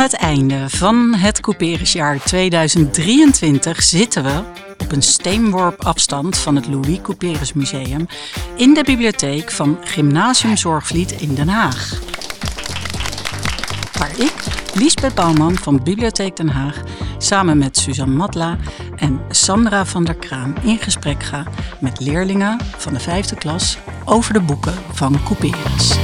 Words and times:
Aan 0.00 0.06
het 0.06 0.16
einde 0.20 0.68
van 0.68 1.14
het 1.14 1.40
couperusjaar 1.40 2.22
2023 2.24 3.82
zitten 3.82 4.24
we 4.24 4.42
op 4.78 4.92
een 4.92 5.02
steenworp 5.02 5.84
afstand 5.84 6.38
van 6.38 6.56
het 6.56 6.66
Louis 6.66 7.00
Couperus 7.02 7.52
Museum 7.52 8.06
in 8.56 8.74
de 8.74 8.84
bibliotheek 8.84 9.50
van 9.50 9.78
Gymnasium 9.84 10.56
Zorgvliet 10.56 11.12
in 11.12 11.34
Den 11.34 11.48
Haag. 11.48 12.00
Waar 13.98 14.18
ik, 14.18 14.34
Liesbeth 14.74 15.14
Bouwman 15.14 15.56
van 15.56 15.82
Bibliotheek 15.82 16.36
Den 16.36 16.48
Haag, 16.48 16.82
samen 17.18 17.58
met 17.58 17.76
Suzanne 17.76 18.14
Matla 18.14 18.56
en 18.96 19.20
Sandra 19.28 19.84
van 19.84 20.04
der 20.04 20.16
Kraan 20.16 20.54
in 20.62 20.78
gesprek 20.78 21.22
ga 21.22 21.44
met 21.80 22.00
leerlingen 22.00 22.58
van 22.76 22.92
de 22.92 23.00
vijfde 23.00 23.36
klas 23.36 23.78
over 24.04 24.32
de 24.32 24.40
boeken 24.40 24.74
van 24.92 25.20
Couperus. 25.24 25.98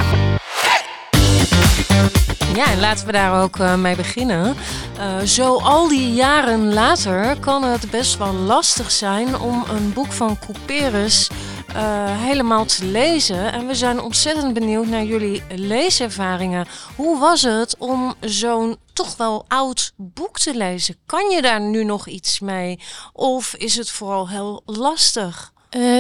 Ja, 2.55 2.67
en 2.67 2.81
laten 2.81 3.07
we 3.07 3.13
daar 3.13 3.43
ook 3.43 3.57
uh, 3.57 3.75
mee 3.75 3.97
beginnen. 3.97 4.57
Uh, 4.99 5.19
zo 5.19 5.57
al 5.57 5.89
die 5.89 6.13
jaren 6.13 6.73
later 6.73 7.39
kan 7.41 7.63
het 7.63 7.91
best 7.91 8.19
wel 8.19 8.33
lastig 8.33 8.91
zijn 8.91 9.41
om 9.41 9.65
een 9.69 9.93
boek 9.93 10.13
van 10.13 10.39
Couperus 10.39 11.29
uh, 11.77 12.23
helemaal 12.23 12.65
te 12.65 12.85
lezen. 12.85 13.53
En 13.53 13.67
we 13.67 13.75
zijn 13.75 14.01
ontzettend 14.01 14.55
benieuwd 14.55 14.87
naar 14.87 15.05
jullie 15.05 15.43
leeservaringen. 15.49 16.67
Hoe 16.97 17.19
was 17.19 17.43
het 17.43 17.77
om 17.79 18.15
zo'n 18.21 18.77
toch 18.93 19.17
wel 19.17 19.45
oud 19.49 19.93
boek 19.97 20.39
te 20.39 20.55
lezen? 20.55 20.97
Kan 21.07 21.31
je 21.31 21.43
daar 21.43 21.61
nu 21.61 21.85
nog 21.85 22.07
iets 22.07 22.41
mee? 22.41 22.79
Of 23.13 23.55
is 23.55 23.77
het 23.77 23.91
vooral 23.91 24.29
heel 24.29 24.63
lastig? 24.67 25.55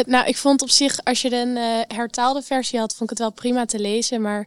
nou, 0.06 0.26
ik 0.26 0.36
vond 0.36 0.62
op 0.62 0.70
zich, 0.70 1.04
als 1.04 1.22
je 1.22 1.36
een 1.36 1.56
hertaalde 1.96 2.42
versie 2.42 2.78
had, 2.78 2.94
vond 2.94 3.02
ik 3.02 3.18
het 3.18 3.18
wel 3.18 3.32
prima 3.32 3.64
te 3.64 3.78
lezen. 3.78 4.20
Maar 4.20 4.46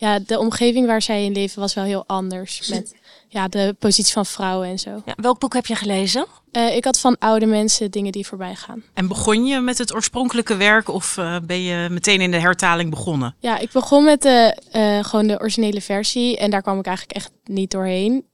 ja, 0.00 0.18
de 0.18 0.38
omgeving 0.38 0.86
waar 0.86 1.02
zij 1.02 1.24
in 1.24 1.32
leven 1.32 1.60
was 1.60 1.74
wel 1.74 1.84
heel 1.84 2.04
anders. 2.06 2.68
Met 2.68 2.94
ja, 3.28 3.48
de 3.48 3.76
positie 3.78 4.12
van 4.12 4.26
vrouwen 4.26 4.68
en 4.68 4.78
zo. 4.78 5.02
Ja, 5.04 5.14
welk 5.16 5.38
boek 5.38 5.54
heb 5.54 5.66
je 5.66 5.74
gelezen? 5.74 6.26
Uh, 6.52 6.76
ik 6.76 6.84
had 6.84 7.00
van 7.00 7.18
oude 7.18 7.46
mensen 7.46 7.90
dingen 7.90 8.12
die 8.12 8.26
voorbij 8.26 8.54
gaan. 8.54 8.82
En 8.94 9.08
begon 9.08 9.46
je 9.46 9.60
met 9.60 9.78
het 9.78 9.94
oorspronkelijke 9.94 10.56
werk 10.56 10.88
of 10.88 11.16
uh, 11.16 11.36
ben 11.46 11.62
je 11.62 11.88
meteen 11.90 12.20
in 12.20 12.30
de 12.30 12.40
hertaling 12.40 12.90
begonnen? 12.90 13.34
Ja, 13.38 13.58
ik 13.58 13.72
begon 13.72 14.04
met 14.04 14.22
de, 14.22 14.56
uh, 14.72 15.04
gewoon 15.04 15.26
de 15.26 15.40
originele 15.40 15.80
versie 15.80 16.38
en 16.38 16.50
daar 16.50 16.62
kwam 16.62 16.78
ik 16.78 16.86
eigenlijk 16.86 17.16
echt 17.16 17.30
niet 17.44 17.70
doorheen. 17.70 18.24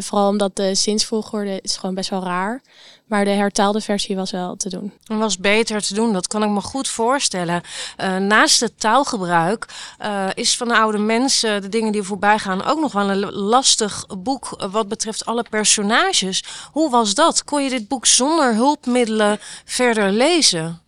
Vooral 0.00 0.28
omdat 0.28 0.56
de 0.56 0.74
zinsvolgorde 0.74 1.60
is 1.62 1.76
gewoon 1.76 1.94
best 1.94 2.10
wel 2.10 2.22
raar. 2.22 2.62
Maar 3.06 3.24
de 3.24 3.30
hertaalde 3.30 3.80
versie 3.80 4.16
was 4.16 4.30
wel 4.30 4.56
te 4.56 4.68
doen. 4.68 4.92
Was 5.04 5.38
beter 5.38 5.82
te 5.82 5.94
doen, 5.94 6.12
dat 6.12 6.26
kan 6.26 6.42
ik 6.42 6.48
me 6.48 6.60
goed 6.60 6.88
voorstellen. 6.88 7.62
Uh, 8.00 8.16
naast 8.16 8.60
het 8.60 8.80
taalgebruik 8.80 9.66
uh, 10.02 10.28
is 10.34 10.56
van 10.56 10.68
de 10.68 10.76
oude 10.76 10.98
mensen, 10.98 11.62
de 11.62 11.68
dingen 11.68 11.92
die 11.92 12.02
voorbij 12.02 12.38
gaan, 12.38 12.64
ook 12.64 12.80
nog 12.80 12.92
wel 12.92 13.10
een 13.10 13.32
lastig 13.32 14.06
boek 14.18 14.66
wat 14.70 14.88
betreft 14.88 15.24
alle 15.24 15.44
personages. 15.50 16.44
Hoe 16.72 16.90
was 16.90 17.14
dat? 17.14 17.44
Kon 17.44 17.62
je 17.62 17.70
dit 17.70 17.88
boek 17.88 18.06
zonder 18.06 18.54
hulpmiddelen 18.54 19.38
verder 19.64 20.12
lezen? 20.12 20.80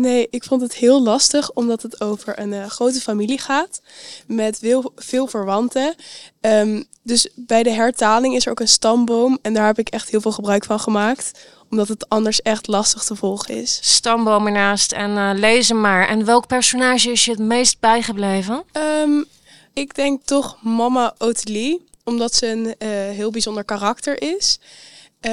Nee, 0.00 0.26
ik 0.30 0.44
vond 0.44 0.60
het 0.60 0.74
heel 0.74 1.02
lastig 1.02 1.52
omdat 1.52 1.82
het 1.82 2.00
over 2.00 2.38
een 2.38 2.52
uh, 2.52 2.66
grote 2.66 3.00
familie 3.00 3.38
gaat 3.38 3.80
met 4.26 4.58
veel, 4.58 4.92
veel 4.96 5.26
verwanten. 5.26 5.94
Um, 6.40 6.84
dus 7.02 7.28
bij 7.34 7.62
de 7.62 7.70
hertaling 7.70 8.34
is 8.34 8.44
er 8.44 8.50
ook 8.50 8.60
een 8.60 8.68
stamboom 8.68 9.38
en 9.42 9.54
daar 9.54 9.66
heb 9.66 9.78
ik 9.78 9.88
echt 9.88 10.10
heel 10.10 10.20
veel 10.20 10.32
gebruik 10.32 10.64
van 10.64 10.80
gemaakt 10.80 11.30
omdat 11.70 11.88
het 11.88 12.08
anders 12.08 12.42
echt 12.42 12.66
lastig 12.66 13.02
te 13.02 13.16
volgen 13.16 13.54
is. 13.54 13.78
Stamboom 13.82 14.46
ernaast 14.46 14.92
en 14.92 15.10
uh, 15.10 15.30
lezen 15.34 15.80
maar. 15.80 16.08
En 16.08 16.24
welk 16.24 16.46
personage 16.46 17.10
is 17.10 17.24
je 17.24 17.30
het 17.30 17.40
meest 17.40 17.80
bijgebleven? 17.80 18.64
Um, 19.02 19.24
ik 19.72 19.94
denk 19.94 20.22
toch 20.24 20.62
mama 20.62 21.14
Ottilie, 21.18 21.84
omdat 22.04 22.34
ze 22.34 22.46
een 22.46 22.64
uh, 22.64 22.88
heel 22.88 23.30
bijzonder 23.30 23.64
karakter 23.64 24.22
is. 24.22 24.58
Uh, 25.20 25.32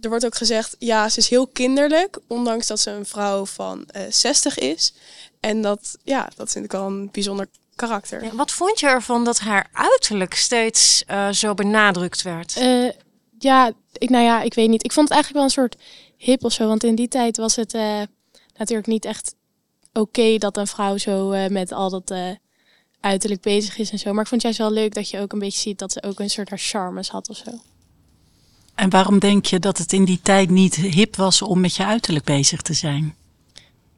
er 0.00 0.08
wordt 0.08 0.24
ook 0.24 0.34
gezegd, 0.34 0.76
ja, 0.78 1.08
ze 1.08 1.18
is 1.18 1.28
heel 1.28 1.46
kinderlijk, 1.46 2.18
ondanks 2.26 2.66
dat 2.66 2.80
ze 2.80 2.90
een 2.90 3.06
vrouw 3.06 3.46
van 3.46 3.88
uh, 3.96 4.02
60 4.10 4.58
is. 4.58 4.94
En 5.40 5.62
dat, 5.62 5.98
ja, 6.04 6.28
dat 6.36 6.50
vind 6.52 6.64
ik 6.64 6.72
wel 6.72 6.86
een 6.86 7.10
bijzonder 7.12 7.48
karakter. 7.76 8.24
Ja, 8.24 8.34
wat 8.34 8.50
vond 8.50 8.80
je 8.80 8.86
ervan 8.86 9.24
dat 9.24 9.38
haar 9.38 9.68
uiterlijk 9.72 10.34
steeds 10.34 11.04
uh, 11.10 11.30
zo 11.30 11.54
benadrukt 11.54 12.22
werd? 12.22 12.56
Uh, 12.56 12.90
ja, 13.38 13.72
ik, 13.92 14.10
nou 14.10 14.24
ja, 14.24 14.42
ik 14.42 14.54
weet 14.54 14.68
niet. 14.68 14.84
Ik 14.84 14.92
vond 14.92 15.08
het 15.08 15.16
eigenlijk 15.16 15.32
wel 15.32 15.62
een 15.62 15.70
soort 15.70 15.82
hip 16.16 16.44
of 16.44 16.52
zo. 16.52 16.66
Want 16.66 16.84
in 16.84 16.94
die 16.94 17.08
tijd 17.08 17.36
was 17.36 17.56
het 17.56 17.74
uh, 17.74 18.02
natuurlijk 18.56 18.88
niet 18.88 19.04
echt 19.04 19.34
oké 19.92 20.00
okay 20.00 20.38
dat 20.38 20.56
een 20.56 20.66
vrouw 20.66 20.96
zo 20.96 21.48
met 21.48 21.72
al 21.72 21.90
dat 21.90 22.12
uiterlijk 23.00 23.42
bezig 23.42 23.78
is 23.78 23.90
en 23.90 23.98
zo. 23.98 24.12
Maar 24.12 24.22
ik 24.22 24.28
vond 24.28 24.42
het 24.42 24.56
juist 24.56 24.72
wel 24.72 24.82
leuk 24.82 24.94
dat 24.94 25.10
je 25.10 25.20
ook 25.20 25.32
een 25.32 25.38
beetje 25.38 25.60
ziet 25.60 25.78
dat 25.78 25.92
ze 25.92 26.02
ook 26.02 26.20
een 26.20 26.30
soort 26.30 26.48
haar 26.48 26.58
charmes 26.58 27.08
had 27.08 27.28
of 27.28 27.36
zo. 27.36 27.50
En 28.78 28.90
waarom 28.90 29.18
denk 29.18 29.46
je 29.46 29.58
dat 29.58 29.78
het 29.78 29.92
in 29.92 30.04
die 30.04 30.20
tijd 30.22 30.50
niet 30.50 30.74
hip 30.74 31.16
was 31.16 31.42
om 31.42 31.60
met 31.60 31.76
je 31.76 31.84
uiterlijk 31.84 32.24
bezig 32.24 32.62
te 32.62 32.72
zijn? 32.72 33.14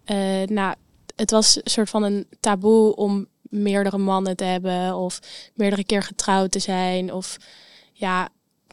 Uh, 0.06 0.42
nou, 0.46 0.74
het 1.16 1.30
was 1.30 1.56
een 1.56 1.70
soort 1.70 1.90
van 1.90 2.02
een 2.02 2.26
taboe 2.40 2.96
om 2.96 3.26
meerdere 3.42 3.98
mannen 3.98 4.36
te 4.36 4.44
hebben 4.44 4.96
of 4.96 5.20
meerdere 5.54 5.84
keer 5.84 6.02
getrouwd 6.02 6.50
te 6.50 6.58
zijn 6.58 7.12
of 7.12 7.36
ja, 7.92 8.28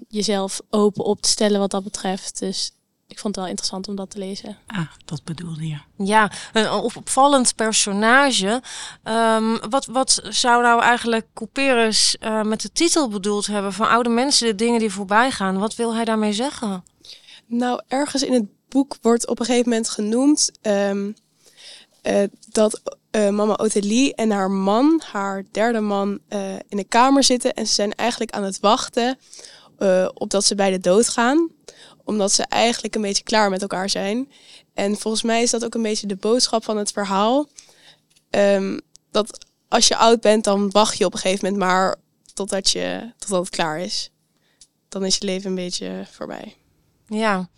jezelf 0.07 0.61
open 0.69 1.03
op 1.03 1.21
te 1.21 1.29
stellen 1.29 1.59
wat 1.59 1.71
dat 1.71 1.83
betreft. 1.83 2.39
Dus 2.39 2.71
ik 3.07 3.19
vond 3.19 3.35
het 3.35 3.43
wel 3.43 3.53
interessant 3.53 3.87
om 3.87 3.95
dat 3.95 4.09
te 4.09 4.19
lezen. 4.19 4.57
Ah, 4.67 4.87
dat 5.05 5.23
bedoelde 5.23 5.67
je. 5.67 5.77
Ja, 5.97 6.31
een 6.53 6.69
opvallend 6.69 7.55
personage. 7.55 8.61
Um, 9.03 9.69
wat, 9.69 9.85
wat 9.85 10.21
zou 10.23 10.61
nou 10.61 10.81
eigenlijk 10.81 11.27
Couperus 11.33 12.17
uh, 12.19 12.41
met 12.41 12.61
de 12.61 12.71
titel 12.71 13.09
bedoeld 13.09 13.45
hebben 13.45 13.73
van 13.73 13.89
oude 13.89 14.09
mensen, 14.09 14.47
de 14.47 14.55
dingen 14.55 14.79
die 14.79 14.91
voorbij 14.91 15.31
gaan? 15.31 15.57
Wat 15.57 15.75
wil 15.75 15.95
hij 15.95 16.05
daarmee 16.05 16.33
zeggen? 16.33 16.83
Nou, 17.45 17.81
ergens 17.87 18.23
in 18.23 18.33
het 18.33 18.45
boek 18.69 18.97
wordt 19.01 19.27
op 19.27 19.39
een 19.39 19.45
gegeven 19.45 19.69
moment 19.69 19.89
genoemd 19.89 20.51
um, 20.61 21.15
uh, 22.03 22.23
dat 22.49 22.81
uh, 23.11 23.29
mama 23.29 23.53
Ottilie 23.53 24.15
en 24.15 24.31
haar 24.31 24.51
man, 24.51 25.01
haar 25.11 25.43
derde 25.51 25.79
man, 25.79 26.19
in 26.67 26.77
de 26.77 26.85
kamer 26.87 27.23
zitten 27.23 27.53
en 27.53 27.67
ze 27.67 27.73
zijn 27.73 27.93
eigenlijk 27.93 28.31
aan 28.31 28.43
het 28.43 28.59
wachten 28.59 29.17
op 30.13 30.29
dat 30.29 30.45
ze 30.45 30.55
beide 30.55 30.79
doodgaan 30.79 31.51
omdat 32.07 32.31
ze 32.31 32.43
eigenlijk 32.43 32.95
een 32.95 33.01
beetje 33.01 33.23
klaar 33.23 33.49
met 33.49 33.61
elkaar 33.61 33.89
zijn. 33.89 34.31
En 34.73 34.97
volgens 34.97 35.23
mij 35.23 35.41
is 35.41 35.51
dat 35.51 35.65
ook 35.65 35.75
een 35.75 35.81
beetje 35.81 36.07
de 36.07 36.15
boodschap 36.15 36.63
van 36.63 36.77
het 36.77 36.91
verhaal. 36.91 37.49
Um, 38.29 38.81
dat 39.11 39.45
als 39.67 39.87
je 39.87 39.95
oud 39.95 40.21
bent, 40.21 40.43
dan 40.43 40.71
wacht 40.71 40.97
je 40.97 41.05
op 41.05 41.13
een 41.13 41.19
gegeven 41.19 41.45
moment 41.45 41.63
maar 41.63 41.95
totdat, 42.33 42.69
je, 42.69 43.13
totdat 43.17 43.39
het 43.39 43.49
klaar 43.49 43.79
is. 43.79 44.11
Dan 44.89 45.05
is 45.05 45.17
je 45.17 45.25
leven 45.25 45.49
een 45.49 45.55
beetje 45.55 46.05
voorbij. 46.11 46.55
Ja, 47.07 47.49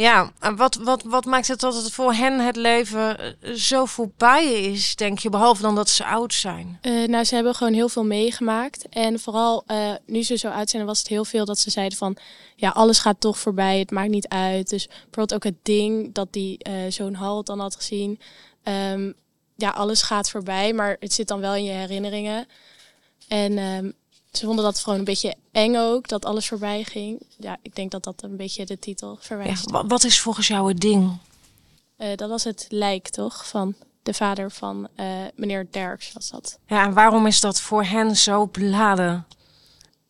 ja, 0.00 0.32
en 0.38 0.56
wat, 0.56 0.74
wat, 0.74 1.02
wat 1.02 1.24
maakt 1.24 1.48
het 1.48 1.60
dat 1.60 1.74
het 1.74 1.92
voor 1.92 2.12
hen 2.12 2.38
het 2.38 2.56
leven 2.56 3.18
eh, 3.18 3.52
zo 3.52 3.84
voorbij 3.84 4.52
is, 4.52 4.96
denk 4.96 5.18
je, 5.18 5.28
behalve 5.28 5.62
dan 5.62 5.74
dat 5.74 5.88
ze 5.88 6.04
oud 6.04 6.34
zijn? 6.34 6.78
Uh, 6.82 7.08
nou, 7.08 7.24
ze 7.24 7.34
hebben 7.34 7.54
gewoon 7.54 7.72
heel 7.72 7.88
veel 7.88 8.04
meegemaakt. 8.04 8.88
En 8.88 9.20
vooral 9.20 9.64
uh, 9.66 9.92
nu 10.06 10.22
ze 10.22 10.36
zo 10.36 10.48
oud 10.48 10.70
zijn, 10.70 10.84
was 10.84 10.98
het 10.98 11.08
heel 11.08 11.24
veel 11.24 11.44
dat 11.44 11.58
ze 11.58 11.70
zeiden 11.70 11.98
van, 11.98 12.16
ja, 12.56 12.70
alles 12.70 12.98
gaat 12.98 13.20
toch 13.20 13.38
voorbij, 13.38 13.78
het 13.78 13.90
maakt 13.90 14.10
niet 14.10 14.28
uit. 14.28 14.68
Dus 14.68 14.86
bijvoorbeeld 14.86 15.34
ook 15.34 15.44
het 15.44 15.58
ding 15.62 16.14
dat 16.14 16.32
die 16.32 16.68
uh, 16.68 16.74
zo'n 16.88 17.14
halt 17.14 17.46
dan 17.46 17.60
had 17.60 17.76
gezien. 17.76 18.20
Um, 18.64 19.14
ja, 19.56 19.70
alles 19.70 20.02
gaat 20.02 20.30
voorbij, 20.30 20.72
maar 20.72 20.96
het 21.00 21.12
zit 21.12 21.28
dan 21.28 21.40
wel 21.40 21.54
in 21.54 21.64
je 21.64 21.72
herinneringen. 21.72 22.46
En 23.28 23.58
um, 23.58 23.94
ze 24.32 24.46
vonden 24.46 24.64
dat 24.64 24.78
gewoon 24.78 24.98
een 24.98 25.04
beetje 25.04 25.34
eng 25.52 25.76
ook, 25.76 26.08
dat 26.08 26.24
alles 26.24 26.48
voorbij 26.48 26.84
ging. 26.84 27.22
Ja, 27.38 27.56
ik 27.62 27.74
denk 27.74 27.90
dat 27.90 28.04
dat 28.04 28.22
een 28.22 28.36
beetje 28.36 28.66
de 28.66 28.78
titel 28.78 29.16
verwijst. 29.20 29.70
Ja, 29.70 29.86
wat 29.86 30.04
is 30.04 30.20
volgens 30.20 30.46
jou 30.46 30.68
het 30.68 30.80
ding? 30.80 31.18
Uh, 31.98 32.16
dat 32.16 32.28
was 32.28 32.44
het 32.44 32.66
lijk, 32.68 33.08
toch? 33.08 33.48
Van 33.48 33.74
de 34.02 34.14
vader 34.14 34.50
van 34.50 34.88
uh, 34.96 35.06
meneer 35.34 35.66
Derks 35.70 36.12
was 36.12 36.30
dat. 36.30 36.58
Ja, 36.66 36.84
en 36.84 36.92
waarom 36.92 37.26
is 37.26 37.40
dat 37.40 37.60
voor 37.60 37.84
hen 37.84 38.16
zo 38.16 38.46
beladen? 38.46 39.26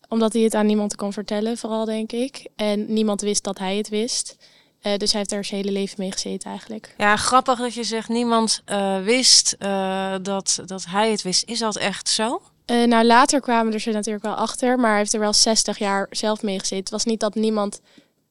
Omdat 0.09 0.33
hij 0.33 0.43
het 0.43 0.55
aan 0.55 0.67
niemand 0.67 0.97
kon 0.97 1.13
vertellen, 1.13 1.59
vooral 1.59 1.85
denk 1.85 2.13
ik. 2.13 2.49
En 2.57 2.93
niemand 2.93 3.21
wist 3.21 3.45
dat 3.45 3.59
hij 3.59 3.77
het 3.77 3.89
wist. 3.89 4.37
Uh, 4.83 4.97
dus 4.97 5.11
hij 5.11 5.21
heeft 5.21 5.33
er 5.33 5.45
zijn 5.45 5.61
hele 5.61 5.73
leven 5.73 5.95
mee 5.99 6.13
gezeten 6.13 6.51
eigenlijk. 6.51 6.95
Ja, 6.99 7.17
grappig 7.17 7.59
dat 7.59 7.75
je 7.75 7.85
zegt 7.85 8.09
niemand 8.09 8.63
wist 9.05 9.57
dat, 10.23 10.61
dat 10.67 10.85
hij 10.89 11.11
het 11.11 11.23
wist. 11.23 11.45
Is 11.49 11.59
dat 11.59 11.77
echt 11.77 12.09
zo? 12.09 12.43
Uh, 12.71 12.87
nou, 12.87 13.05
later 13.05 13.41
kwamen 13.41 13.73
er 13.73 13.81
ze 13.81 13.91
natuurlijk 13.91 14.25
wel 14.25 14.35
achter, 14.35 14.79
maar 14.79 14.91
hij 14.91 14.99
heeft 14.99 15.15
er 15.15 15.21
wel 15.21 15.33
60 15.33 15.79
jaar 15.79 16.07
zelf 16.11 16.43
mee 16.43 16.59
gezeten. 16.59 16.79
Het 16.79 16.91
was 16.91 17.05
niet 17.05 17.21
dat 17.21 17.35
niemand 17.35 17.81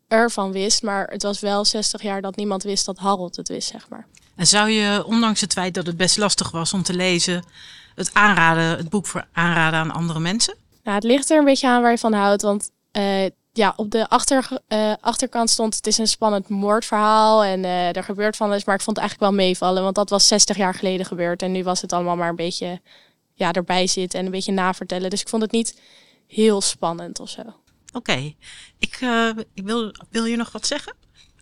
ervan 0.08 0.52
wist, 0.52 0.84
maar 0.84 1.08
het 1.08 1.24
was 1.24 1.40
wel 1.40 1.66
60 1.66 2.02
jaar 2.02 2.22
dat 2.22 2.36
niemand 2.36 2.64
wist 2.64 2.86
dat 2.86 2.98
Harold 2.98 3.36
het 3.36 3.48
wist, 3.48 3.70
zeg 3.70 3.90
maar. 3.90 4.08
En 4.36 4.48
zou 4.48 4.70
je, 4.70 5.04
ondanks 5.06 5.42
het 5.42 5.54
feit 5.54 5.74
dat 5.74 5.86
het 5.86 5.98
best 5.98 6.18
lastig 6.18 6.52
was 6.52 6.74
om 6.74 6.84
te 6.84 6.94
lezen, 6.94 7.44
het 7.96 8.14
aanraden, 8.14 8.78
het 8.78 8.90
boek 8.90 9.08
voor 9.08 9.26
aanraden 9.34 9.80
aan 9.80 9.92
andere 9.92 10.20
mensen? 10.20 10.56
Nou, 10.84 10.96
het 10.96 11.04
ligt 11.04 11.30
er 11.30 11.38
een 11.38 11.46
beetje 11.46 11.68
aan 11.68 11.82
waar 11.82 11.92
je 11.92 11.98
van 11.98 12.14
houdt, 12.14 12.42
want 12.42 12.70
uh, 12.98 13.26
ja, 13.52 13.74
op 13.76 13.92
de 13.92 14.10
achter, 14.10 14.48
uh, 14.68 14.94
achterkant 15.02 15.50
stond 15.50 15.76
het 15.76 15.88
is 15.88 15.98
een 15.98 16.08
spannend 16.08 16.50
moordverhaal 16.50 17.44
en 17.44 17.64
uh, 17.64 17.96
er 17.96 18.04
gebeurt 18.04 18.36
van 18.36 18.48
alles, 18.48 18.66
maar 18.66 18.76
ik 18.76 18.82
vond 18.82 18.98
het 18.98 19.06
eigenlijk 19.06 19.32
wel 19.32 19.46
meevallen, 19.46 19.84
want 19.84 19.96
dat 19.96 20.10
was 20.10 20.28
60 20.28 20.58
jaar 20.58 20.74
geleden 20.74 21.06
gebeurd 21.06 21.42
en 21.42 21.52
nu 21.52 21.64
was 21.64 21.82
het 21.82 21.94
allemaal 21.94 22.16
maar 22.16 22.30
een 22.30 22.36
beetje 22.36 22.82
ja, 23.40 23.52
erbij 23.52 23.88
zit 23.88 24.14
en 24.14 24.26
een 24.26 24.32
beetje 24.32 24.52
navertellen. 24.52 25.10
Dus 25.10 25.22
ik 25.22 25.30
vond 25.30 25.42
het 25.42 25.52
niet 25.52 25.80
heel 26.28 26.62
spannend 26.62 27.20
of 27.20 27.30
zo. 27.30 27.42
Oké, 27.92 28.34
ik, 28.80 28.98
eh, 29.02 29.30
ik 29.54 29.64
wil, 29.64 29.94
wil 30.10 30.26
je 30.26 30.36
nog 30.36 30.52
wat 30.52 30.68
zeggen? 30.68 30.96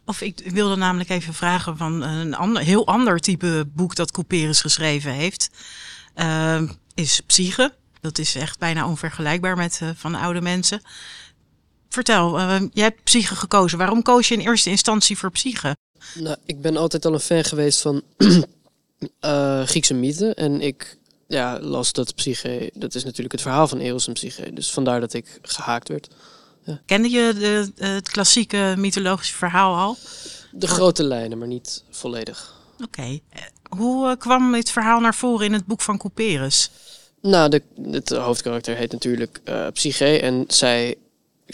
Of 0.06 0.22
ik 0.22 0.52
wilde 0.52 0.76
namelijk 0.76 1.10
even 1.10 1.34
vragen 1.34 1.78
van 1.78 2.02
een 2.02 2.36
ander, 2.36 2.64
heel 2.64 2.88
ander 2.88 3.20
type 3.20 3.68
boek 3.74 3.96
dat 3.96 4.12
Couperus 4.12 4.62
geschreven 4.62 5.12
heeft. 5.12 5.50
Uh, 6.16 6.62
is 6.94 7.22
Psyche. 7.26 7.74
Dat 8.02 8.18
is 8.18 8.36
echt 8.36 8.60
bijna 8.60 8.88
onvergelijkbaar 8.88 9.58
met 9.58 9.80
uh, 9.84 9.90
van 9.96 10.16
oude 10.16 10.42
mensen. 10.42 10.82
Vertel, 11.90 12.40
uh, 12.40 12.60
jij 12.74 12.84
hebt 12.84 13.04
Psyche 13.04 13.36
gekozen. 13.36 13.78
Waarom 13.78 14.02
koos 14.02 14.28
je 14.28 14.34
in 14.34 14.48
eerste 14.48 14.70
instantie 14.70 15.18
voor 15.18 15.32
Psyche? 15.32 15.76
Nou, 16.16 16.38
ik 16.46 16.62
ben 16.62 16.78
altijd 16.78 17.06
al 17.06 17.14
een 17.14 17.20
fan 17.20 17.44
geweest 17.44 17.82
van 17.82 18.02
uh, 19.22 19.62
Griekse 19.72 19.94
mythen. 19.94 20.36
En 20.36 20.62
ik 20.62 20.98
ja, 21.28 21.60
las 21.60 21.92
dat 21.92 22.16
Psyche, 22.16 22.72
dat 22.74 22.96
is 22.96 23.04
natuurlijk 23.04 23.32
het 23.32 23.42
verhaal 23.42 23.68
van 23.68 23.80
Eros 23.80 24.08
en 24.08 24.14
Psyche. 24.14 24.54
Dus 24.54 24.72
vandaar 24.72 25.00
dat 25.00 25.14
ik 25.14 25.40
gehaakt 25.42 25.88
werd. 25.88 26.08
Ja. 26.64 26.82
Kende 26.86 27.10
je 27.10 27.34
de, 27.34 27.86
het 27.86 28.10
klassieke 28.10 28.74
mythologische 28.78 29.36
verhaal 29.36 29.76
al? 29.76 29.98
De 30.52 30.68
grote 30.68 31.04
lijnen, 31.04 31.38
maar 31.38 31.48
niet 31.48 31.84
volledig. 31.90 32.56
Oké. 32.74 32.84
Okay. 32.84 33.22
Hoe 33.70 34.10
uh, 34.10 34.16
kwam 34.18 34.52
dit 34.52 34.72
verhaal 34.72 35.00
naar 35.00 35.16
voren 35.16 35.46
in 35.46 35.54
het 35.54 35.66
boek 35.66 35.82
van 35.82 35.98
Couperus? 35.98 36.72
Nou, 37.22 37.50
de, 37.50 37.62
het 37.92 38.10
hoofdkarakter 38.10 38.76
heet 38.76 38.92
natuurlijk 38.92 39.42
uh, 39.46 39.68
Psyche 39.74 40.20
en 40.20 40.44
zij 40.48 40.96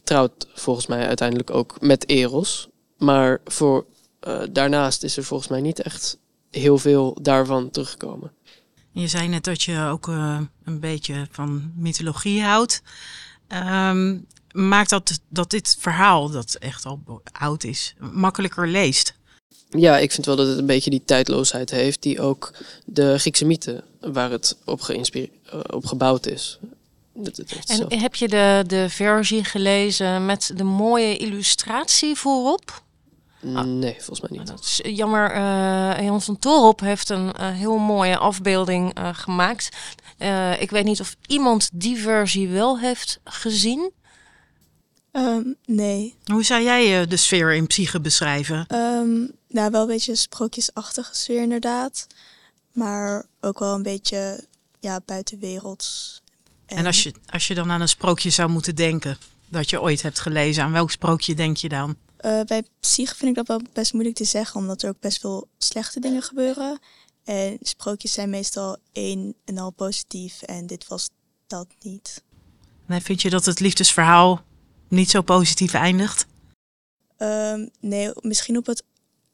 trouwt 0.04 0.48
volgens 0.54 0.88
mij 0.88 1.08
uiteindelijk 1.08 1.50
ook 1.50 1.82
met 1.82 2.10
Eros. 2.10 2.68
Maar 2.98 3.42
voor, 3.46 3.86
uh, 4.28 4.42
daarnaast 4.52 5.04
is 5.04 5.18
er 5.18 5.24
volgens 5.24 5.50
mij 5.50 5.62
niet 5.62 5.82
echt 5.82 6.18
heel 6.52 6.78
veel 6.78 7.18
daarvan 7.22 7.70
teruggekomen. 7.70 8.32
Je 8.94 9.08
zei 9.08 9.28
net 9.28 9.44
dat 9.44 9.64
je 9.64 9.80
ook 9.80 10.08
uh, 10.08 10.40
een 10.64 10.80
beetje 10.80 11.28
van 11.32 11.72
mythologie 11.76 12.44
houdt. 12.44 12.82
Um, 13.50 14.28
maakt 14.52 14.90
dat, 14.90 15.20
dat 15.30 15.50
dit 15.50 15.78
verhaal, 15.80 16.30
dat 16.30 16.54
echt 16.54 16.86
al 16.86 17.22
oud 17.32 17.64
is, 17.64 17.96
makkelijker 18.12 18.68
leest? 18.68 19.14
Ja, 19.70 19.98
ik 19.98 20.12
vind 20.12 20.26
wel 20.26 20.36
dat 20.36 20.48
het 20.48 20.58
een 20.58 20.66
beetje 20.66 20.90
die 20.90 21.04
tijdloosheid 21.06 21.72
heeft 21.72 22.02
die 22.02 22.22
ook 22.22 22.54
de 22.86 23.20
Griekse 23.20 23.46
mythe, 23.46 23.84
waar 24.00 24.32
het 24.32 24.58
op, 24.66 24.96
op 25.70 25.86
gebouwd 25.86 26.26
is. 26.26 26.60
Dat, 27.14 27.36
dat 27.36 27.52
en 27.68 27.78
zelf. 27.78 27.94
heb 27.94 28.16
je 28.16 28.28
de, 28.28 28.64
de 28.68 28.90
versie 28.90 29.44
gelezen 29.44 30.26
met 30.26 30.52
de 30.56 30.64
mooie 30.64 31.18
illustratie 31.18 32.16
voorop? 32.16 32.83
Nee, 33.44 33.94
volgens 33.94 34.22
mij 34.22 34.40
niet. 34.40 34.48
Dat 34.48 34.60
is 34.60 34.80
jammer. 34.84 35.36
Uh, 35.36 36.06
Jan 36.06 36.22
van 36.22 36.40
Torop 36.40 36.80
heeft 36.80 37.10
een 37.10 37.26
uh, 37.26 37.50
heel 37.50 37.78
mooie 37.78 38.18
afbeelding 38.18 39.00
uh, 39.00 39.10
gemaakt. 39.14 39.70
ik 40.60 40.70
weet 40.70 40.84
niet 40.84 41.00
of 41.00 41.16
iemand 41.28 41.70
die 41.74 41.98
versie 41.98 42.50
wel 42.50 42.80
heeft 42.80 43.20
gezien. 43.24 43.92
Um, 45.12 45.56
nee. 45.66 46.16
Hoe 46.26 46.44
zou 46.44 46.64
jij 46.64 47.08
de 47.08 47.18
sfeer 47.18 47.54
in 47.54 47.68
Psyche 47.68 48.02
beschrijven? 48.02 48.66
Um, 48.76 49.32
nou, 49.48 49.72
wel 49.72 49.82
een 49.82 49.88
beetje 49.88 50.12
een 50.12 50.18
sprookjesachtige 50.18 51.16
sfeer 51.16 51.42
inderdaad. 51.42 52.08
Maar 52.72 53.26
ook 53.42 53.60
wel 53.60 53.74
een 53.74 53.84
beetje 53.84 54.44
ja, 54.80 55.02
buitenwerelds. 55.06 56.22
En, 56.66 56.78
en 56.78 56.86
als, 56.86 57.04
je, 57.04 57.14
als 57.30 57.48
je 57.48 57.54
dan 57.54 57.72
aan 57.72 57.82
een 57.82 57.88
sprookje 57.88 58.30
zou 58.30 58.50
moeten 58.50 58.76
denken 58.76 59.18
dat 59.50 59.70
je 59.70 59.82
ooit 59.82 60.02
hebt 60.02 60.20
gelezen, 60.20 60.64
aan 60.64 60.72
welk 60.72 60.92
sprookje 60.92 61.34
denk 61.34 61.58
je 61.58 61.70
dan? 61.70 61.96
Uh, 62.26 62.42
bij 62.42 62.64
psych 62.80 63.16
vind 63.16 63.30
ik 63.30 63.36
dat 63.36 63.48
wel 63.48 63.62
best 63.74 63.94
moeilijk 63.94 64.16
te 64.16 64.24
zeggen, 64.24 64.60
omdat 64.60 64.82
er 64.82 64.90
ook 64.90 65.00
best 65.00 65.20
veel 65.20 65.48
slechte 65.58 66.00
dingen 66.00 66.22
gebeuren. 66.22 66.80
En 67.24 67.58
sprookjes 67.62 68.14
zijn 68.14 68.30
meestal 68.30 68.78
één 68.92 69.36
en 69.46 69.58
al 69.58 69.72
positief 69.72 70.42
en 70.42 70.68
dit 70.68 70.88
was 70.88 71.10
dat 71.48 71.68
niet. 71.80 72.24
Nee, 72.86 73.02
vind 73.02 73.22
je 73.22 73.30
dat 73.30 73.46
het 73.46 73.60
liefdesverhaal 73.60 74.44
niet 74.88 75.10
zo 75.10 75.22
positief 75.22 75.74
eindigt? 75.74 76.26
Um, 77.18 77.70
nee, 77.80 78.12
misschien 78.22 78.58
op 78.58 78.66
het 78.66 78.84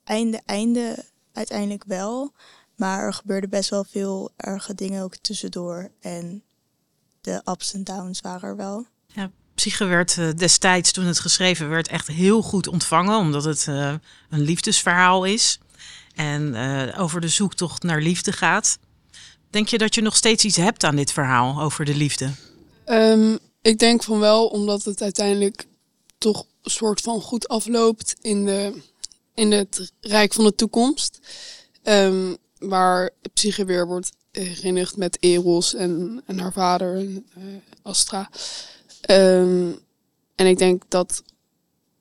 einde, 0.03 0.41
einde 0.45 1.05
uiteindelijk 1.33 1.83
wel. 1.83 2.31
Maar 2.75 2.99
er 2.99 3.13
gebeurde 3.13 3.47
best 3.47 3.69
wel 3.69 3.83
veel 3.83 4.29
erge 4.35 4.75
dingen 4.75 5.03
ook 5.03 5.15
tussendoor. 5.15 5.91
En 5.99 6.43
de 7.21 7.41
ups 7.45 7.73
en 7.73 7.83
downs 7.83 8.21
waren 8.21 8.49
er 8.49 8.55
wel. 8.55 8.85
Ja, 9.07 9.31
Psyche 9.59 9.85
werd 9.85 10.17
uh, 10.17 10.29
destijds, 10.35 10.91
toen 10.91 11.05
het 11.05 11.19
geschreven 11.19 11.69
werd, 11.69 11.87
echt 11.87 12.07
heel 12.07 12.41
goed 12.41 12.67
ontvangen. 12.67 13.17
Omdat 13.17 13.43
het 13.43 13.65
uh, 13.69 13.93
een 14.29 14.41
liefdesverhaal 14.41 15.23
is. 15.23 15.59
En 16.15 16.53
uh, 16.53 16.99
over 16.99 17.21
de 17.21 17.27
zoektocht 17.27 17.83
naar 17.83 18.01
liefde 18.01 18.31
gaat. 18.31 18.77
Denk 19.49 19.67
je 19.67 19.77
dat 19.77 19.95
je 19.95 20.01
nog 20.01 20.15
steeds 20.15 20.43
iets 20.43 20.55
hebt 20.55 20.83
aan 20.83 20.95
dit 20.95 21.11
verhaal 21.11 21.61
over 21.61 21.85
de 21.85 21.95
liefde? 21.95 22.29
Um, 22.85 23.39
ik 23.61 23.79
denk 23.79 24.03
van 24.03 24.19
wel, 24.19 24.47
omdat 24.47 24.83
het 24.83 25.01
uiteindelijk 25.01 25.67
toch 26.17 26.45
een 26.61 26.71
soort 26.71 27.01
van 27.01 27.21
goed 27.21 27.47
afloopt 27.47 28.15
in, 28.21 28.45
de, 28.45 28.81
in 29.33 29.51
het 29.51 29.91
rijk 30.01 30.33
van 30.33 30.43
de 30.43 30.55
toekomst. 30.55 31.19
Um, 31.83 32.37
waar 32.57 33.09
Psyche 33.33 33.65
weer 33.65 33.87
wordt 33.87 34.11
herinnerd 34.31 34.97
met 34.97 35.17
Eros 35.19 35.73
en, 35.73 36.21
en 36.25 36.39
haar 36.39 36.53
vader, 36.53 36.95
en, 36.97 37.25
Astra. 37.81 38.29
Um, 39.11 39.79
en 40.35 40.47
ik 40.47 40.57
denk 40.57 40.83
dat 40.87 41.23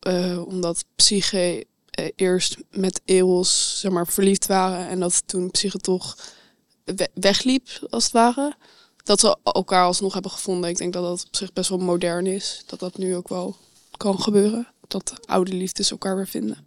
uh, 0.07 0.47
omdat 0.47 0.85
Psyche 0.97 1.67
uh, 2.01 2.09
eerst 2.17 2.57
met 2.71 3.01
Eros 3.05 3.81
zeg 3.81 3.93
maar, 3.93 4.07
verliefd 4.07 4.47
waren 4.47 4.89
en 4.89 5.01
dat 5.01 5.23
toen 5.27 5.51
Psyche 5.51 5.79
toch 5.79 6.17
we 6.85 7.09
wegliep, 7.15 7.69
als 7.91 8.05
het 8.05 8.13
ware, 8.13 8.55
dat 9.05 9.21
ze 9.21 9.37
elkaar 9.43 9.85
alsnog 9.85 10.13
hebben 10.13 10.31
gevonden. 10.31 10.71
Ik 10.71 10.77
denk 10.77 10.93
dat 10.93 11.03
dat 11.03 11.27
op 11.27 11.37
zich 11.37 11.53
best 11.53 11.69
wel 11.69 11.79
modern 11.79 12.27
is. 12.27 12.63
Dat 12.67 12.81
dat 12.81 12.99
nu 12.99 13.17
ook 13.17 13.29
wel 13.29 13.57
kan 13.97 14.21
gebeuren. 14.21 14.69
Dat 14.89 15.13
oude 15.27 15.53
liefdes 15.53 15.91
elkaar 15.91 16.17
weer 16.17 16.29
vinden. 16.29 16.67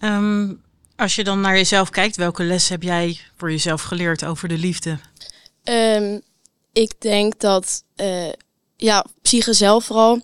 Um, 0.00 0.62
als 0.96 1.14
je 1.14 1.24
dan 1.24 1.40
naar 1.40 1.56
jezelf 1.56 1.90
kijkt, 1.90 2.16
welke 2.16 2.42
les 2.42 2.68
heb 2.68 2.82
jij 2.82 3.20
voor 3.36 3.50
jezelf 3.50 3.82
geleerd 3.82 4.24
over 4.24 4.48
de 4.48 4.58
liefde? 4.58 4.98
Um, 5.64 6.20
ik 6.72 7.00
denk 7.00 7.40
dat 7.40 7.84
uh, 7.96 8.32
ja, 8.76 9.06
Psyche 9.22 9.52
zelf 9.52 9.84
vooral 9.84 10.20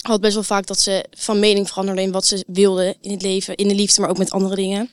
had 0.00 0.20
best 0.20 0.34
wel 0.34 0.42
vaak 0.42 0.66
dat 0.66 0.80
ze 0.80 1.04
van 1.10 1.38
mening 1.38 1.68
veranderde 1.68 2.02
in 2.02 2.12
wat 2.12 2.26
ze 2.26 2.44
wilde 2.46 2.96
in 3.00 3.10
het 3.10 3.22
leven, 3.22 3.54
in 3.54 3.68
de 3.68 3.74
liefde, 3.74 4.00
maar 4.00 4.10
ook 4.10 4.18
met 4.18 4.30
andere 4.30 4.56
dingen. 4.56 4.90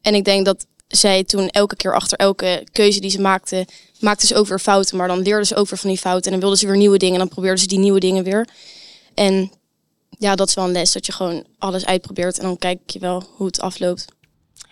En 0.00 0.14
ik 0.14 0.24
denk 0.24 0.44
dat 0.44 0.66
zij 0.88 1.24
toen 1.24 1.48
elke 1.48 1.76
keer 1.76 1.94
achter 1.94 2.18
elke 2.18 2.66
keuze 2.72 3.00
die 3.00 3.10
ze 3.10 3.20
maakte, 3.20 3.66
maakte 4.00 4.26
ze 4.26 4.34
ook 4.34 4.46
weer 4.46 4.58
fouten, 4.58 4.96
maar 4.96 5.08
dan 5.08 5.22
leerde 5.22 5.44
ze 5.44 5.54
ook 5.54 5.68
weer 5.68 5.78
van 5.78 5.88
die 5.90 5.98
fouten 5.98 6.24
en 6.24 6.30
dan 6.30 6.40
wilde 6.40 6.56
ze 6.56 6.66
weer 6.66 6.76
nieuwe 6.76 6.98
dingen 6.98 7.14
en 7.14 7.20
dan 7.20 7.28
probeerde 7.28 7.60
ze 7.60 7.66
die 7.66 7.78
nieuwe 7.78 8.00
dingen 8.00 8.24
weer. 8.24 8.48
En 9.14 9.52
ja, 10.18 10.36
dat 10.36 10.48
is 10.48 10.54
wel 10.54 10.64
een 10.64 10.72
les, 10.72 10.92
dat 10.92 11.06
je 11.06 11.12
gewoon 11.12 11.44
alles 11.58 11.86
uitprobeert 11.86 12.38
en 12.38 12.44
dan 12.44 12.58
kijk 12.58 12.78
je 12.86 12.98
wel 12.98 13.24
hoe 13.36 13.46
het 13.46 13.60
afloopt. 13.60 14.04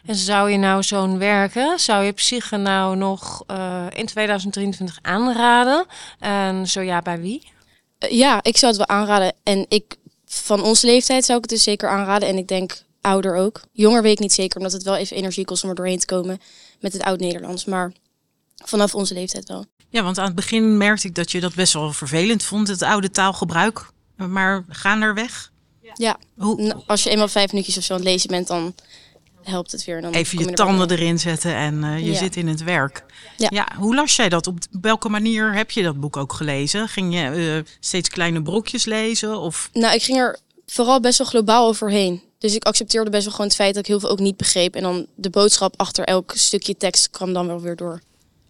En 0.08 0.16
zou 0.16 0.50
je 0.50 0.56
nou 0.56 0.82
zo'n 0.82 1.18
werken, 1.18 1.78
zou 1.78 2.04
je 2.04 2.12
Psyche 2.12 2.56
nou 2.56 2.96
nog 2.96 3.44
uh, 3.50 3.86
in 3.94 4.06
2023 4.06 4.98
aanraden? 5.02 5.86
En 6.18 6.68
zo 6.68 6.80
ja, 6.80 7.02
bij 7.02 7.20
wie? 7.20 7.52
Uh, 8.04 8.10
ja, 8.10 8.42
ik 8.42 8.56
zou 8.56 8.76
het 8.76 8.86
wel 8.86 8.96
aanraden. 8.96 9.32
En 9.42 9.66
ik, 9.68 9.96
van 10.26 10.62
onze 10.62 10.86
leeftijd 10.86 11.24
zou 11.24 11.38
ik 11.38 11.44
het 11.44 11.54
dus 11.54 11.62
zeker 11.62 11.88
aanraden. 11.88 12.28
En 12.28 12.36
ik 12.36 12.48
denk 12.48 12.82
ouder 13.00 13.36
ook. 13.36 13.60
Jonger 13.72 14.02
weet 14.02 14.12
ik 14.12 14.18
niet 14.18 14.32
zeker, 14.32 14.56
omdat 14.56 14.72
het 14.72 14.82
wel 14.82 14.96
even 14.96 15.16
energie 15.16 15.44
kost 15.44 15.62
om 15.62 15.68
er 15.68 15.74
doorheen 15.74 15.98
te 15.98 16.06
komen 16.06 16.40
met 16.80 16.92
het 16.92 17.02
oud-Nederlands. 17.02 17.64
Maar 17.64 17.92
vanaf 18.64 18.94
onze 18.94 19.14
leeftijd 19.14 19.48
wel. 19.48 19.64
Ja, 19.88 20.02
want 20.02 20.18
aan 20.18 20.26
het 20.26 20.34
begin 20.34 20.76
merkte 20.76 21.06
ik 21.06 21.14
dat 21.14 21.30
je 21.30 21.40
dat 21.40 21.54
best 21.54 21.72
wel 21.72 21.92
vervelend 21.92 22.42
vond, 22.42 22.68
het 22.68 22.82
oude 22.82 23.10
taalgebruik. 23.10 23.90
Maar 24.16 24.64
gaan 24.68 25.02
er 25.02 25.14
weg? 25.14 25.52
Ja, 25.94 26.18
Hoe? 26.36 26.82
als 26.86 27.02
je 27.02 27.10
eenmaal 27.10 27.28
vijf 27.28 27.52
minuutjes 27.52 27.76
of 27.76 27.82
zo 27.82 27.92
aan 27.92 28.00
het 28.00 28.08
lezen 28.08 28.30
bent, 28.30 28.46
dan 28.46 28.74
helpt 29.42 29.72
het 29.72 29.84
weer. 29.84 30.00
Dan 30.00 30.12
Even 30.12 30.38
je, 30.38 30.44
je 30.44 30.52
tanden 30.52 30.90
erin 30.90 31.18
zetten 31.18 31.54
en 31.54 31.74
uh, 31.84 31.98
je 31.98 32.12
ja. 32.12 32.18
zit 32.18 32.36
in 32.36 32.48
het 32.48 32.62
werk. 32.62 33.04
Ja. 33.36 33.48
ja. 33.50 33.68
hoe 33.76 33.94
las 33.94 34.16
jij 34.16 34.28
dat? 34.28 34.46
Op 34.46 34.58
welke 34.80 35.08
manier 35.08 35.54
heb 35.54 35.70
je 35.70 35.82
dat 35.82 36.00
boek 36.00 36.16
ook 36.16 36.32
gelezen? 36.32 36.88
Ging 36.88 37.14
je 37.14 37.54
uh, 37.56 37.72
steeds 37.80 38.08
kleine 38.08 38.42
brokjes 38.42 38.84
lezen? 38.84 39.38
Of? 39.38 39.70
Nou, 39.72 39.94
ik 39.94 40.02
ging 40.02 40.18
er 40.18 40.38
vooral 40.66 41.00
best 41.00 41.18
wel 41.18 41.26
globaal 41.26 41.68
overheen. 41.68 42.22
Dus 42.38 42.54
ik 42.54 42.64
accepteerde 42.64 43.10
best 43.10 43.24
wel 43.24 43.32
gewoon 43.32 43.46
het 43.46 43.56
feit 43.56 43.74
dat 43.74 43.82
ik 43.82 43.88
heel 43.88 44.00
veel 44.00 44.10
ook 44.10 44.18
niet 44.18 44.36
begreep. 44.36 44.74
En 44.74 44.82
dan 44.82 45.06
de 45.14 45.30
boodschap 45.30 45.74
achter 45.76 46.04
elk 46.04 46.32
stukje 46.36 46.76
tekst 46.76 47.10
kwam 47.10 47.32
dan 47.32 47.46
wel 47.46 47.60
weer 47.60 47.76
door. 47.76 48.00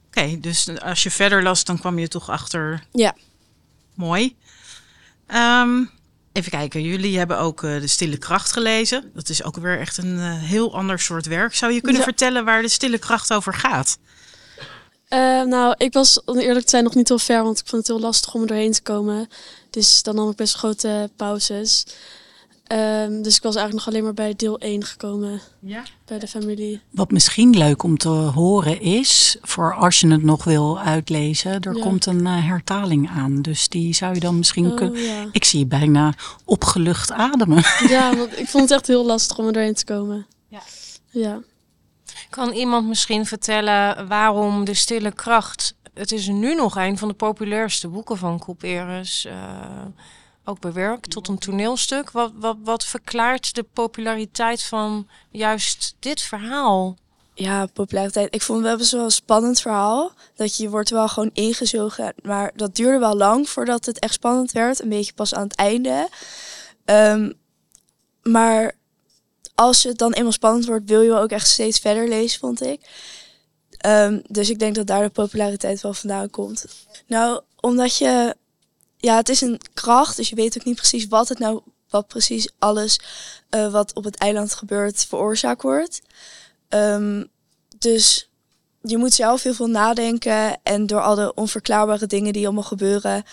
Oké, 0.06 0.18
okay, 0.20 0.40
dus 0.40 0.80
als 0.80 1.02
je 1.02 1.10
verder 1.10 1.42
las, 1.42 1.64
dan 1.64 1.78
kwam 1.78 1.98
je 1.98 2.08
toch 2.08 2.30
achter. 2.30 2.84
Ja. 2.92 3.16
Mooi. 3.94 4.36
Um, 5.34 5.90
Even 6.38 6.50
kijken, 6.50 6.82
jullie 6.82 7.18
hebben 7.18 7.38
ook 7.38 7.62
uh, 7.62 7.80
De 7.80 7.86
Stille 7.86 8.16
Kracht 8.16 8.52
gelezen. 8.52 9.10
Dat 9.14 9.28
is 9.28 9.42
ook 9.42 9.56
weer 9.56 9.78
echt 9.78 9.96
een 9.96 10.16
uh, 10.16 10.42
heel 10.42 10.74
ander 10.74 10.98
soort 10.98 11.26
werk. 11.26 11.54
Zou 11.54 11.72
je 11.72 11.80
kunnen 11.80 12.00
ja. 12.00 12.06
vertellen 12.06 12.44
waar 12.44 12.62
De 12.62 12.68
Stille 12.68 12.98
Kracht 12.98 13.32
over 13.32 13.54
gaat? 13.54 13.98
Uh, 15.08 15.42
nou, 15.42 15.74
ik 15.76 15.92
was 15.92 16.24
om 16.24 16.38
eerlijk 16.38 16.64
te 16.64 16.70
zijn 16.70 16.84
nog 16.84 16.94
niet 16.94 17.08
heel 17.08 17.18
ver, 17.18 17.42
want 17.42 17.58
ik 17.58 17.66
vond 17.66 17.86
het 17.86 17.96
heel 17.96 18.06
lastig 18.06 18.34
om 18.34 18.40
er 18.40 18.46
doorheen 18.46 18.72
te 18.72 18.82
komen. 18.82 19.28
Dus 19.70 20.02
dan 20.02 20.14
nam 20.14 20.30
ik 20.30 20.36
best 20.36 20.54
grote 20.54 21.10
pauzes. 21.16 21.86
Ehm, 22.68 23.22
dus 23.22 23.36
ik 23.36 23.42
was 23.42 23.56
eigenlijk 23.56 23.72
nog 23.74 23.86
alleen 23.86 24.04
maar 24.04 24.14
bij 24.26 24.34
deel 24.36 24.58
1 24.58 24.84
gekomen. 24.84 25.40
Ja. 25.60 25.82
Bij 26.04 26.18
de 26.18 26.26
familie. 26.28 26.80
Wat 26.90 27.10
misschien 27.10 27.56
leuk 27.58 27.82
om 27.82 27.96
te 27.98 28.08
horen 28.08 28.80
is, 28.80 29.36
voor 29.42 29.74
als 29.74 30.00
je 30.00 30.08
het 30.08 30.22
nog 30.22 30.44
wil 30.44 30.78
uitlezen, 30.78 31.60
er 31.60 31.76
Ja. 31.76 31.82
komt 31.82 32.06
een 32.06 32.26
eh, 32.26 32.46
hertaling 32.46 33.08
aan. 33.10 33.42
Dus 33.42 33.68
die 33.68 33.94
zou 33.94 34.14
je 34.14 34.20
dan 34.20 34.36
misschien 34.38 34.74
kunnen. 34.74 35.00
Oh, 35.00 35.06
ja. 35.06 35.28
Ik 35.32 35.44
zie 35.44 35.58
je 35.58 35.66
bijna 35.66 36.14
opgelucht 36.44 37.12
ademen. 37.12 37.62
ja, 37.88 38.16
want 38.16 38.38
ik 38.38 38.46
vond 38.48 38.62
het 38.62 38.72
echt 38.78 38.86
heel 38.86 39.06
lastig 39.06 39.38
om 39.38 39.46
er 39.46 39.52
doorheen 39.52 39.74
te 39.74 39.84
komen. 39.84 40.26
Ja. 40.48 40.60
Ja. 41.10 41.40
Kan 42.30 42.52
iemand 42.52 42.88
misschien 42.88 43.26
vertellen 43.26 44.08
waarom 44.08 44.64
de 44.64 44.74
stille 44.74 45.12
kracht... 45.12 45.74
Het 45.94 46.12
is 46.12 46.26
nu 46.28 46.54
nog 46.54 46.76
een 46.76 46.98
van 46.98 47.08
de 47.08 47.14
populairste 47.14 47.88
boeken 47.88 48.16
van 48.16 48.38
Couperus. 48.38 49.24
eh 49.24 49.34
ook 50.48 50.60
bewerkt 50.60 51.10
tot 51.10 51.28
een 51.28 51.38
toneelstuk. 51.38 52.10
Wat, 52.10 52.32
wat, 52.34 52.56
wat 52.64 52.84
verklaart 52.84 53.54
de 53.54 53.62
populariteit 53.62 54.62
van 54.62 55.08
juist 55.30 55.94
dit 55.98 56.20
verhaal? 56.20 56.96
Ja, 57.34 57.66
populariteit. 57.66 58.34
Ik 58.34 58.42
vond 58.42 58.58
het 58.58 58.68
wel 58.68 58.76
best 58.76 58.92
wel 58.92 59.04
een 59.04 59.10
spannend 59.10 59.60
verhaal. 59.60 60.12
Dat 60.34 60.56
je 60.56 60.68
wordt 60.68 60.90
wel 60.90 61.08
gewoon 61.08 61.30
ingezogen. 61.32 62.14
Maar 62.22 62.52
dat 62.54 62.74
duurde 62.74 62.98
wel 62.98 63.16
lang 63.16 63.48
voordat 63.48 63.86
het 63.86 63.98
echt 63.98 64.12
spannend 64.12 64.52
werd. 64.52 64.82
Een 64.82 64.88
beetje 64.88 65.12
pas 65.12 65.34
aan 65.34 65.42
het 65.42 65.54
einde. 65.54 66.08
Ehm, 66.84 67.32
maar 68.22 68.72
als 69.54 69.82
het 69.82 69.98
dan 69.98 70.12
eenmaal 70.12 70.32
spannend 70.32 70.66
wordt, 70.66 70.88
wil 70.88 71.00
je 71.00 71.08
wel 71.08 71.22
ook 71.22 71.30
echt 71.30 71.48
steeds 71.48 71.78
verder 71.78 72.08
lezen, 72.08 72.40
vond 72.40 72.62
ik. 72.62 72.80
Ehm, 73.78 74.20
dus 74.28 74.50
ik 74.50 74.58
denk 74.58 74.74
dat 74.74 74.86
daar 74.86 75.02
de 75.02 75.08
populariteit 75.08 75.80
wel 75.80 75.94
vandaan 75.94 76.30
komt. 76.30 76.64
Nou, 77.06 77.40
omdat 77.60 77.96
je... 77.96 78.36
Ja, 78.98 79.16
het 79.16 79.28
is 79.28 79.40
een 79.40 79.60
kracht, 79.74 80.16
dus 80.16 80.28
je 80.28 80.34
weet 80.34 80.58
ook 80.58 80.64
niet 80.64 80.76
precies 80.76 81.06
wat 81.06 81.28
het 81.28 81.38
nou... 81.38 81.60
Wat 81.88 82.06
precies 82.06 82.50
alles 82.58 83.00
eh, 83.48 83.72
wat 83.72 83.92
op 83.94 84.04
het 84.04 84.16
eiland 84.16 84.54
gebeurt 84.54 85.04
veroorzaakt 85.04 85.62
wordt. 85.62 86.00
Ehm, 86.68 87.24
dus 87.78 88.30
je 88.82 88.96
moet 88.98 89.12
zelf 89.14 89.42
heel 89.42 89.54
veel 89.54 89.66
nadenken. 89.66 90.58
En 90.62 90.86
door 90.86 91.00
al 91.00 91.14
de 91.14 91.34
onverklaarbare 91.34 92.06
dingen 92.06 92.32
die 92.32 92.44
allemaal 92.44 92.62
gebeuren, 92.62 93.24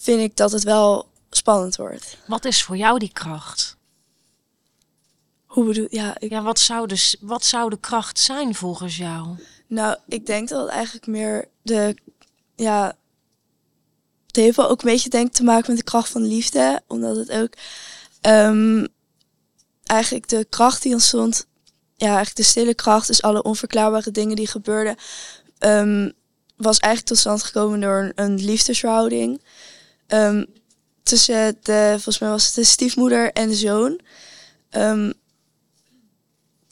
vind 0.00 0.20
ik 0.20 0.36
dat 0.36 0.52
het 0.52 0.62
wel 0.62 1.08
spannend 1.30 1.76
wordt. 1.76 2.16
Wat 2.26 2.44
is 2.44 2.62
voor 2.62 2.76
jou 2.76 2.98
die 2.98 3.12
kracht? 3.12 3.76
Hoe 5.46 5.64
bedoel 5.64 5.86
Ja, 5.90 6.16
ik, 6.18 6.30
Ja, 6.30 6.42
wat 6.42 6.58
zou, 6.58 6.86
de, 6.86 6.96
s- 6.96 7.16
wat 7.20 7.44
zou 7.44 7.70
de 7.70 7.78
kracht 7.80 8.18
zijn 8.18 8.54
volgens 8.54 8.96
jou? 8.96 9.28
nou, 9.66 9.96
ik 10.08 10.26
denk 10.26 10.48
dat 10.48 10.60
het 10.62 10.70
eigenlijk 10.70 11.06
meer 11.06 11.48
de. 11.62 11.96
Ja. 12.56 12.96
Heeft 14.32 14.56
wel 14.56 14.68
ook 14.68 14.82
een 14.82 14.90
beetje 14.90 15.08
denk 15.08 15.32
te 15.32 15.42
maken 15.44 15.64
met 15.70 15.78
de 15.78 15.84
kracht 15.90 16.08
van 16.08 16.26
liefde. 16.26 16.82
Omdat 16.86 17.16
het 17.16 17.30
ook. 17.30 17.52
ehm, 18.20 18.86
eigenlijk 19.84 20.28
de 20.28 20.46
kracht 20.50 20.82
die 20.82 20.92
ontstond. 20.92 21.46
Ja, 21.96 22.06
eigenlijk 22.06 22.36
de 22.36 22.42
stille 22.42 22.74
kracht. 22.74 23.06
Dus 23.06 23.22
alle 23.22 23.42
onverklaarbare 23.42 24.10
dingen 24.10 24.36
die 24.36 24.46
gebeurden. 24.46 24.96
ehm, 25.58 26.10
was 26.56 26.78
eigenlijk 26.78 27.06
tot 27.06 27.18
stand 27.18 27.42
gekomen 27.42 27.80
door 27.80 27.98
een, 28.02 28.12
een 28.14 28.44
liefdesverhouding. 28.44 29.42
ehm, 30.06 30.44
tussen 31.02 31.56
de, 31.62 31.88
volgens 31.92 32.18
mij 32.18 32.28
was 32.30 32.46
het 32.46 32.54
de 32.54 32.64
stiefmoeder 32.64 33.32
en 33.32 33.48
de 33.48 33.54
zoon. 33.54 34.00
Ehm, 34.70 35.12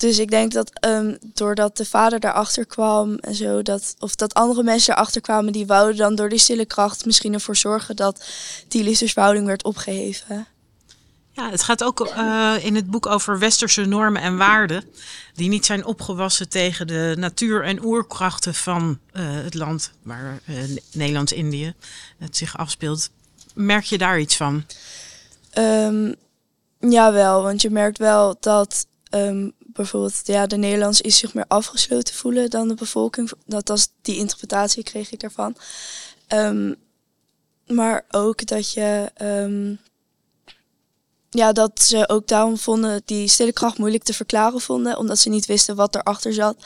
dus 0.01 0.19
ik 0.19 0.31
denk 0.31 0.53
dat 0.53 0.71
ehm, 0.75 1.17
doordat 1.21 1.77
de 1.77 1.85
vader 1.85 2.21
daarachter 2.21 2.67
kwam 2.67 3.15
en 3.15 3.35
zo, 3.35 3.63
dat, 3.63 3.95
of 3.99 4.15
dat 4.15 4.35
andere 4.35 4.63
mensen 4.63 4.95
daarachter 4.95 5.21
kwamen, 5.21 5.53
die 5.53 5.67
wouden 5.67 5.97
dan 5.97 6.15
door 6.15 6.29
die 6.29 6.39
stille 6.39 6.65
kracht 6.65 7.05
misschien 7.05 7.33
ervoor 7.33 7.57
zorgen 7.57 7.97
dat 7.97 8.25
die 8.69 8.83
liefdesverhouding 8.83 9.47
werd 9.47 9.65
opgeheven. 9.65 10.47
Ja, 11.33 11.51
het 11.51 11.63
gaat 11.63 11.85
ook 11.85 12.01
eh, 12.01 12.55
in 12.61 12.75
het 12.75 12.91
boek 12.91 13.07
over 13.07 13.39
westerse 13.39 13.85
normen 13.85 14.23
en 14.23 14.37
waarden. 14.37 14.85
Die 15.35 15.49
niet 15.49 15.67
zijn 15.67 15.85
opgewassen 15.85 16.49
tegen 16.49 16.87
de 16.87 17.15
natuur- 17.19 17.65
en 17.65 17.85
oerkrachten 17.85 18.55
van 18.55 18.99
eh, 19.13 19.23
het 19.25 19.55
land 19.55 19.93
waar 20.03 20.41
eh, 20.45 20.57
Nederlands-Indië 20.93 21.75
het 22.19 22.37
zich 22.37 22.59
afspeelt. 22.59 23.11
Merk 23.55 23.85
je 23.85 23.99
daar 23.99 24.21
iets 24.21 24.37
van? 24.37 24.65
Ehm 25.51 26.13
jawel, 26.81 27.43
want 27.43 27.63
je 27.63 27.71
merkt 27.71 27.99
wel 27.99 28.37
dat 28.41 28.87
ehm, 29.11 29.51
bijvoorbeeld 29.73 30.21
ja, 30.25 30.47
de 30.47 30.57
Nederlanders 30.57 31.01
is 31.01 31.19
zich 31.19 31.35
meer 31.35 31.45
afgesloten 31.49 32.15
voelen 32.15 32.51
dan 32.51 32.69
de 32.69 32.75
bevolking. 32.75 33.31
Dat 33.47 33.69
was 33.69 33.89
die 34.03 34.17
interpretatie 34.17 34.83
kreeg 34.83 35.13
ik 35.13 35.21
daarvan. 35.21 35.57
Ehm, 36.27 36.75
maar 37.67 38.05
ook 38.11 38.47
dat 38.47 38.73
je 38.73 39.11
ehm, 39.15 39.75
ja, 41.31 41.53
dat 41.53 41.83
ze 41.83 42.09
ook 42.09 42.29
daarom 42.29 42.59
vonden 42.59 43.03
die 43.05 43.29
stille 43.29 43.53
kracht 43.53 43.79
moeilijk 43.79 44.03
te 44.03 44.15
verklaren 44.15 44.61
vonden, 44.61 44.99
omdat 44.99 45.19
ze 45.19 45.29
niet 45.29 45.47
wisten 45.47 45.77
wat 45.77 45.95
erachter 45.95 46.33
zat. 46.33 46.57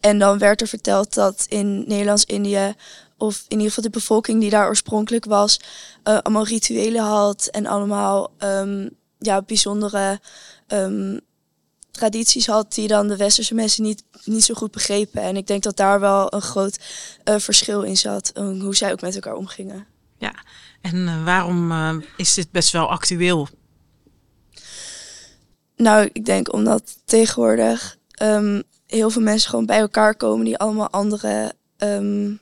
En 0.00 0.18
dan 0.18 0.38
werd 0.38 0.60
er 0.60 0.66
verteld 0.66 1.14
dat 1.14 1.44
in 1.48 1.84
Nederlands-Indië, 1.86 2.74
of 3.16 3.44
in 3.48 3.56
ieder 3.56 3.68
geval 3.68 3.84
de 3.84 3.98
bevolking 3.98 4.40
die 4.40 4.50
daar 4.50 4.68
oorspronkelijk 4.68 5.24
was, 5.24 5.60
eh, 6.02 6.18
allemaal 6.18 6.46
rituelen 6.46 7.02
had 7.02 7.46
en 7.46 7.66
allemaal 7.66 8.30
ehm, 8.38 8.88
ja, 9.18 9.42
bijzondere 9.42 10.20
ehm, 10.66 11.18
tradities 11.92 12.46
had 12.46 12.74
die 12.74 12.88
dan 12.88 13.08
de 13.08 13.16
westerse 13.16 13.54
mensen 13.54 13.82
niet, 13.82 14.04
niet 14.24 14.44
zo 14.44 14.54
goed 14.54 14.70
begrepen. 14.70 15.22
En 15.22 15.36
ik 15.36 15.46
denk 15.46 15.62
dat 15.62 15.76
daar 15.76 16.00
wel 16.00 16.34
een 16.34 16.42
groot 16.42 16.78
eh, 17.24 17.38
verschil 17.38 17.82
in 17.82 17.96
zat, 17.96 18.30
eh, 18.34 18.44
hoe 18.44 18.76
zij 18.76 18.92
ook 18.92 19.00
met 19.00 19.14
elkaar 19.14 19.34
omgingen. 19.34 19.86
Ja, 20.18 20.34
en 20.80 21.08
eh, 21.08 21.24
waarom 21.24 21.72
is 22.16 22.34
dit 22.34 22.50
best 22.50 22.72
wel 22.72 22.90
actueel? 22.90 23.48
Nou, 25.76 26.10
ik 26.12 26.24
denk 26.24 26.52
omdat 26.52 26.98
tegenwoordig 27.04 27.96
ehm, 28.10 28.62
heel 28.86 29.10
veel 29.10 29.22
mensen 29.22 29.50
gewoon 29.50 29.66
bij 29.66 29.78
elkaar 29.78 30.14
komen 30.14 30.44
die 30.44 30.58
allemaal 30.58 30.90
andere, 30.90 31.52
ehm, 31.76 32.32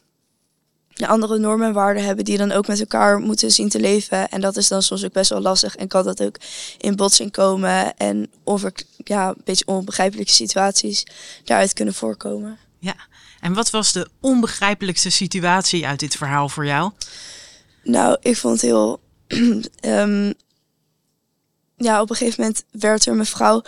andere 1.09 1.39
normen 1.39 1.67
en 1.67 1.73
waarden 1.73 2.05
hebben, 2.05 2.25
die 2.25 2.39
dan 2.39 2.53
ook 2.53 2.67
met 2.67 2.81
elkaar 2.81 3.19
moeten 3.19 3.51
zien 3.51 3.69
te 3.69 3.81
leven. 3.81 4.29
En 4.29 4.41
dat 4.41 4.57
is 4.57 4.69
dan 4.69 4.83
soms 4.83 5.05
ook 5.05 5.13
best 5.13 5.31
wel 5.31 5.41
lastig 5.41 5.77
en 5.77 5.89
kan 5.89 6.05
dat 6.05 6.23
ook 6.23 6.37
in 6.79 6.97
botsing 6.97 7.33
komen 7.33 7.97
en 7.97 8.31
onver, 8.45 8.73
ja, 8.97 9.29
een 9.29 9.41
beetje 9.45 9.67
onbegrijpelijke 9.67 10.33
situaties 10.33 11.07
daaruit 11.45 11.73
kunnen 11.73 11.95
voorkomen. 11.95 12.59
Ja, 12.79 12.95
en 13.41 13.53
wat 13.53 13.71
was 13.71 13.93
de 13.93 14.09
onbegrijpelijkste 14.21 15.11
situatie 15.11 15.87
uit 15.87 16.01
dit 16.01 16.15
verhaal 16.17 16.49
voor 16.49 16.67
jou? 16.67 16.93
Nou, 17.83 18.17
ik 18.21 18.37
vond 18.37 18.55
het 18.55 18.63
heel. 18.63 19.01
ehm, 19.81 20.33
ja, 21.77 22.01
op 22.01 22.11
een 22.11 22.17
gegeven 22.17 22.41
moment 22.41 22.65
werd 22.71 23.07
er 23.07 23.15
mevrouw 23.15 23.63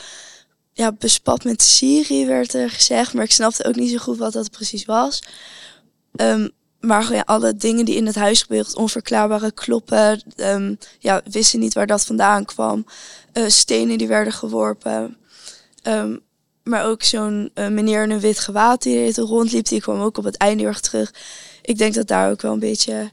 ja, 0.73 0.93
bespat 0.93 1.45
met 1.45 1.63
Syrië, 1.63 2.27
werd 2.27 2.55
er 2.55 2.71
gezegd. 2.71 3.15
Maar 3.15 3.25
ik 3.25 3.33
snapte 3.33 3.65
ook 3.65 3.75
niet 3.75 3.91
zo 3.91 3.99
goed 3.99 4.19
wat 4.19 4.33
dat 4.33 4.51
precies 4.51 4.85
was. 4.85 5.23
Ehm, 6.15 6.49
maar 6.83 7.03
gewoon, 7.03 7.17
ja, 7.17 7.23
alle 7.27 7.57
dingen 7.57 7.85
die 7.85 7.97
in 7.97 8.07
het 8.07 8.15
huis 8.15 8.43
gebeurden, 8.43 8.77
onverklaarbare 8.77 9.53
kloppen. 9.53 10.23
ehm, 10.37 10.75
ja, 10.99 11.23
wisten 11.31 11.61
niet 11.61 11.75
waar 11.75 11.87
dat 11.87 12.05
vandaan 12.05 12.45
kwam. 12.45 12.87
Eh, 13.33 13.45
stenen 13.47 13.99
die 13.99 14.09
werden 14.09 14.33
geworpen. 14.33 15.17
Ehm, 15.83 16.17
maar 16.63 16.87
ook 16.87 17.03
zo'n 17.03 17.51
eh, 17.55 17.69
meneer 17.69 18.03
in 18.03 18.11
een 18.11 18.21
wit 18.21 18.39
gewaad 18.39 18.83
die 18.83 19.15
er 19.15 19.23
rondliep, 19.23 19.67
die 19.67 19.81
kwam 19.81 20.01
ook 20.01 20.19
op 20.19 20.25
het 20.25 20.37
einde 20.37 20.63
heel 20.63 20.69
erg 20.71 20.81
terug. 20.81 21.15
Ik 21.63 21.79
denk 21.79 21.95
dat 21.95 22.07
daar 22.07 22.31
ook 22.31 22.43
wel 22.43 22.53
een 22.53 22.59
beetje 22.59 23.11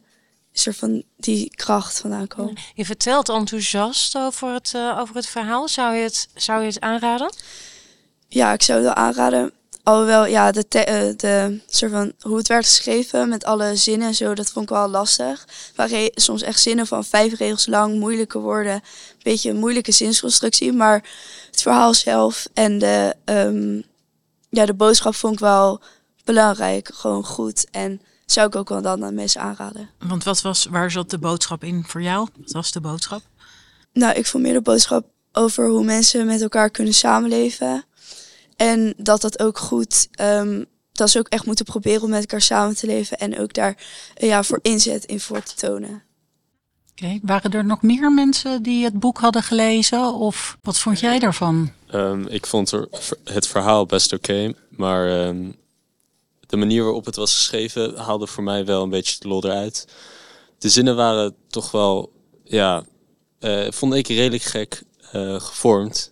soort 0.59 0.75
van 0.75 1.03
die 1.17 1.55
kracht 1.55 1.99
vandaan 1.99 2.27
kwam. 2.27 2.53
Je 2.73 2.85
vertelt 2.85 3.29
enthousiast 3.29 4.17
over 4.17 4.53
het, 4.53 4.73
eh, 4.75 4.97
over 4.99 5.15
het 5.15 5.27
verhaal. 5.27 5.67
Zou 5.67 5.95
je 5.95 6.03
het, 6.03 6.27
zou 6.35 6.61
je 6.61 6.67
het 6.67 6.79
aanraden? 6.79 7.33
Ja, 8.27 8.53
ik 8.53 8.61
zou 8.61 8.77
het 8.77 8.87
wel 8.87 9.05
aanraden. 9.05 9.51
Alhoewel, 9.89 10.25
ja, 10.25 10.51
de, 10.51 10.67
te- 10.67 10.83
eh, 10.83 11.13
de 11.17 11.61
soort 11.67 11.91
van 11.91 12.11
hoe 12.19 12.37
het 12.37 12.47
werd 12.47 12.65
geschreven 12.65 13.29
met 13.29 13.43
alle 13.43 13.75
zinnen 13.75 14.07
en 14.07 14.15
zo, 14.15 14.33
dat 14.33 14.49
vond 14.51 14.69
ik 14.69 14.75
wel 14.75 14.87
lastig. 14.89 15.47
Waren 15.75 16.11
soms 16.13 16.41
echt 16.41 16.59
zinnen 16.59 16.87
van 16.87 17.03
vijf 17.05 17.37
regels 17.37 17.67
lang, 17.67 17.99
moeilijke 17.99 18.39
woorden, 18.39 18.73
een 18.73 18.81
beetje 19.23 19.49
een 19.49 19.59
moeilijke 19.59 19.91
zinsconstructie. 19.91 20.73
Maar 20.73 21.03
het 21.51 21.61
verhaal 21.61 21.93
zelf 21.93 22.47
en 22.53 22.79
de, 22.79 23.15
ehm, 23.25 23.81
ja, 24.49 24.65
de 24.65 24.73
boodschap 24.73 25.15
vond 25.15 25.33
ik 25.33 25.39
wel 25.39 25.81
belangrijk, 26.23 26.89
gewoon 26.93 27.23
goed. 27.25 27.65
En 27.71 28.01
zou 28.25 28.47
ik 28.47 28.55
ook 28.55 28.69
wel 28.69 28.81
dan 28.81 29.03
aan 29.05 29.13
mensen 29.13 29.41
aanraden. 29.41 29.89
Want 30.07 30.23
wat 30.23 30.41
was, 30.41 30.65
waar 30.69 30.91
zat 30.91 31.09
de 31.09 31.17
boodschap 31.17 31.63
in 31.63 31.83
voor 31.87 32.01
jou? 32.01 32.27
Wat 32.37 32.51
was 32.51 32.71
de 32.71 32.81
boodschap? 32.81 33.21
Nou, 33.93 34.13
ik 34.13 34.25
vond 34.25 34.43
meer 34.43 34.53
de 34.53 34.61
boodschap 34.61 35.05
over 35.31 35.67
hoe 35.67 35.83
mensen 35.83 36.25
met 36.25 36.41
elkaar 36.41 36.69
kunnen 36.69 36.93
samenleven. 36.93 37.83
En 38.59 38.93
dat 38.97 39.21
dat 39.21 39.39
ook 39.39 39.57
goed, 39.57 40.07
ehm, 40.11 40.63
dat 40.91 41.09
ze 41.09 41.19
ook 41.19 41.27
echt 41.27 41.45
moeten 41.45 41.65
proberen 41.65 42.01
om 42.01 42.09
met 42.09 42.19
elkaar 42.19 42.41
samen 42.41 42.75
te 42.75 42.85
leven. 42.85 43.17
En 43.17 43.39
ook 43.39 43.53
daar 43.53 43.77
eh, 44.15 44.27
ja, 44.29 44.43
voor 44.43 44.59
inzet 44.61 45.05
in 45.05 45.19
voor 45.19 45.43
te 45.43 45.55
tonen. 45.55 46.03
Oké, 46.91 47.19
Waren 47.21 47.51
er 47.51 47.65
nog 47.65 47.81
meer 47.81 48.11
mensen 48.11 48.63
die 48.63 48.83
het 48.83 48.99
boek 48.99 49.17
hadden 49.17 49.43
gelezen? 49.43 50.13
Of 50.13 50.57
wat 50.61 50.79
vond 50.79 50.99
jij 50.99 51.19
daarvan? 51.19 51.71
Ehm, 51.87 52.25
ik 52.27 52.45
vond 52.45 52.71
er, 52.71 52.87
het 53.23 53.47
verhaal 53.47 53.85
best 53.85 54.13
oké, 54.13 54.53
maar 54.69 55.21
ehm, 55.27 55.51
de 56.47 56.57
manier 56.57 56.83
waarop 56.83 57.05
het 57.05 57.15
was 57.15 57.35
geschreven 57.35 57.97
haalde 57.97 58.27
voor 58.27 58.43
mij 58.43 58.65
wel 58.65 58.83
een 58.83 58.89
beetje 58.89 59.15
de 59.19 59.27
lol 59.27 59.43
eruit. 59.43 59.87
De 60.57 60.69
zinnen 60.69 60.95
waren 60.95 61.35
toch 61.47 61.71
wel, 61.71 62.11
ja, 62.43 62.83
eh, 63.39 63.67
vond 63.71 63.93
ik 63.93 64.07
redelijk 64.07 64.43
gek. 64.43 64.83
eh, 65.11 65.39
gevormd. 65.39 66.11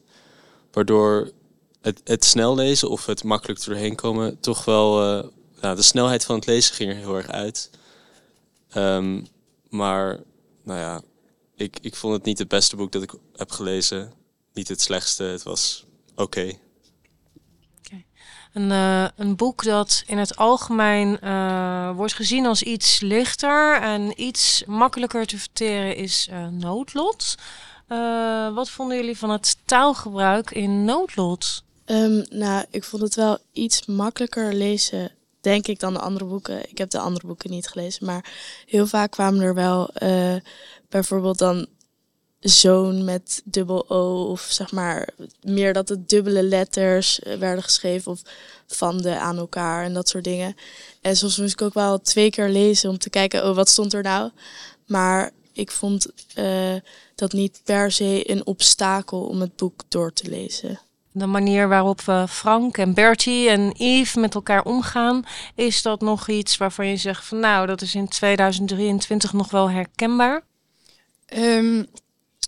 Waardoor 0.72 1.32
het, 1.82 2.26
snel 2.26 2.56
lezen 2.56 2.90
of 2.90 3.06
het 3.06 3.24
makkelijk 3.24 3.64
doorheen 3.66 3.96
komen 3.96 4.40
toch 4.40 4.66
wel... 4.66 4.96
nou, 5.62 5.76
de 5.76 5.82
snelheid 5.82 6.26
van 6.26 6.36
het 6.36 6.46
lezen 6.46 6.76
ging 6.76 6.90
er 6.90 6.96
heel 6.96 7.16
erg 7.16 7.30
uit. 7.30 7.70
Ehm, 8.70 9.22
maar, 9.70 10.20
nou 10.64 10.80
ja, 10.80 11.02
ik, 11.56 11.78
ik 11.82 11.96
vond 11.96 12.14
het 12.14 12.24
niet 12.24 12.40
het 12.40 12.48
beste 12.48 12.76
boek 12.76 12.92
dat 12.92 13.02
ik 13.04 13.14
heb 13.36 13.52
gelezen. 13.52 14.14
Niet 14.54 14.68
het 14.68 14.82
slechtste, 14.82 15.24
het 15.24 15.44
was 15.44 15.86
oké. 16.16 16.58
Een, 18.54 18.72
eh, 18.72 19.08
een 19.16 19.36
boek 19.36 19.64
dat 19.64 20.04
in 20.06 20.18
het 20.18 20.36
algemeen 20.36 21.20
eh, 21.20 21.96
wordt 21.96 22.14
gezien 22.14 22.46
als 22.46 22.64
iets 22.64 23.00
lichter 23.00 23.82
en 23.82 24.22
iets 24.22 24.64
makkelijker 24.66 25.26
te 25.26 25.38
verteren 25.38 25.96
is 25.96 26.30
Noodlot. 26.52 27.36
Wat 28.54 28.70
vonden 28.70 28.98
jullie 28.98 29.18
van 29.18 29.30
het 29.30 29.58
taalgebruik 29.66 30.52
in 30.52 30.86
Noodlot? 30.86 31.64
Ehm, 31.88 32.24
nou, 32.30 32.66
ik 32.70 32.84
vond 32.84 33.02
het 33.02 33.16
wel 33.16 33.38
iets 33.52 33.86
makkelijker 33.86 34.54
lezen, 34.54 35.12
denk 35.42 35.68
ik, 35.68 35.80
dan 35.80 35.94
de 35.94 36.00
andere 36.00 36.26
boeken. 36.26 36.70
Ik 36.70 36.78
heb 36.78 36.90
de 36.90 37.00
andere 37.00 37.28
boeken 37.28 37.50
niet 37.50 37.68
gelezen, 37.68 38.06
maar 38.06 38.34
heel 38.66 38.88
vaak 38.88 39.12
kwamen 39.12 39.42
er 39.42 39.54
wel 39.54 39.90
eh, 39.94 40.36
bijvoorbeeld 40.90 41.38
dan 41.38 41.68
zoon 42.40 43.04
met 43.04 43.42
dubbel 43.46 43.90
O 43.90 44.24
of 44.24 44.42
zeg 44.42 44.72
maar 44.72 45.10
meer 45.42 45.74
dat 45.74 45.90
het 45.90 46.10
dubbele 46.10 46.44
letters 46.44 47.20
eh, 47.20 47.38
werden 47.38 47.64
geschreven 47.64 48.12
of 48.12 48.22
van 48.68 48.98
de 48.98 49.20
aan 49.20 49.38
elkaar 49.38 49.84
en 49.84 49.94
dat 49.94 50.10
soort 50.10 50.24
dingen. 50.24 50.56
En 51.02 51.18
soms 51.18 51.38
moest 51.38 51.54
ik 51.54 51.62
ook 51.62 51.74
wel 51.74 52.02
twee 52.02 52.30
keer 52.30 52.50
lezen 52.50 52.90
om 52.90 52.98
te 52.98 53.10
kijken, 53.10 53.50
oh 53.50 53.56
wat 53.56 53.70
stond 53.70 53.94
er 53.94 54.04
nou? 54.04 54.32
Maar 54.86 55.32
ik 55.54 55.72
vond 55.72 56.08
eh, 56.34 56.76
dat 57.16 57.34
niet 57.34 57.62
per 57.64 57.92
se 57.92 58.32
een 58.32 58.46
obstakel 58.46 59.22
om 59.22 59.42
het 59.42 59.56
boek 59.56 59.84
door 59.88 60.14
te 60.14 60.30
lezen. 60.30 60.80
De 61.18 61.26
manier 61.26 61.68
waarop 61.68 62.02
we 62.02 62.26
Frank 62.30 62.78
en 62.78 62.94
Bertie 62.94 63.50
en 63.50 63.74
Yves 63.78 64.16
met 64.16 64.36
elkaar 64.36 64.64
omgaan, 64.64 65.26
is 65.56 65.82
dat 65.82 66.02
nog 66.02 66.30
iets 66.30 66.58
waarvan 66.58 66.88
je 66.88 66.98
zegt 66.98 67.26
van 67.26 67.40
nou, 67.40 67.68
dat 67.68 67.82
is 67.82 67.96
in 67.96 68.08
2023 68.08 69.34
nog 69.34 69.52
wel 69.52 69.70
herkenbaar? 69.70 70.44
Ehm, 71.26 71.84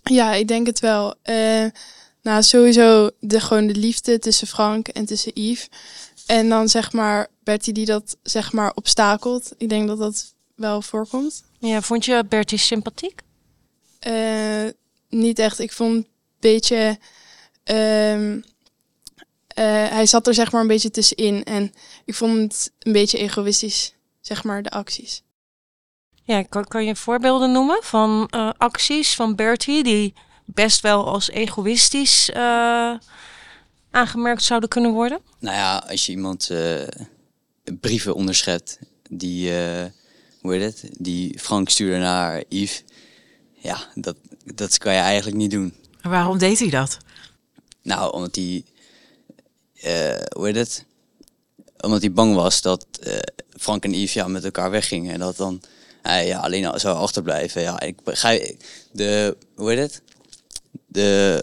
ja, 0.02 0.32
ik 0.32 0.48
denk 0.48 0.66
het 0.66 0.80
wel. 0.80 1.14
Eh, 1.22 1.66
nou, 2.22 2.42
sowieso 2.42 3.10
de, 3.20 3.40
gewoon 3.40 3.66
de 3.66 3.74
liefde 3.74 4.18
tussen 4.18 4.46
Frank 4.46 4.88
en 4.88 5.04
tussen 5.04 5.32
Yves. 5.34 5.68
En 6.26 6.48
dan 6.48 6.68
zeg 6.68 6.92
maar 6.92 7.28
Bertie 7.42 7.72
die 7.72 7.86
dat 7.86 8.16
zeg 8.22 8.52
maar 8.52 8.72
obstakelt. 8.74 9.52
Ik 9.58 9.68
denk 9.68 9.88
dat 9.88 9.98
dat 9.98 10.34
wel 10.54 10.82
voorkomt. 10.82 11.44
Ja, 11.58 11.82
vond 11.82 12.04
je 12.04 12.24
Bertie 12.28 12.58
sympathiek? 12.58 13.20
Eh, 13.98 14.66
niet 15.08 15.38
echt. 15.38 15.58
Ik 15.58 15.72
vond 15.72 15.94
een 15.94 16.06
beetje... 16.40 16.98
ehm, 17.64 18.38
eh, 18.38 18.48
hij 19.66 20.06
zat 20.06 20.26
er 20.26 20.34
zeg 20.34 20.52
maar 20.52 20.60
een 20.60 20.66
beetje 20.66 20.90
tussenin. 20.90 21.44
En 21.44 21.72
ik 22.04 22.14
vond 22.14 22.38
het 22.38 22.72
een 22.78 22.92
beetje 22.92 23.18
egoïstisch, 23.18 23.94
zeg 24.20 24.44
maar, 24.44 24.62
de 24.62 24.70
acties. 24.70 25.22
Ja, 26.24 26.42
kan, 26.42 26.64
kan 26.64 26.84
je 26.84 26.96
voorbeelden 26.96 27.52
noemen 27.52 27.78
van 27.82 28.26
eh, 28.30 28.50
acties 28.56 29.14
van 29.14 29.34
Bertie 29.34 29.82
die 29.82 30.14
best 30.44 30.80
wel 30.80 31.06
als 31.06 31.30
egoïstisch 31.30 32.30
eh, 32.30 32.94
aangemerkt 33.90 34.42
zouden 34.42 34.68
kunnen 34.68 34.92
worden? 34.92 35.20
Nou 35.38 35.56
ja, 35.56 35.76
als 35.88 36.06
je 36.06 36.12
iemand 36.12 36.50
eh, 36.50 36.88
brieven 37.80 38.14
onderschept 38.14 38.78
die, 39.10 39.58
eh, 39.58 39.84
hoe 40.40 40.54
heet 40.54 40.62
het, 40.82 40.90
die 40.98 41.38
Frank 41.38 41.68
stuurde 41.68 41.98
naar 41.98 42.44
Yves. 42.48 42.82
Ja, 43.54 43.78
dat, 43.94 44.16
dat 44.44 44.78
kan 44.78 44.92
je 44.92 45.00
eigenlijk 45.00 45.36
niet 45.36 45.50
doen. 45.50 45.74
En 46.00 46.10
waarom 46.10 46.38
deed 46.38 46.58
hij 46.58 46.70
dat? 46.70 46.98
Nou, 47.82 48.12
omdat 48.12 48.34
hij, 48.34 48.64
eh, 48.64 48.79
hoe 50.36 50.46
heet 50.46 50.56
het, 50.56 50.84
omdat 51.80 52.00
hij 52.00 52.12
bang 52.12 52.34
was 52.34 52.62
dat 52.62 52.86
eh, 53.02 53.18
Frank 53.58 53.84
en 53.84 53.94
Yves 53.94 54.12
ja, 54.12 54.28
met 54.28 54.44
elkaar 54.44 54.70
weggingen. 54.70 55.12
En 55.12 55.18
dat 55.18 55.36
dan 55.36 55.62
hij 56.02 56.26
ja, 56.26 56.38
alleen 56.38 56.80
zou 56.80 56.96
achterblijven. 56.96 57.62
Ja, 57.62 57.80
ik 57.80 58.02
begrijp, 58.02 58.62
de, 58.92 59.36
hoe 59.54 59.70
heet 59.70 59.78
het, 59.78 60.02
de, 60.86 61.42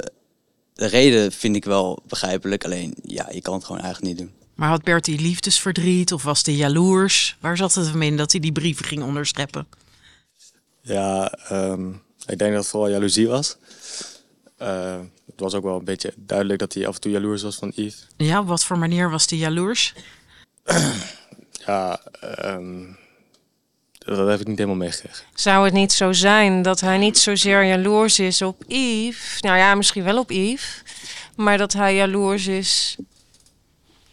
de 0.74 0.86
reden 0.86 1.32
vind 1.32 1.56
ik 1.56 1.66
wel 1.66 2.00
begrijpelijk. 2.08 2.66
Alleen, 2.66 2.96
ja, 3.04 3.30
je 3.32 3.42
kan 3.42 3.54
het 3.54 3.66
gewoon 3.66 3.82
eigenlijk 3.82 4.14
niet 4.14 4.26
doen. 4.26 4.36
Maar 4.56 4.70
had 4.70 4.84
Bertie 4.84 5.20
liefdesverdriet 5.20 6.14
of 6.14 6.24
was 6.24 6.46
hij 6.46 6.56
jaloers? 6.56 7.38
Waar 7.40 7.58
zat 7.58 7.74
het 7.74 7.88
hem 7.88 8.02
in 8.02 8.18
dat 8.18 8.32
hij 8.32 8.42
die 8.42 8.52
brieven 8.52 8.86
ging 8.86 9.04
onderscheppen? 9.04 9.68
Ja, 10.82 11.32
ehm, 11.32 11.90
ik 12.26 12.38
denk 12.38 12.52
dat 12.52 12.62
het 12.62 12.68
vooral 12.68 12.90
jaloezie 12.90 13.28
was. 13.28 13.58
Eh, 14.58 15.00
het 15.26 15.40
was 15.40 15.54
ook 15.54 15.64
wel 15.64 15.78
een 15.78 15.86
beetje 15.86 16.14
duidelijk 16.16 16.60
dat 16.60 16.74
hij 16.74 16.88
af 16.88 16.96
en 16.96 17.02
toe 17.02 17.12
jaloers 17.12 17.42
was 17.42 17.56
van 17.56 17.72
Yves. 17.76 18.08
Ja, 18.18 18.40
op 18.40 18.48
wat 18.48 18.64
voor 18.64 18.78
manier 18.78 19.10
was 19.10 19.30
hij 19.30 19.40
jaloers? 19.40 19.94
Ja, 21.66 22.00
ehm, 22.20 22.84
dat 23.98 24.28
heb 24.28 24.40
ik 24.40 24.48
niet 24.48 24.58
helemaal 24.58 24.78
meegekregen. 24.78 25.26
Zou 25.34 25.66
het 25.66 25.74
niet 25.74 25.92
zo 25.92 26.14
zijn 26.14 26.62
dat 26.62 26.80
hij 26.80 26.98
niet 26.98 27.18
zozeer 27.18 27.66
jaloers 27.66 28.20
is 28.20 28.42
op 28.42 28.64
Yves? 28.68 29.42
Nou 29.42 29.58
ja, 29.58 29.76
misschien 29.76 30.04
wel 30.04 30.18
op 30.18 30.32
Yves. 30.32 30.82
Maar 31.36 31.58
dat 31.58 31.74
hij 31.74 31.96
jaloers 31.96 32.48
is 32.48 32.98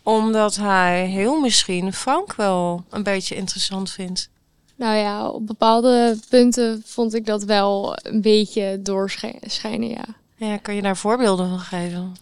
omdat 0.03 0.57
hij 0.57 1.07
heel 1.07 1.41
misschien 1.41 1.93
Frank 1.93 2.35
wel 2.35 2.85
een 2.91 3.03
beetje 3.03 3.35
interessant 3.35 3.91
vindt. 3.91 4.29
Nou 4.77 4.97
ja, 4.97 5.29
op 5.29 5.47
bepaalde 5.47 6.19
punten 6.29 6.83
vond 6.85 7.15
ik 7.15 7.27
dat 7.27 7.45
wel 7.45 7.97
een 8.03 8.21
beetje 8.21 8.79
doorschijnen, 8.83 9.89
ja. 9.89 10.05
Ja, 10.37 10.57
kan 10.57 10.75
je 10.75 10.83
daar 10.83 10.97
voorbeelden 10.97 11.49
van 11.49 11.59
geven? 11.59 12.17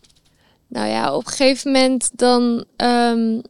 Nou 0.66 0.88
ja, 0.88 1.14
op 1.14 1.26
een 1.26 1.32
gegeven 1.32 1.72
moment 1.72 2.10
dan, 2.18 2.64
ehm, 2.76 3.40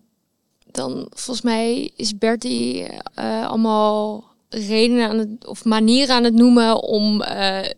dan 0.70 1.06
volgens 1.10 1.42
mij 1.42 1.90
is 1.96 2.18
Bertie 2.18 2.86
eh, 3.14 3.46
allemaal 3.46 4.24
redenen 4.48 5.08
aan 5.08 5.18
het, 5.18 5.46
of 5.46 5.64
manieren 5.64 6.14
aan 6.14 6.24
het 6.24 6.34
noemen 6.34 6.82
om, 6.82 7.22
eh, 7.22 7.70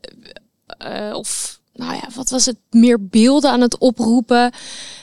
eh, 0.66 1.14
of 1.14 1.60
nou 1.72 1.94
ja, 1.94 2.08
wat 2.14 2.30
was 2.30 2.46
het, 2.46 2.56
meer 2.70 3.06
beelden 3.08 3.50
aan 3.50 3.60
het 3.60 3.78
oproepen, 3.78 4.52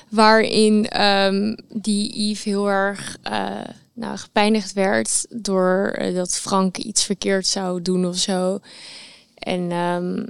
waarin 0.09 0.87
ehm, 0.87 1.55
die 1.73 2.29
Yves 2.29 2.43
heel 2.43 2.69
erg 2.69 3.17
nou, 3.93 4.17
gepijnigd 4.17 4.73
werd 4.73 5.25
door 5.29 5.99
dat 6.13 6.35
Frank 6.35 6.77
iets 6.77 7.03
verkeerd 7.03 7.47
zou 7.47 7.81
doen 7.81 8.05
of 8.05 8.17
zo. 8.17 8.59
En 9.35 9.71
ehm, 9.71 10.23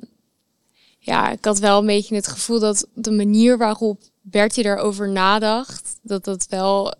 ja, 1.04 1.30
ik 1.30 1.46
had 1.46 1.60
wel 1.60 1.80
een 1.80 1.86
beetje 1.86 2.16
het 2.16 2.28
gevoel 2.28 2.60
dat 2.60 2.88
de 2.94 3.12
manier 3.12 3.58
waarop 3.58 4.02
Bertie 4.22 4.64
daarover 4.64 5.10
nadacht, 5.10 6.00
dat 6.02 6.24
dat 6.24 6.48
wel 6.50 6.92
eh, 6.92 6.96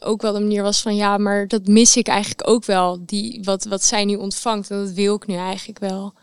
ook 0.00 0.22
wel 0.22 0.32
de 0.32 0.40
manier 0.40 0.62
was 0.62 0.82
van 0.82 0.96
ja, 0.96 1.18
maar 1.18 1.48
dat 1.48 1.66
mis 1.66 1.96
ik 1.96 2.08
eigenlijk 2.08 2.48
ook 2.48 2.64
wel. 2.64 3.04
Die, 3.04 3.40
wat, 3.44 3.64
wat 3.64 3.84
zij 3.84 4.04
nu 4.04 4.14
ontvangt, 4.14 4.70
en 4.70 4.78
dat 4.78 4.92
wil 4.92 5.14
ik 5.14 5.26
nu 5.26 5.34
eigenlijk 5.34 5.78
wel. 5.78 6.14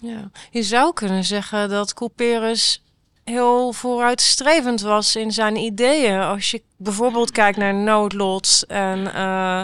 Ja, 0.00 0.30
je 0.50 0.62
zou 0.62 0.92
kunnen 0.92 1.24
zeggen 1.24 1.68
dat 1.68 1.94
Couperus 1.94 2.82
heel 3.24 3.72
vooruitstrevend 3.72 4.80
was 4.80 5.16
in 5.16 5.32
zijn 5.32 5.56
ideeën. 5.56 6.20
Als 6.20 6.50
je 6.50 6.62
bijvoorbeeld 6.76 7.30
kijkt 7.30 7.58
naar 7.58 7.74
Noodlot 7.74 8.64
en 8.68 9.14
eh, 9.14 9.62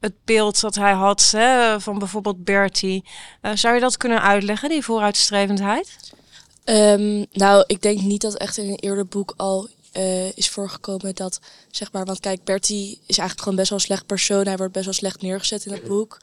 het 0.00 0.14
beeld 0.24 0.60
dat 0.60 0.74
hij 0.74 0.92
had 0.92 1.30
hè, 1.30 1.80
van 1.80 1.98
bijvoorbeeld 1.98 2.44
Bertie. 2.44 3.04
Eh, 3.40 3.52
zou 3.54 3.74
je 3.74 3.80
dat 3.80 3.96
kunnen 3.96 4.22
uitleggen, 4.22 4.68
die 4.68 4.84
vooruitstrevendheid? 4.84 6.12
Ehm, 6.64 7.24
nou, 7.32 7.64
ik 7.66 7.82
denk 7.82 8.00
niet 8.00 8.20
dat 8.20 8.36
echt 8.36 8.56
in 8.56 8.68
een 8.68 8.78
eerder 8.78 9.06
boek 9.06 9.34
al 9.36 9.68
eh, 9.92 10.36
is 10.36 10.48
voorgekomen 10.48 11.14
dat, 11.14 11.40
zeg 11.70 11.92
maar, 11.92 12.04
want 12.04 12.20
kijk, 12.20 12.44
Bertie 12.44 12.90
is 12.90 13.18
eigenlijk 13.18 13.38
gewoon 13.38 13.56
best 13.56 13.70
wel 13.70 13.78
een 13.78 13.84
slecht 13.84 14.06
persoon. 14.06 14.46
Hij 14.46 14.56
wordt 14.56 14.72
best 14.72 14.84
wel 14.84 14.94
slecht 14.94 15.22
neergezet 15.22 15.64
in 15.64 15.72
het 15.72 15.84
boek. 15.84 16.20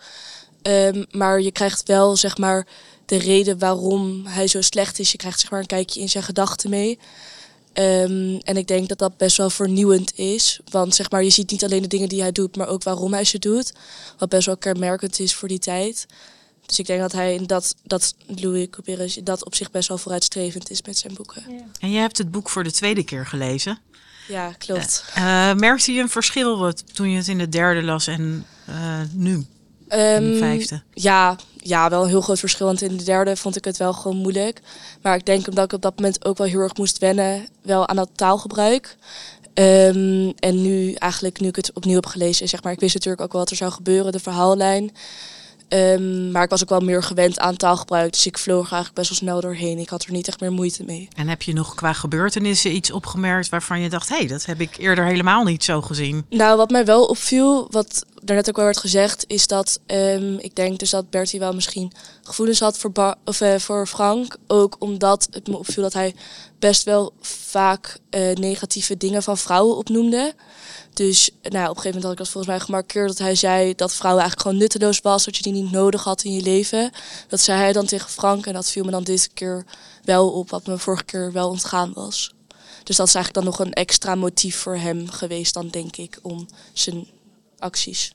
Ehm, 0.61 1.03
maar 1.11 1.41
je 1.41 1.51
krijgt 1.51 1.87
wel, 1.87 2.15
zeg 2.15 2.37
maar, 2.37 2.67
de 3.05 3.17
reden 3.17 3.59
waarom 3.59 4.25
hij 4.25 4.47
zo 4.47 4.61
slecht 4.61 4.99
is. 4.99 5.11
Je 5.11 5.17
krijgt, 5.17 5.39
zeg 5.39 5.51
maar, 5.51 5.59
een 5.59 5.65
kijkje 5.65 5.99
in 5.99 6.09
zijn 6.09 6.23
gedachten 6.23 6.69
mee. 6.69 6.99
Ehm, 7.77 8.39
en 8.43 8.57
ik 8.57 8.67
denk 8.67 8.89
dat 8.89 8.97
dat 8.97 9.17
best 9.17 9.37
wel 9.37 9.49
vernieuwend 9.49 10.17
is. 10.17 10.59
Want 10.69 10.95
zeg 10.95 11.11
maar, 11.11 11.23
je 11.23 11.29
ziet 11.29 11.51
niet 11.51 11.63
alleen 11.63 11.81
de 11.81 11.87
dingen 11.87 12.09
die 12.09 12.21
hij 12.21 12.31
doet, 12.31 12.55
maar 12.55 12.67
ook 12.67 12.83
waarom 12.83 13.13
hij 13.13 13.23
ze 13.23 13.39
doet. 13.39 13.73
Wat 14.17 14.29
best 14.29 14.45
wel 14.45 14.57
kenmerkend 14.57 15.19
is 15.19 15.35
voor 15.35 15.47
die 15.47 15.59
tijd. 15.59 16.05
Dus 16.65 16.79
ik 16.79 16.85
denk 16.85 16.99
dat 16.99 17.11
hij 17.11 17.33
in 17.33 17.45
dat, 17.45 17.75
dat 17.83 18.15
Louis 18.25 18.67
Couperus 18.69 19.19
dat 19.23 19.45
op 19.45 19.55
zich 19.55 19.71
best 19.71 19.87
wel 19.87 19.97
vooruitstrevend 19.97 20.69
is 20.69 20.81
met 20.81 20.97
zijn 20.97 21.13
boeken. 21.13 21.43
Ja, 21.49 21.63
En 21.79 21.91
je 21.91 21.99
hebt 21.99 22.17
het 22.17 22.31
boek 22.31 22.49
voor 22.49 22.63
de 22.63 22.71
tweede 22.71 23.03
keer 23.03 23.25
gelezen. 23.25 23.79
klopt. 24.57 25.05
Eh, 25.13 25.53
merkte 25.53 25.91
je 25.91 26.01
een 26.01 26.09
verschil 26.09 26.57
wat, 26.57 26.95
toen 26.95 27.09
je 27.09 27.17
het 27.17 27.27
in 27.27 27.37
de 27.37 27.49
derde 27.49 27.83
las 27.83 28.07
en 28.07 28.45
eh, 28.65 29.01
nu? 29.11 29.45
In 29.89 29.97
de 29.97 30.29
Ehm, 30.31 30.37
vijfde? 30.37 30.81
Ja, 30.93 31.35
ja, 31.57 31.89
wel 31.89 32.03
een 32.03 32.09
heel 32.09 32.21
groot 32.21 32.39
verschil. 32.39 32.65
Want 32.65 32.81
in 32.81 32.97
de 32.97 33.03
derde 33.03 33.35
vond 33.35 33.55
ik 33.55 33.65
het 33.65 33.77
wel 33.77 33.93
gewoon 33.93 34.17
moeilijk. 34.17 34.61
Maar 35.01 35.15
ik 35.15 35.25
denk 35.25 35.47
omdat 35.47 35.65
ik 35.65 35.73
op 35.73 35.81
dat 35.81 35.95
moment 35.95 36.25
ook 36.25 36.37
wel 36.37 36.47
heel 36.47 36.59
erg 36.59 36.77
moest 36.77 36.97
wennen 36.97 37.47
wel 37.61 37.87
aan 37.87 37.95
dat 37.95 38.09
taalgebruik. 38.15 38.97
Ehm, 39.53 40.31
en 40.39 40.61
nu 40.61 40.93
eigenlijk, 40.93 41.39
nu 41.39 41.47
ik 41.47 41.55
het 41.55 41.71
opnieuw 41.73 41.95
heb 41.95 42.05
gelezen, 42.05 42.49
zeg 42.49 42.63
maar, 42.63 42.73
ik 42.73 42.79
wist 42.79 42.93
natuurlijk 42.93 43.23
ook 43.23 43.31
wel 43.31 43.41
wat 43.41 43.49
er 43.49 43.57
zou 43.57 43.71
gebeuren, 43.71 44.11
de 44.11 44.19
verhaallijn. 44.19 44.91
Ehm, 45.67 46.31
maar 46.31 46.43
ik 46.43 46.49
was 46.49 46.61
ook 46.61 46.69
wel 46.69 46.79
meer 46.79 47.03
gewend 47.03 47.39
aan 47.39 47.55
taalgebruik. 47.55 48.11
Dus 48.11 48.25
ik 48.25 48.37
vloog 48.37 48.65
er 48.65 48.73
eigenlijk 48.73 48.93
best 48.93 49.09
wel 49.09 49.17
snel 49.17 49.41
doorheen. 49.41 49.77
Ik 49.77 49.89
had 49.89 50.03
er 50.03 50.11
niet 50.11 50.27
echt 50.27 50.39
meer 50.39 50.51
moeite 50.51 50.83
mee. 50.83 51.07
En 51.15 51.27
heb 51.27 51.41
je 51.41 51.53
nog 51.53 51.75
qua 51.75 51.93
gebeurtenissen 51.93 52.75
iets 52.75 52.91
opgemerkt 52.91 53.49
waarvan 53.49 53.81
je 53.81 53.89
dacht... 53.89 54.09
hé, 54.09 54.17
hey, 54.17 54.27
dat 54.27 54.45
heb 54.45 54.61
ik 54.61 54.77
eerder 54.77 55.05
helemaal 55.05 55.43
niet 55.43 55.63
zo 55.63 55.81
gezien? 55.81 56.25
Nou, 56.29 56.57
wat 56.57 56.69
mij 56.69 56.85
wel 56.85 57.05
opviel, 57.05 57.67
wat 57.71 58.05
daarnet 58.23 58.49
ook 58.49 58.55
wel 58.55 58.65
werd 58.65 58.77
gezegd... 58.77 59.23
is 59.27 59.47
dat 59.47 59.79
ehm, 59.85 60.33
ik 60.37 60.55
denk 60.55 60.79
dus 60.79 60.89
dat 60.89 61.09
Bertie 61.09 61.39
wel 61.39 61.53
misschien 61.53 61.91
gevoelens 62.23 62.59
had 62.59 62.77
voor, 62.77 62.91
Ba- 62.91 63.17
of, 63.25 63.41
eh, 63.41 63.59
voor 63.59 63.87
Frank. 63.87 64.37
Ook 64.47 64.75
omdat 64.79 65.27
het 65.31 65.47
me 65.47 65.57
opviel 65.57 65.83
dat 65.83 65.93
hij 65.93 66.15
best 66.59 66.83
wel 66.83 67.13
vaak 67.21 67.97
eh, 68.09 68.35
negatieve 68.35 68.97
dingen 68.97 69.23
van 69.23 69.37
vrouwen 69.37 69.77
opnoemde. 69.77 70.33
Dus 70.93 71.29
nou, 71.41 71.69
op 71.69 71.75
een 71.75 71.81
gegeven 71.81 71.83
moment 71.85 72.03
had 72.03 72.11
ik 72.11 72.17
dat 72.17 72.29
volgens 72.29 72.53
mij 72.53 72.59
gemarkeerd 72.59 73.07
dat 73.07 73.17
hij 73.17 73.35
zei 73.35 73.75
dat 73.75 73.93
vrouwen 73.95 74.21
eigenlijk 74.21 74.41
gewoon 74.49 74.63
nutteloos 74.63 74.99
was, 74.99 75.25
dat 75.25 75.37
je 75.37 75.43
die 75.43 75.53
niet 75.53 75.71
nodig 75.71 76.03
had 76.03 76.23
in 76.23 76.31
je 76.31 76.41
leven. 76.41 76.91
Dat 77.27 77.39
zei 77.39 77.59
hij 77.59 77.73
dan 77.73 77.85
tegen 77.85 78.09
Frank 78.09 78.45
en 78.45 78.53
dat 78.53 78.69
viel 78.71 78.83
me 78.83 78.91
dan 78.91 79.03
deze 79.03 79.29
keer 79.29 79.65
wel 80.03 80.29
op, 80.29 80.49
wat 80.49 80.67
me 80.67 80.77
vorige 80.77 81.03
keer 81.03 81.31
wel 81.31 81.49
ontgaan 81.49 81.93
was. 81.93 82.33
Dus 82.83 82.95
dat 82.95 83.07
is 83.07 83.15
eigenlijk 83.15 83.33
dan 83.33 83.43
nog 83.43 83.59
een 83.59 83.73
extra 83.73 84.15
motief 84.15 84.57
voor 84.57 84.77
hem 84.77 85.09
geweest 85.09 85.53
dan, 85.53 85.67
denk 85.67 85.95
ik, 85.97 86.19
om 86.21 86.47
zijn 86.73 87.07
acties. 87.57 88.11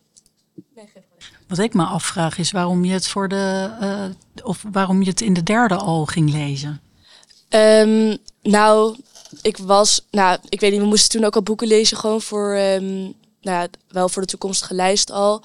Wat 1.48 1.58
ik 1.58 1.74
me 1.74 1.84
afvraag 1.84 2.38
is 2.38 2.50
waarom 2.50 2.84
je 2.84 2.92
het 2.92 3.08
voor 3.08 3.28
de. 3.28 3.70
eh, 3.80 4.44
of 4.46 4.64
waarom 4.72 5.02
je 5.02 5.10
het 5.10 5.20
in 5.20 5.32
de 5.32 5.42
derde 5.42 5.74
al 5.74 6.06
ging 6.06 6.30
lezen. 6.30 6.80
Ehm, 7.52 8.16
nou, 8.42 8.96
ik 9.42 9.56
was, 9.56 10.06
nou, 10.10 10.38
ik 10.48 10.60
weet 10.60 10.70
niet, 10.70 10.80
we 10.80 10.86
moesten 10.86 11.10
toen 11.10 11.24
ook 11.24 11.34
al 11.34 11.42
boeken 11.42 11.66
lezen, 11.66 11.96
gewoon 11.96 12.20
voor, 12.20 12.54
ehm, 12.54 13.00
nou 13.40 13.60
ja, 13.60 13.68
wel 13.88 14.08
voor 14.08 14.22
de 14.22 14.28
toekomstige 14.28 14.74
lijst 14.74 15.10
al. 15.10 15.42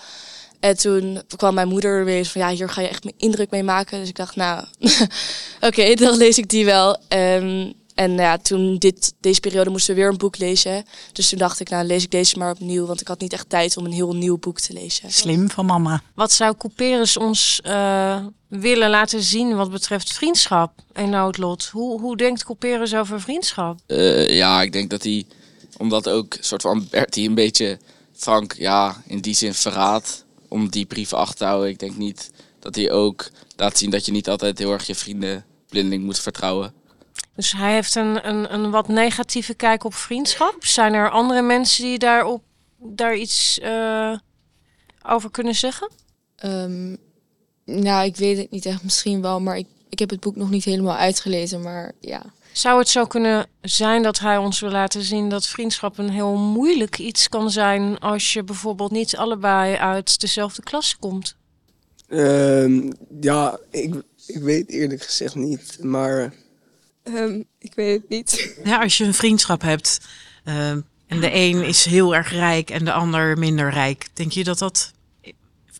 En 0.59 0.77
toen 0.77 1.21
kwam 1.35 1.53
mijn 1.53 1.67
moeder 1.67 2.05
weer 2.05 2.25
van, 2.25 2.41
ja, 2.41 2.49
hier 2.49 2.69
ga 2.69 2.81
je 2.81 2.87
echt 2.87 3.03
mijn 3.03 3.15
indruk 3.17 3.49
mee 3.49 3.63
maken. 3.63 3.99
Dus 3.99 4.09
ik 4.09 4.15
dacht, 4.15 4.35
nou, 4.35 4.65
oké, 5.67 5.93
dan 5.93 6.17
lees 6.17 6.37
ik 6.37 6.49
die 6.49 6.65
wel. 6.65 6.97
Ehm, 7.07 7.71
en 7.97 8.15
nou 8.15 8.21
ja, 8.21 8.37
toen 8.37 8.77
dit, 8.77 9.13
deze 9.19 9.39
periode 9.39 9.69
moesten 9.69 9.95
we 9.95 10.01
weer 10.01 10.09
een 10.09 10.17
boek 10.17 10.37
lezen. 10.37 10.85
Dus 11.11 11.29
toen 11.29 11.39
dacht 11.39 11.59
ik, 11.59 11.69
nou, 11.69 11.85
lees 11.85 12.03
ik 12.03 12.11
deze 12.11 12.37
maar 12.37 12.51
opnieuw, 12.51 12.85
want 12.85 13.01
ik 13.01 13.07
had 13.07 13.19
niet 13.19 13.33
echt 13.33 13.49
tijd 13.49 13.77
om 13.77 13.85
een 13.85 13.91
heel 13.91 14.15
nieuw 14.15 14.37
boek 14.37 14.59
te 14.59 14.73
lezen. 14.73 15.11
Slim 15.11 15.49
van 15.49 15.65
mama. 15.65 16.01
Wat 16.15 16.31
zou 16.31 16.55
Couperus 16.57 17.17
ons 17.17 17.61
eh, 17.63 18.25
willen 18.47 18.89
laten 18.89 19.23
zien 19.23 19.55
wat 19.55 19.71
betreft 19.71 20.13
vriendschap 20.13 20.71
en 20.93 21.09
noodlot? 21.09 21.65
Hoe, 21.65 22.01
hoe 22.01 22.17
denkt 22.17 22.43
Couperus 22.43 22.95
over 22.95 23.21
vriendschap? 23.21 23.79
Eh, 23.85 24.29
ja, 24.29 24.61
ik 24.61 24.71
denk 24.71 24.89
dat 24.89 25.03
hij, 25.03 25.25
omdat 25.77 26.09
ook 26.09 26.33
een 26.33 26.43
soort 26.43 26.61
van 26.61 26.87
Bertie 26.89 27.27
een 27.27 27.35
beetje 27.35 27.79
Frank, 28.13 28.53
ja, 28.53 29.01
in 29.07 29.19
die 29.19 29.35
zin 29.35 29.53
verraadt 29.53 30.25
om 30.47 30.69
die 30.69 30.85
brieven 30.85 31.17
achter 31.17 31.37
te 31.37 31.45
houden. 31.45 31.69
Ik 31.69 31.79
denk 31.79 31.97
niet 31.97 32.31
dat 32.59 32.75
hij 32.75 32.91
ook 32.91 33.29
laat 33.55 33.77
zien 33.77 33.89
dat 33.89 34.05
je 34.05 34.11
niet 34.11 34.29
altijd 34.29 34.57
heel 34.57 34.71
erg 34.71 34.87
je 34.87 34.95
vrienden 34.95 35.45
blindeling 35.69 36.03
moet 36.03 36.19
vertrouwen. 36.19 36.73
Dus 37.37 37.51
hij 37.51 37.73
heeft 37.73 37.95
een, 37.95 38.27
een, 38.27 38.53
een 38.53 38.71
wat 38.71 38.87
negatieve 38.87 39.53
kijk 39.53 39.83
op 39.83 39.93
vriendschap. 39.93 40.55
Zijn 40.59 40.93
er 40.93 41.09
andere 41.09 41.41
mensen 41.41 41.83
die 41.83 41.97
daarop, 41.97 42.43
daar 42.77 43.15
iets 43.15 43.59
eh, 43.59 44.17
over 45.05 45.31
kunnen 45.31 45.55
zeggen? 45.55 45.91
Ehm, 46.35 46.95
nou, 47.65 48.05
ik 48.05 48.15
weet 48.15 48.37
het 48.37 48.51
niet 48.51 48.65
echt, 48.65 48.83
misschien 48.83 49.21
wel, 49.21 49.41
maar 49.41 49.57
ik, 49.57 49.67
ik 49.89 49.99
heb 49.99 50.09
het 50.09 50.19
boek 50.19 50.35
nog 50.35 50.49
niet 50.49 50.63
helemaal 50.63 50.95
uitgelezen, 50.95 51.61
maar 51.61 51.91
ja. 51.99 52.21
Zou 52.51 52.79
het 52.79 52.89
zo 52.89 53.05
kunnen 53.05 53.47
zijn 53.61 54.03
dat 54.03 54.19
hij 54.19 54.37
ons 54.37 54.59
wil 54.59 54.71
laten 54.71 55.01
zien 55.01 55.29
dat 55.29 55.47
vriendschap 55.47 55.97
een 55.97 56.09
heel 56.09 56.35
moeilijk 56.35 56.97
iets 56.97 57.29
kan 57.29 57.51
zijn 57.51 57.99
als 57.99 58.33
je 58.33 58.43
bijvoorbeeld 58.43 58.91
niet 58.91 59.17
allebei 59.17 59.75
uit 59.75 60.19
dezelfde 60.19 60.63
klas 60.63 60.97
komt? 60.99 61.35
Ehm, 62.07 62.91
ja, 63.21 63.59
ik, 63.69 63.95
ik 64.25 64.41
weet 64.41 64.69
eerlijk 64.69 65.01
gezegd 65.01 65.35
niet, 65.35 65.77
maar 65.81 66.33
Ehm, 67.07 67.41
ik 67.59 67.73
weet 67.75 68.01
het 68.01 68.09
niet. 68.09 68.59
Ja, 68.63 68.81
als 68.81 68.97
je 68.97 69.03
een 69.03 69.13
vriendschap 69.13 69.61
hebt 69.61 70.01
eh, 70.43 70.69
en 70.69 70.85
de 71.19 71.33
een 71.33 71.63
is 71.63 71.85
heel 71.85 72.15
erg 72.15 72.31
rijk 72.31 72.69
en 72.69 72.85
de 72.85 72.91
ander 72.91 73.37
minder 73.37 73.69
rijk, 73.69 74.07
denk 74.13 74.31
je 74.31 74.43
dat 74.43 74.59
dat 74.59 74.91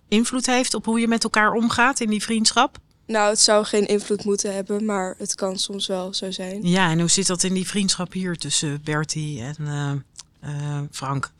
invloed 0.08 0.46
heeft 0.46 0.74
op 0.74 0.86
hoe 0.86 1.00
je 1.00 1.08
met 1.08 1.24
elkaar 1.24 1.54
omgaat 1.54 2.00
in 2.00 2.10
die 2.10 2.24
vriendschap? 2.24 2.78
Nou, 3.06 3.30
het 3.30 3.40
zou 3.40 3.66
geen 3.66 3.86
invloed 3.86 4.24
moeten 4.24 4.54
hebben, 4.54 4.86
maar 4.86 5.16
het 5.18 5.36
kan 5.36 5.60
soms 5.60 5.88
wel 5.88 6.14
zo 6.14 6.32
zijn. 6.32 6.68
Ja, 6.68 6.90
en 6.92 7.00
hoe 7.00 7.10
zit 7.10 7.28
dat 7.28 7.44
in 7.44 7.54
die 7.54 7.68
vriendschap 7.68 8.12
hier 8.14 8.36
tussen 8.36 8.82
Bertie 8.84 9.42
en 9.42 9.56
eh, 9.60 9.92
eh, 10.40 10.84
Frank? 10.92 11.32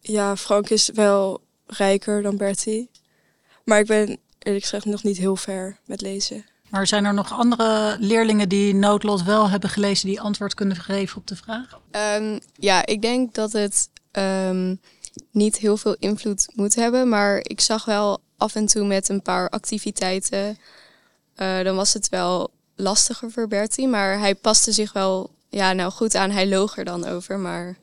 Ja, 0.00 0.36
Frank 0.36 0.70
is 0.70 0.90
wel 0.94 1.40
rijker 1.66 2.22
dan 2.22 2.36
Bertie. 2.36 2.90
Maar 3.64 3.78
ik 3.78 3.86
ben 3.86 4.18
eerlijk 4.38 4.64
gezegd 4.64 4.84
nog 4.84 5.02
niet 5.02 5.16
heel 5.16 5.36
ver 5.36 5.78
met 5.86 6.00
lezen. 6.00 6.44
Maar 6.74 6.86
zijn 6.86 7.04
er 7.04 7.14
nog 7.14 7.32
andere 7.32 7.96
leerlingen 8.00 8.48
die 8.48 8.74
Noodlot 8.74 9.22
wel 9.22 9.50
hebben 9.50 9.70
gelezen 9.70 10.08
die 10.08 10.20
antwoord 10.20 10.54
kunnen 10.54 10.76
geven 10.76 11.16
op 11.16 11.26
de 11.26 11.36
vraag? 11.36 11.80
Ehm, 11.90 12.38
ja, 12.54 12.86
ik 12.86 13.02
denk 13.02 13.34
dat 13.34 13.52
het 13.52 13.88
ehm, 14.10 14.74
niet 15.30 15.56
heel 15.56 15.76
veel 15.76 15.96
invloed 15.98 16.46
moet 16.54 16.74
hebben. 16.74 17.08
Maar 17.08 17.38
ik 17.42 17.60
zag 17.60 17.84
wel 17.84 18.20
af 18.36 18.54
en 18.54 18.66
toe 18.66 18.84
met 18.86 19.08
een 19.08 19.22
paar 19.22 19.48
activiteiten. 19.48 20.58
eh, 21.34 21.62
dan 21.62 21.76
was 21.76 21.92
het 21.92 22.08
wel 22.08 22.50
lastiger 22.76 23.30
voor 23.30 23.48
Bertie. 23.48 23.88
Maar 23.88 24.18
hij 24.18 24.34
paste 24.34 24.72
zich 24.72 24.92
wel 24.92 25.30
ja, 25.48 25.72
nou 25.72 25.90
goed 25.92 26.14
aan. 26.14 26.30
Hij 26.30 26.48
loog 26.48 26.78
er 26.78 26.84
dan 26.84 27.06
over. 27.06 27.38
Maar 27.38 27.76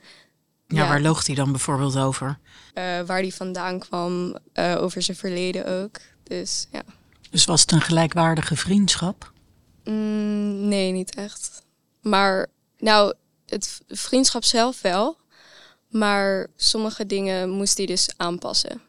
Ja, 0.68 0.88
waar 0.88 1.02
loogt 1.02 1.28
hij 1.28 1.36
dan 1.36 1.52
bijvoorbeeld 1.52 1.98
over? 1.98 2.38
eh, 2.74 2.84
waar 3.00 3.20
hij 3.20 3.32
vandaan 3.32 3.80
kwam, 3.80 4.38
eh, 4.54 4.78
over 4.82 5.02
zijn 5.02 5.18
verleden 5.18 5.68
ook. 5.68 5.98
Dus 6.24 6.68
ja. 6.72 6.82
Dus 7.32 7.46
was 7.46 7.62
het 7.62 7.72
een 7.72 7.82
gelijkwaardige 7.82 8.56
vriendschap? 8.56 9.32
Mm, 9.84 10.67
nee, 10.67 10.91
niet 10.91 11.15
echt. 11.15 11.63
Maar 12.02 12.48
nou, 12.78 13.13
het 13.46 13.82
vriendschap 13.88 14.44
zelf 14.44 14.82
wel. 14.82 15.17
Maar 15.89 16.48
sommige 16.56 17.06
dingen 17.06 17.50
moest 17.50 17.78
hij 17.78 17.86
dus 17.86 18.10
aanpassen. 18.17 18.82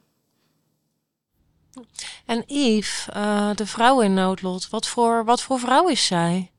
En 2.27 2.45
Yves, 2.47 3.07
eh, 3.13 3.51
de 3.55 3.67
vrouw 3.67 4.01
in 4.01 4.15
noodlot, 4.15 4.69
wat 4.69 4.87
voor, 4.87 5.25
wat 5.25 5.43
voor 5.43 5.59
vrouw 5.59 5.89
is 5.89 6.07
zij? 6.07 6.51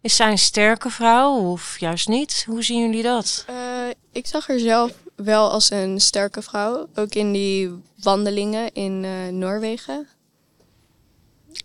Is 0.00 0.16
zij 0.16 0.30
een 0.30 0.38
sterke 0.38 0.90
vrouw 0.90 1.50
of 1.50 1.80
juist 1.80 2.08
niet? 2.08 2.44
Hoe 2.46 2.62
zien 2.62 2.80
jullie 2.80 3.02
dat? 3.02 3.44
Eh, 3.46 3.88
ik 4.12 4.26
zag 4.26 4.46
haar 4.46 4.58
zelf 4.58 4.92
wel 5.16 5.50
als 5.50 5.70
een 5.70 6.00
sterke 6.00 6.42
vrouw. 6.42 6.88
Ook 6.94 7.14
in 7.14 7.32
die 7.32 7.82
wandelingen 7.96 8.72
in 8.72 9.04
eh, 9.04 9.32
Noorwegen. 9.32 10.08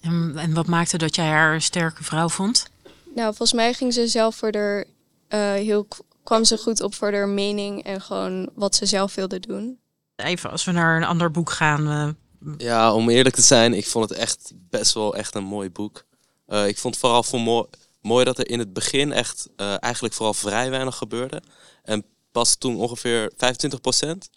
En, 0.01 0.33
en 0.37 0.53
wat 0.53 0.67
maakte 0.67 0.97
dat 0.97 1.15
jij 1.15 1.27
haar 1.27 1.53
een 1.53 1.61
sterke 1.61 2.03
vrouw 2.03 2.29
vond? 2.29 2.69
Nou, 3.15 3.27
volgens 3.27 3.53
mij 3.53 3.73
ging 3.73 3.93
ze 3.93 4.07
zelf 4.07 4.35
voor 4.35 4.55
haar, 4.55 4.85
eh, 5.27 5.39
heel, 5.53 5.87
kwam 6.23 6.43
ze 6.45 6.57
goed 6.57 6.81
op 6.81 6.93
voor 6.95 7.13
haar 7.13 7.27
mening 7.29 7.83
en 7.83 8.01
gewoon 8.01 8.49
wat 8.55 8.75
ze 8.75 8.85
zelf 8.85 9.15
wilde 9.15 9.39
doen. 9.39 9.79
Even 10.15 10.51
als 10.51 10.63
we 10.65 10.71
naar 10.71 10.97
een 10.97 11.03
ander 11.07 11.31
boek 11.31 11.49
gaan. 11.51 11.87
eh, 11.87 12.09
Ja, 12.57 12.93
om 12.93 13.09
eerlijk 13.09 13.35
te 13.35 13.41
zijn, 13.41 13.73
ik 13.73 13.87
vond 13.87 14.09
het 14.09 14.17
echt 14.17 14.51
best 14.55 14.93
wel 14.93 15.15
echt 15.15 15.35
een 15.35 15.43
mooi 15.43 15.69
boek. 15.69 16.05
Eh, 16.45 16.67
ik 16.67 16.77
vond 16.77 16.97
vooral 16.97 17.23
voor 17.23 17.39
mooi, 17.41 17.65
mooi 18.01 18.25
dat 18.25 18.37
er 18.37 18.49
in 18.49 18.59
het 18.59 18.73
begin 18.73 19.11
echt 19.11 19.49
eh, 19.55 19.75
eigenlijk 19.83 20.13
vooral 20.13 20.33
vrij 20.33 20.69
weinig 20.69 20.95
gebeurde. 20.95 21.41
En 21.83 22.03
pas 22.31 22.55
toen 22.55 22.75
ongeveer 22.75 23.31
25 23.37 23.81
procent, 23.81 24.29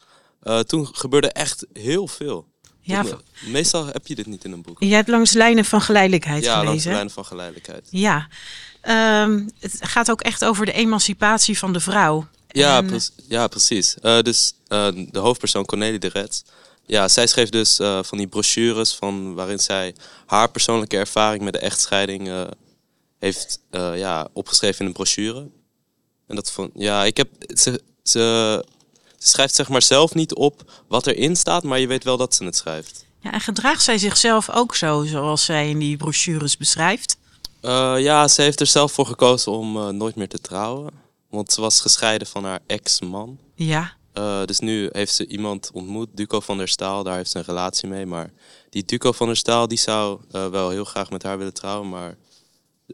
toen 0.67 0.87
gebeurde 0.95 1.29
echt 1.33 1.67
heel 1.73 2.07
veel. 2.07 2.49
Ja, 2.91 3.05
meestal 3.41 3.87
heb 3.87 4.07
je 4.07 4.15
dit 4.15 4.27
niet 4.27 4.45
in 4.45 4.53
een 4.53 4.63
boek. 4.63 4.77
je 4.83 4.95
hebt 4.95 5.09
langs 5.09 5.33
lijnen 5.33 5.65
van 5.65 5.81
geleidelijkheid 5.81 6.45
ja, 6.45 6.53
langs 6.55 6.69
gelezen. 6.69 6.93
lijnen 6.93 7.11
van 7.13 7.25
geleidelijkheid. 7.25 7.87
Ja, 7.91 8.29
Ehm, 8.81 9.49
het 9.59 9.77
gaat 9.81 10.11
ook 10.11 10.21
echt 10.21 10.45
over 10.45 10.67
de 10.67 10.73
emancipatie 10.73 11.59
van 11.59 11.73
de 11.73 11.81
vrouw. 11.81 12.27
Ja, 12.49 12.77
En- 12.77 12.87
pre- 12.87 12.99
ja 13.29 13.47
precies. 13.47 13.95
Eh, 14.01 14.21
dus 14.21 14.53
eh, 14.69 14.89
de 15.11 15.19
hoofdpersoon 15.19 15.65
Cornelie 15.65 15.99
de 15.99 16.09
Rets. 16.09 16.43
Ja, 16.87 17.09
zij 17.09 17.27
schreef 17.27 17.49
dus 17.49 17.79
eh, 17.79 18.03
van 18.03 18.19
die 18.19 18.27
brochures 18.27 18.95
van 18.95 19.35
waarin 19.35 19.59
zij 19.59 19.95
haar 20.27 20.51
persoonlijke 20.51 20.97
ervaring 20.97 21.43
met 21.43 21.53
de 21.53 21.59
echtscheiding 21.59 22.47
heeft 23.19 23.59
ja, 23.95 24.29
opgeschreven 24.33 24.81
in 24.81 24.87
een 24.87 24.93
brochure. 24.93 25.49
En 26.27 26.35
dat 26.37 26.51
vond 26.53 26.71
ja, 26.75 27.05
ik 27.05 27.17
heb 27.17 27.29
ze, 27.55 27.83
ze, 28.03 28.65
ze 29.23 29.29
schrijft 29.29 29.55
zeg 29.55 29.69
maar 29.69 29.83
zelf 29.83 30.15
niet 30.15 30.35
op 30.35 30.83
wat 30.89 31.07
erin 31.07 31.37
staat, 31.37 31.63
maar 31.63 31.79
je 31.79 31.87
weet 31.87 32.05
wel 32.05 32.17
dat 32.17 32.35
ze 32.35 32.45
het 32.45 32.57
schrijft. 32.57 33.05
Ja, 33.19 33.33
en 33.33 33.41
gedraagt 33.41 33.83
zij 33.83 33.99
zichzelf 33.99 34.51
ook 34.51 34.75
zo, 34.75 35.05
zoals 35.05 35.45
zij 35.45 35.69
in 35.69 35.79
die 35.79 35.97
brochures 35.97 36.57
beschrijft? 36.57 37.17
Eh, 37.61 37.95
ja, 37.99 38.29
ze 38.29 38.43
heeft 38.43 38.61
er 38.61 38.67
zelf 38.67 38.93
voor 38.93 39.07
gekozen 39.07 39.53
om 39.53 39.77
eh, 39.77 39.89
nooit 39.89 40.15
meer 40.15 40.29
te 40.29 40.41
trouwen. 40.41 40.91
Want 41.31 41.53
ze 41.53 41.61
was 41.61 41.81
gescheiden 41.81 42.27
van 42.27 42.45
haar 42.45 42.61
ex-man. 42.67 43.39
Ja. 43.55 43.93
Eh, 44.13 44.45
dus 44.45 44.59
nu 44.59 44.89
heeft 44.93 45.15
ze 45.15 45.27
iemand 45.27 45.71
ontmoet, 45.73 46.09
Duco 46.13 46.41
van 46.41 46.59
der 46.59 46.69
Staal. 46.69 47.03
Daar 47.03 47.17
heeft 47.17 47.31
ze 47.31 47.39
een 47.39 47.45
relatie 47.45 47.89
mee. 47.89 48.07
Maar 48.07 48.31
die 48.71 48.85
Duco 48.85 49.13
van 49.13 49.27
der 49.27 49.37
Staal 49.37 49.69
die 49.69 49.79
zou 49.79 50.21
wel 50.31 50.71
heel 50.71 50.85
graag 50.85 51.11
met 51.11 51.23
haar 51.23 51.39
willen 51.39 51.55
trouwen. 51.55 51.89
Maar 51.89 52.17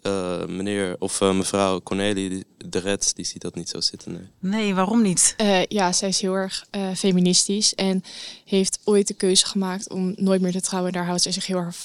eh, 0.02 0.44
meneer 0.46 0.96
of 0.98 1.20
eh, 1.20 1.32
mevrouw 1.34 1.80
Cornelie 1.82 2.28
die- 2.28 2.44
de 2.68 2.78
Red, 2.78 3.12
die 3.16 3.24
ziet 3.24 3.42
dat 3.42 3.54
niet 3.54 3.68
zo 3.68 3.80
zitten. 3.80 4.12
Nee. 4.12 4.52
Nee, 4.52 4.74
waarom 4.74 5.02
niet? 5.02 5.34
Eh, 5.36 5.64
ja, 5.64 5.92
zij 5.92 6.08
is 6.08 6.20
heel 6.20 6.34
erg 6.34 6.66
eh, 6.70 6.90
feministisch 6.94 7.74
en 7.74 8.02
heeft 8.44 8.78
ooit 8.84 9.08
de 9.08 9.14
keuze 9.14 9.46
gemaakt 9.46 9.90
om 9.90 10.14
nooit 10.16 10.40
meer 10.40 10.52
te 10.52 10.60
trouwen. 10.60 10.92
Daar 10.92 11.06
houdt 11.06 11.22
zij 11.22 11.32
zich 11.32 11.46
heel 11.46 11.56
erg 11.58 11.76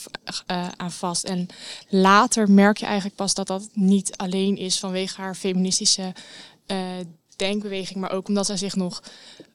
eh, 0.46 0.68
aan 0.78 0.92
vast. 0.92 1.24
En 1.24 1.48
later 1.90 2.52
merk 2.52 2.78
je 2.78 2.86
eigenlijk 2.86 3.16
pas 3.16 3.34
dat 3.34 3.48
dat 3.48 3.70
niet 3.74 4.18
alleen 4.18 4.58
is 4.58 4.80
vanwege 4.80 5.22
haar 5.22 5.36
feministische 5.36 6.14
eh, 6.66 6.78
denkbeweging, 7.36 8.00
maar 8.00 8.12
ook 8.12 8.28
omdat 8.28 8.46
zij 8.46 8.58
zich 8.58 8.76
nog 8.76 9.04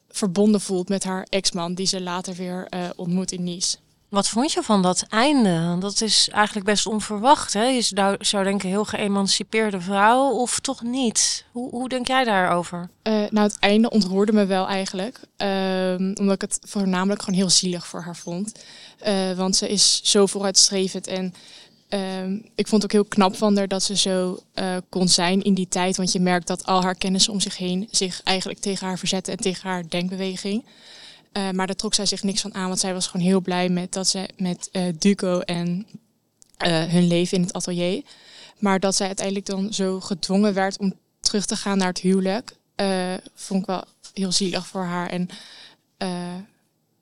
verbonden 0.09 0.61
voelt 0.61 0.88
met 0.88 1.05
haar 1.05 1.27
ex-man, 1.31 1.75
die 1.75 1.87
ze 1.87 2.01
later 2.01 2.35
weer 2.35 2.66
eh, 2.69 2.88
ontmoet 2.97 3.33
in 3.33 3.45
Nice. 3.45 3.77
Wat 4.16 4.29
vond 4.29 4.52
je 4.52 4.62
van 4.62 4.83
dat 4.83 5.05
einde? 5.09 5.76
Dat 5.79 6.00
is 6.00 6.29
eigenlijk 6.29 6.66
best 6.66 6.87
onverwacht. 6.87 7.52
Hè? 7.52 7.64
Je 7.64 8.16
zou, 8.20 8.44
denken, 8.44 8.68
heel 8.68 8.85
geëmancipeerde 8.85 9.81
vrouw 9.81 10.31
of 10.31 10.61
toch 10.61 10.83
niet? 10.83 11.44
Hoe, 11.52 11.70
hoe 11.70 11.88
denk 11.88 12.07
jij 12.07 12.24
daarover? 12.24 12.90
Eh, 13.02 13.12
nou, 13.12 13.46
het 13.46 13.59
einde 13.59 13.90
ontroerde 13.90 14.33
me 14.33 14.46
wel 14.46 14.68
eigenlijk. 14.68 15.20
Ehm, 15.37 16.12
omdat 16.14 16.35
ik 16.35 16.40
het 16.40 16.59
voornamelijk 16.62 17.22
gewoon 17.22 17.38
heel 17.38 17.50
zielig 17.50 17.87
voor 17.87 18.00
haar 18.00 18.16
vond. 18.16 18.52
Eh, 18.98 19.33
want 19.33 19.57
ze 19.57 19.68
is 19.68 20.00
zo 20.05 20.26
vooruitstrevend. 20.26 21.07
En 21.07 21.35
ehm, 21.88 22.38
ik 22.55 22.66
vond 22.66 22.83
het 22.83 22.85
ook 22.85 23.00
heel 23.00 23.09
knap 23.09 23.37
van 23.37 23.57
haar 23.57 23.68
dat 23.68 23.83
ze 23.83 23.96
zo 23.96 24.38
eh, 24.55 24.76
kon 24.88 25.09
zijn 25.09 25.42
in 25.42 25.55
die 25.55 25.68
tijd. 25.68 25.96
Want 25.96 26.12
je 26.12 26.20
merkt 26.20 26.46
dat 26.46 26.66
al 26.66 26.83
haar 26.83 26.94
kennissen 26.94 27.33
om 27.33 27.40
zich 27.40 27.57
heen 27.57 27.88
zich 27.90 28.20
eigenlijk 28.22 28.61
tegen 28.61 28.87
haar 28.87 28.98
verzetten 28.98 29.33
en 29.33 29.38
tegen 29.38 29.68
haar 29.68 29.88
denkbeweging. 29.88 30.64
Eh, 31.37 31.51
maar 31.51 31.66
daar 31.66 31.77
trok 31.77 31.94
zij 31.94 32.07
zich 32.07 32.22
niks 32.22 32.40
van 32.40 32.55
aan, 32.55 32.66
want 32.66 32.81
zij 32.81 32.92
was 32.92 33.07
gewoon 33.07 33.27
heel 33.27 33.40
blij 33.40 33.68
met 33.68 33.92
dat 33.92 34.09
ze 34.09 34.29
met 34.37 34.68
eh, 34.72 34.83
Duco 34.99 35.40
en 35.40 35.87
eh, 36.57 36.85
hun 36.85 37.07
leven 37.07 37.37
in 37.37 37.42
het 37.42 37.53
atelier. 37.53 38.03
Maar 38.59 38.81
dat 38.81 38.96
zij 38.96 39.07
uiteindelijk 39.07 39.46
dan 39.46 39.72
zo 39.72 40.01
gedwongen 40.01 40.55
werd 40.55 40.79
om 40.79 40.94
terug 41.20 41.46
te 41.46 41.57
gaan 41.57 41.79
naar 41.79 41.88
het 41.88 41.99
huwelijk, 41.99 42.57
eh, 42.75 43.14
vond 43.35 43.61
ik 43.61 43.66
wel 43.66 43.85
heel 44.14 44.33
zielig 44.33 44.66
voor 44.66 44.85
haar. 44.85 45.09
En 45.09 45.29
eh, 45.96 46.35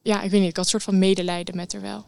ja, 0.03 0.23
ik 0.23 0.31
weet 0.31 0.40
niet, 0.40 0.51
ik 0.51 0.57
had 0.57 0.64
een 0.64 0.70
soort 0.70 0.83
van 0.83 0.99
medelijden 0.99 1.57
met 1.57 1.73
haar 1.73 1.83
wel. 1.83 2.07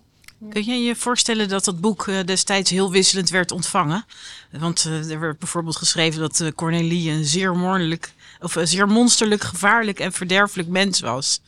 Kun 0.50 0.64
je 0.64 0.74
je 0.74 0.96
voorstellen 0.96 1.48
dat 1.48 1.64
dat 1.64 1.80
boek 1.80 2.10
destijds 2.24 2.70
heel 2.70 2.90
wisselend 2.90 3.30
werd 3.30 3.52
ontvangen? 3.52 4.04
Want 4.50 4.84
eh, 4.84 5.10
er 5.10 5.20
werd 5.20 5.38
bijvoorbeeld 5.38 5.76
geschreven 5.76 6.20
dat 6.20 6.40
eh, 6.40 6.52
Cornelie 6.54 7.10
een 7.10 7.24
zeer 7.24 7.56
moordelijk, 7.56 8.12
of 8.40 8.54
een 8.54 8.68
zeer 8.68 8.88
monsterlijk, 8.88 9.42
gevaarlijk 9.42 10.00
en 10.00 10.12
verderfelijk 10.12 10.68
mens 10.68 11.00
was. 11.00 11.40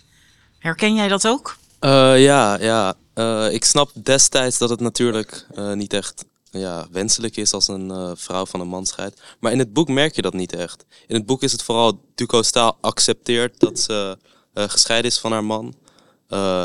Herken 0.58 0.94
jij 0.94 1.08
dat 1.08 1.26
ook? 1.26 1.56
Eh, 1.78 2.22
ja, 2.22 2.60
ja. 2.60 2.94
Eh, 3.14 3.52
ik 3.52 3.64
snap 3.64 3.90
destijds 3.94 4.58
dat 4.58 4.70
het 4.70 4.80
natuurlijk 4.80 5.46
eh, 5.54 5.72
niet 5.72 5.92
echt 5.92 6.24
ja, 6.50 6.86
wenselijk 6.90 7.36
is 7.36 7.52
als 7.52 7.68
een 7.68 8.16
vrouw 8.16 8.46
van 8.46 8.60
een 8.60 8.68
man 8.68 8.86
scheidt. 8.86 9.20
Maar 9.40 9.52
in 9.52 9.58
het 9.58 9.72
boek 9.72 9.88
merk 9.88 10.14
je 10.14 10.22
dat 10.22 10.32
niet 10.32 10.52
echt. 10.52 10.84
In 11.06 11.14
het 11.14 11.26
boek 11.26 11.42
is 11.42 11.52
het 11.52 11.62
vooral 11.62 12.00
Duco 12.14 12.42
Staal 12.42 12.78
accepteert 12.80 13.60
dat 13.60 13.80
ze 13.80 14.18
gescheiden 14.54 15.10
is 15.10 15.18
van 15.18 15.32
haar 15.32 15.44
man. 15.44 15.74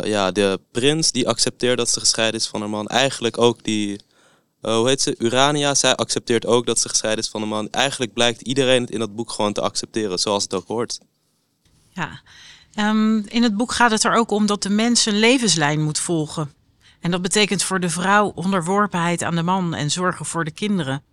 Ja, 0.03 0.31
de 0.31 0.59
prins 0.71 1.11
die 1.11 1.27
accepteert 1.27 1.77
dat 1.77 1.89
ze 1.89 1.99
gescheiden 1.99 2.39
is 2.39 2.47
van 2.47 2.59
haar 2.59 2.69
man. 2.69 2.87
Eigenlijk 2.87 3.37
ook 3.37 3.63
die, 3.63 3.99
hoe 4.61 4.87
heet 4.87 5.01
ze, 5.01 5.15
Urania, 5.17 5.75
zij 5.75 5.95
accepteert 5.95 6.45
ook 6.45 6.65
dat 6.65 6.79
ze 6.79 6.89
gescheiden 6.89 7.23
is 7.23 7.29
van 7.29 7.41
haar 7.41 7.49
man. 7.49 7.69
Eigenlijk 7.69 8.13
blijkt 8.13 8.41
iedereen 8.41 8.81
het 8.81 8.91
in 8.91 8.99
dat 8.99 9.15
boek 9.15 9.31
gewoon 9.31 9.53
te 9.53 9.61
accepteren, 9.61 10.19
zoals 10.19 10.43
het 10.43 10.53
ook 10.53 10.67
hoort. 10.67 10.99
Ja. 11.89 12.21
Ehm, 12.73 13.17
in 13.17 13.43
het 13.43 13.57
boek 13.57 13.71
gaat 13.71 13.91
het 13.91 14.03
er 14.03 14.13
ook 14.13 14.31
om 14.31 14.45
dat 14.45 14.63
de 14.63 14.69
mens 14.69 15.05
een 15.05 15.19
levenslijn 15.19 15.81
moet 15.81 15.99
volgen. 15.99 16.53
En 16.99 17.11
dat 17.11 17.21
betekent 17.21 17.63
voor 17.63 17.79
de 17.79 17.89
vrouw 17.89 18.31
onderworpenheid 18.35 19.23
aan 19.23 19.35
de 19.35 19.43
man 19.43 19.73
en 19.73 19.91
zorgen 19.91 20.25
voor 20.25 20.45
de 20.45 20.51
kinderen. 20.51 21.03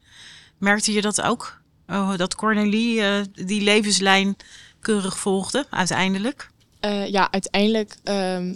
Merkte 0.59 0.93
je 0.93 1.01
dat 1.01 1.23
ook? 1.23 1.61
Oh, 1.87 2.17
dat 2.17 2.35
Cornelie 2.35 3.03
eh, 3.03 3.21
die 3.33 3.63
levenslijn 3.63 4.37
keurig 4.81 5.19
volgde, 5.19 5.67
uiteindelijk? 5.71 6.51
Eh, 6.81 7.07
ja, 7.07 7.31
uiteindelijk 7.31 7.97
ehm, 8.05 8.55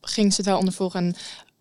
ging 0.00 0.32
ze 0.32 0.36
het 0.36 0.50
wel 0.50 0.58
ondervolgen 0.58 1.00
en 1.00 1.16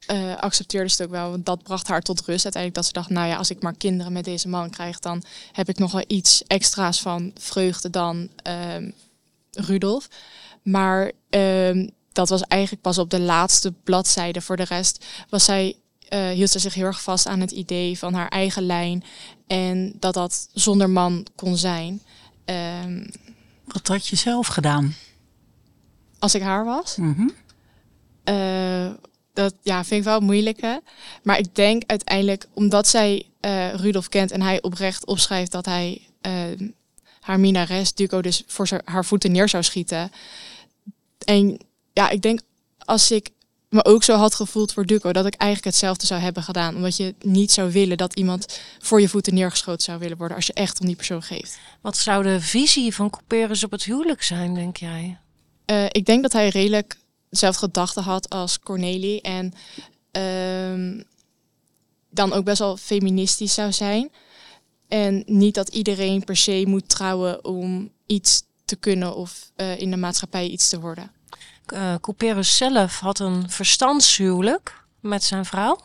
eh, 0.06 0.36
accepteerde 0.36 0.90
ze 0.90 0.96
het 1.02 1.06
ook 1.06 1.18
wel. 1.18 1.30
Want 1.30 1.46
dat 1.46 1.64
bracht 1.64 1.88
haar 1.88 2.02
tot 2.02 2.26
rust 2.26 2.44
uiteindelijk. 2.44 2.76
Dat 2.76 2.86
ze 2.86 2.94
dacht, 2.94 3.10
nou 3.10 3.28
ja, 3.28 3.36
als 3.36 3.50
ik 3.50 3.62
maar 3.62 3.76
kinderen 3.78 4.14
met 4.14 4.24
deze 4.24 4.48
man 4.48 4.70
krijg, 4.70 5.00
dan 5.00 5.24
heb 5.52 5.70
ik 5.70 5.78
nog 5.78 5.92
wel 5.92 6.04
iets 6.08 6.44
extra's 6.48 7.02
van 7.02 7.32
vreugde 7.38 7.90
dan 7.90 8.30
ehm, 8.36 8.90
Rudolf. 9.52 10.08
Maar 10.64 11.12
ehm, 11.30 11.88
dat 12.12 12.30
was 12.30 12.42
eigenlijk 12.42 12.82
pas 12.82 12.98
op 12.98 13.10
de 13.10 13.20
laatste 13.20 13.72
bladzijde. 13.84 14.42
Voor 14.42 14.58
de 14.58 14.64
rest 14.64 15.06
was 15.30 15.44
zij, 15.46 15.76
eh, 16.10 16.30
hield 16.30 16.50
ze 16.50 16.60
zich 16.60 16.74
heel 16.74 16.86
erg 16.86 17.02
vast 17.02 17.28
aan 17.28 17.40
het 17.40 17.52
idee 17.52 17.98
van 17.98 18.14
haar 18.14 18.28
eigen 18.28 18.66
lijn. 18.66 19.04
En 19.48 19.94
dat 20.00 20.14
dat 20.14 20.48
zonder 20.54 20.90
man 20.90 21.26
kon 21.36 21.58
zijn. 21.58 22.02
Ehm, 22.46 23.06
Wat 23.66 23.88
had 23.88 24.08
je 24.08 24.16
zelf 24.16 24.48
gedaan? 24.48 24.96
als 26.20 26.36
ik 26.36 26.42
haar 26.42 26.66
was. 26.66 26.96
Mhm. 26.96 27.30
Eh, 28.24 28.90
dat 29.34 29.56
ja, 29.62 29.84
vind 29.84 30.00
ik 30.00 30.06
wel 30.06 30.20
moeilijk. 30.20 30.62
Hè? 30.62 30.78
Maar 31.24 31.38
ik 31.38 31.56
denk 31.56 31.84
uiteindelijk, 31.86 32.48
omdat 32.54 32.88
zij 32.88 33.26
eh, 33.40 33.74
Rudolf 33.74 34.10
kent 34.10 34.32
en 34.32 34.42
hij 34.42 34.62
oprecht 34.62 35.06
opschrijft 35.06 35.52
dat 35.52 35.66
hij 35.66 36.08
eh, 36.22 36.34
haar 37.20 37.40
minares 37.40 37.94
Duco 37.94 38.22
dus 38.22 38.44
voor 38.48 38.82
haar 38.86 39.06
voeten 39.06 39.32
neer 39.32 39.50
zou 39.50 39.64
schieten. 39.64 40.12
En 41.24 41.58
ja, 41.94 42.10
ik 42.10 42.22
denk 42.22 42.42
als 42.78 43.12
ik 43.12 43.30
me 43.70 43.86
ook 43.86 44.04
zo 44.04 44.16
had 44.16 44.36
gevoeld 44.36 44.74
voor 44.74 44.86
Duco, 44.86 45.12
dat 45.12 45.26
ik 45.26 45.34
eigenlijk 45.34 45.76
hetzelfde 45.76 46.06
zou 46.06 46.22
hebben 46.22 46.44
gedaan. 46.44 46.76
Omdat 46.76 46.98
je 46.98 47.16
niet 47.22 47.52
zou 47.52 47.72
willen 47.72 47.98
dat 47.98 48.16
iemand 48.16 48.60
voor 48.80 49.02
je 49.02 49.10
voeten 49.10 49.34
neergeschoten 49.34 49.84
zou 49.84 50.00
willen 50.00 50.18
worden 50.18 50.38
als 50.38 50.46
je 50.46 50.54
echt 50.54 50.80
om 50.80 50.86
die 50.86 50.96
persoon 50.96 51.22
geeft. 51.22 51.60
Wat 51.82 51.98
zou 51.98 52.24
de 52.24 52.42
visie 52.42 52.96
van 52.96 53.10
Couperus 53.10 53.64
op 53.64 53.72
het 53.72 53.84
huwelijk 53.84 54.24
zijn, 54.24 54.54
denk 54.54 54.78
jij? 54.78 55.18
Eh, 55.66 55.86
ik 55.86 56.06
denk 56.06 56.22
dat 56.22 56.34
hij 56.34 56.50
redelijk 56.50 56.98
dezelfde 57.30 57.60
gedachten 57.60 58.04
had 58.04 58.30
als 58.30 58.60
Cornelie. 58.60 59.22
En 59.22 59.54
ehm, 60.12 61.02
dan 62.10 62.34
ook 62.34 62.44
best 62.44 62.60
wel 62.60 62.78
feministisch 62.78 63.54
zou 63.54 63.72
zijn. 63.72 64.12
En 64.88 65.24
niet 65.26 65.56
dat 65.56 65.70
iedereen 65.70 66.24
per 66.24 66.38
se 66.38 66.64
moet 66.68 66.90
trouwen 66.90 67.46
om 67.46 67.92
iets 68.06 68.44
te 68.66 68.76
kunnen 68.76 69.16
of 69.16 69.52
eh, 69.56 69.80
in 69.80 69.92
de 69.92 69.98
maatschappij 69.98 70.48
iets 70.48 70.70
te 70.70 70.80
worden. 70.80 71.12
Eh 71.66 71.96
Couperus 72.02 72.58
zelf 72.58 73.00
had 73.00 73.20
een 73.20 73.50
verstandshuwelijk 73.50 74.84
met 75.00 75.24
zijn 75.24 75.46
vrouw. 75.46 75.80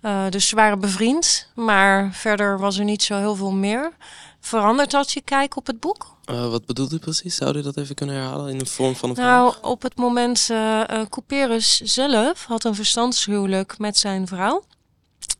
Eh, 0.00 0.28
dus 0.28 0.48
ze 0.48 0.54
waren 0.56 0.80
bevriend, 0.80 1.48
maar 1.54 2.12
verder 2.12 2.58
was 2.58 2.78
er 2.78 2.84
niet 2.84 3.02
zo 3.02 3.18
heel 3.18 3.34
veel 3.34 3.52
meer. 3.52 3.92
Verandert 4.40 4.90
dat 4.90 5.12
je 5.12 5.20
kijk 5.20 5.56
op 5.56 5.66
het 5.66 5.80
boek? 5.80 6.16
Eh, 6.24 6.50
wat 6.50 6.66
bedoelt 6.66 6.92
u 6.92 6.98
precies? 6.98 7.36
Zou 7.36 7.58
u 7.58 7.62
dat 7.62 7.76
even 7.76 7.94
kunnen 7.94 8.14
herhalen 8.14 8.50
in 8.50 8.58
de 8.58 8.66
vorm 8.66 8.96
van 8.96 9.08
een 9.08 9.14
verhaal? 9.14 9.50
Nou, 9.50 9.56
op 9.62 9.82
het 9.82 9.96
moment, 9.96 10.48
eh 10.50 11.00
eh, 11.00 11.06
Couperus 11.08 11.80
zelf 11.80 12.44
had 12.44 12.64
een 12.64 12.74
verstandshuwelijk 12.74 13.78
met 13.78 13.98
zijn 13.98 14.26
vrouw. 14.26 14.64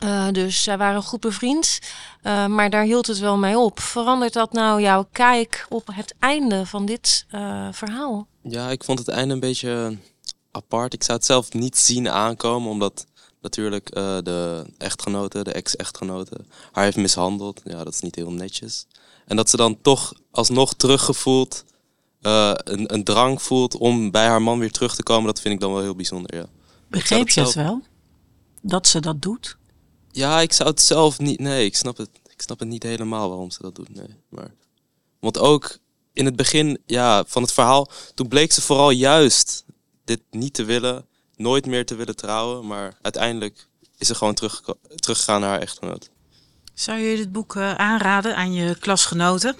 Eh, 0.02 0.28
dus 0.32 0.62
zij 0.62 0.78
waren 0.78 1.02
goed 1.02 1.20
bevriend, 1.20 1.78
eh, 2.22 2.46
maar 2.46 2.70
daar 2.70 2.84
hield 2.84 3.06
het 3.06 3.18
wel 3.18 3.36
mee 3.36 3.58
op. 3.58 3.80
Verandert 3.80 4.32
dat 4.32 4.52
nou 4.52 4.80
jouw 4.80 5.06
kijk 5.12 5.66
op 5.68 5.88
het 5.92 6.14
einde 6.18 6.66
van 6.66 6.86
dit 6.86 7.26
eh, 7.30 7.68
verhaal? 7.72 8.26
Ja, 8.42 8.70
ik 8.70 8.84
vond 8.84 8.98
het 8.98 9.08
einde 9.08 9.34
een 9.34 9.40
beetje 9.40 9.96
apart. 10.50 10.94
Ik 10.94 11.02
zou 11.02 11.18
het 11.18 11.26
zelf 11.26 11.52
niet 11.52 11.78
zien 11.78 12.08
aankomen, 12.08 12.70
omdat 12.70 13.06
natuurlijk 13.42 13.88
eh, 13.88 14.18
de 14.22 14.66
echtgenote, 14.78 15.44
de 15.44 15.52
ex-echtgenote, 15.52 16.36
haar 16.72 16.84
heeft 16.84 16.96
mishandeld. 16.96 17.60
Ja, 17.64 17.84
dat 17.84 17.92
is 17.92 18.00
niet 18.00 18.14
heel 18.14 18.32
netjes. 18.32 18.86
En 19.26 19.36
dat 19.36 19.50
ze 19.50 19.56
dan 19.56 19.78
toch 19.82 20.12
alsnog 20.30 20.74
teruggevoeld, 20.74 21.64
eh, 22.20 22.52
een, 22.54 22.94
een 22.94 23.04
drang 23.04 23.42
voelt 23.42 23.76
om 23.76 24.10
bij 24.10 24.26
haar 24.26 24.42
man 24.42 24.58
weer 24.58 24.70
terug 24.70 24.94
te 24.94 25.02
komen, 25.02 25.26
dat 25.26 25.40
vind 25.40 25.54
ik 25.54 25.60
dan 25.60 25.72
wel 25.72 25.82
heel 25.82 25.94
bijzonder, 25.94 26.36
ja. 26.36 26.46
Begreep 26.88 27.28
je 27.28 27.40
het 27.40 27.54
wel? 27.54 27.82
Dat 28.62 28.86
ze 28.86 29.00
dat 29.00 29.22
doet? 29.22 29.56
Ja, 30.12 30.40
ik 30.40 30.52
zou 30.52 30.68
het 30.68 30.80
zelf 30.80 31.18
niet. 31.18 31.40
Nee, 31.40 31.64
ik 31.64 31.76
snap 31.76 31.96
het, 31.96 32.10
ik 32.28 32.42
snap 32.42 32.58
het 32.58 32.68
niet 32.68 32.82
helemaal 32.82 33.28
waarom 33.28 33.50
ze 33.50 33.62
dat 33.62 33.74
doet. 33.74 33.94
Nee. 33.94 34.16
Maar, 34.28 34.50
want 35.20 35.38
ook 35.38 35.78
in 36.12 36.24
het 36.24 36.36
begin 36.36 36.78
ja, 36.86 37.24
van 37.26 37.42
het 37.42 37.52
verhaal, 37.52 37.90
toen 38.14 38.28
bleek 38.28 38.52
ze 38.52 38.62
vooral 38.62 38.90
juist 38.90 39.64
dit 40.04 40.20
niet 40.30 40.54
te 40.54 40.64
willen, 40.64 41.06
nooit 41.36 41.66
meer 41.66 41.86
te 41.86 41.94
willen 41.94 42.16
trouwen. 42.16 42.66
Maar 42.66 42.98
uiteindelijk 43.02 43.66
is 43.98 44.06
ze 44.06 44.14
gewoon 44.14 44.34
terug, 44.34 44.62
teruggegaan 44.94 45.40
naar 45.40 45.50
haar 45.50 45.60
echtgenoot. 45.60 46.10
Zou 46.74 46.98
je 46.98 47.16
dit 47.16 47.32
boek 47.32 47.56
eh, 47.56 47.74
aanraden 47.74 48.36
aan 48.36 48.52
je 48.52 48.78
klasgenoten? 48.78 49.56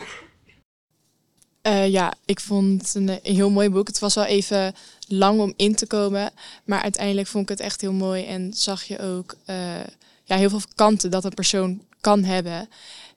Eh, 1.62 1.88
ja, 1.88 2.15
ik 2.25 2.41
vond 2.41 2.83
het 2.83 2.95
een, 2.95 3.19
heel 3.23 3.51
mooi 3.51 3.71
boek. 3.71 3.87
Het 3.87 3.99
was 3.99 4.15
wel 4.15 4.25
even 4.25 4.75
lang 5.09 5.41
om 5.41 5.53
in 5.57 5.75
te 5.75 5.87
komen. 5.87 6.31
Maar 6.65 6.83
uiteindelijk 6.83 7.29
vond 7.29 7.43
ik 7.43 7.49
het 7.49 7.61
echt 7.61 7.81
heel 7.81 7.93
mooi. 7.93 8.25
En 8.25 8.53
zag 8.55 8.83
je 8.83 8.99
ook 8.99 9.35
eh, 9.45 9.81
ja, 10.25 10.37
heel 10.37 10.51
veel 10.51 10.63
kanten 10.75 11.11
dat 11.11 11.25
een 11.25 11.35
persoon 11.35 11.83
kan 12.01 12.25
hebben. 12.25 12.69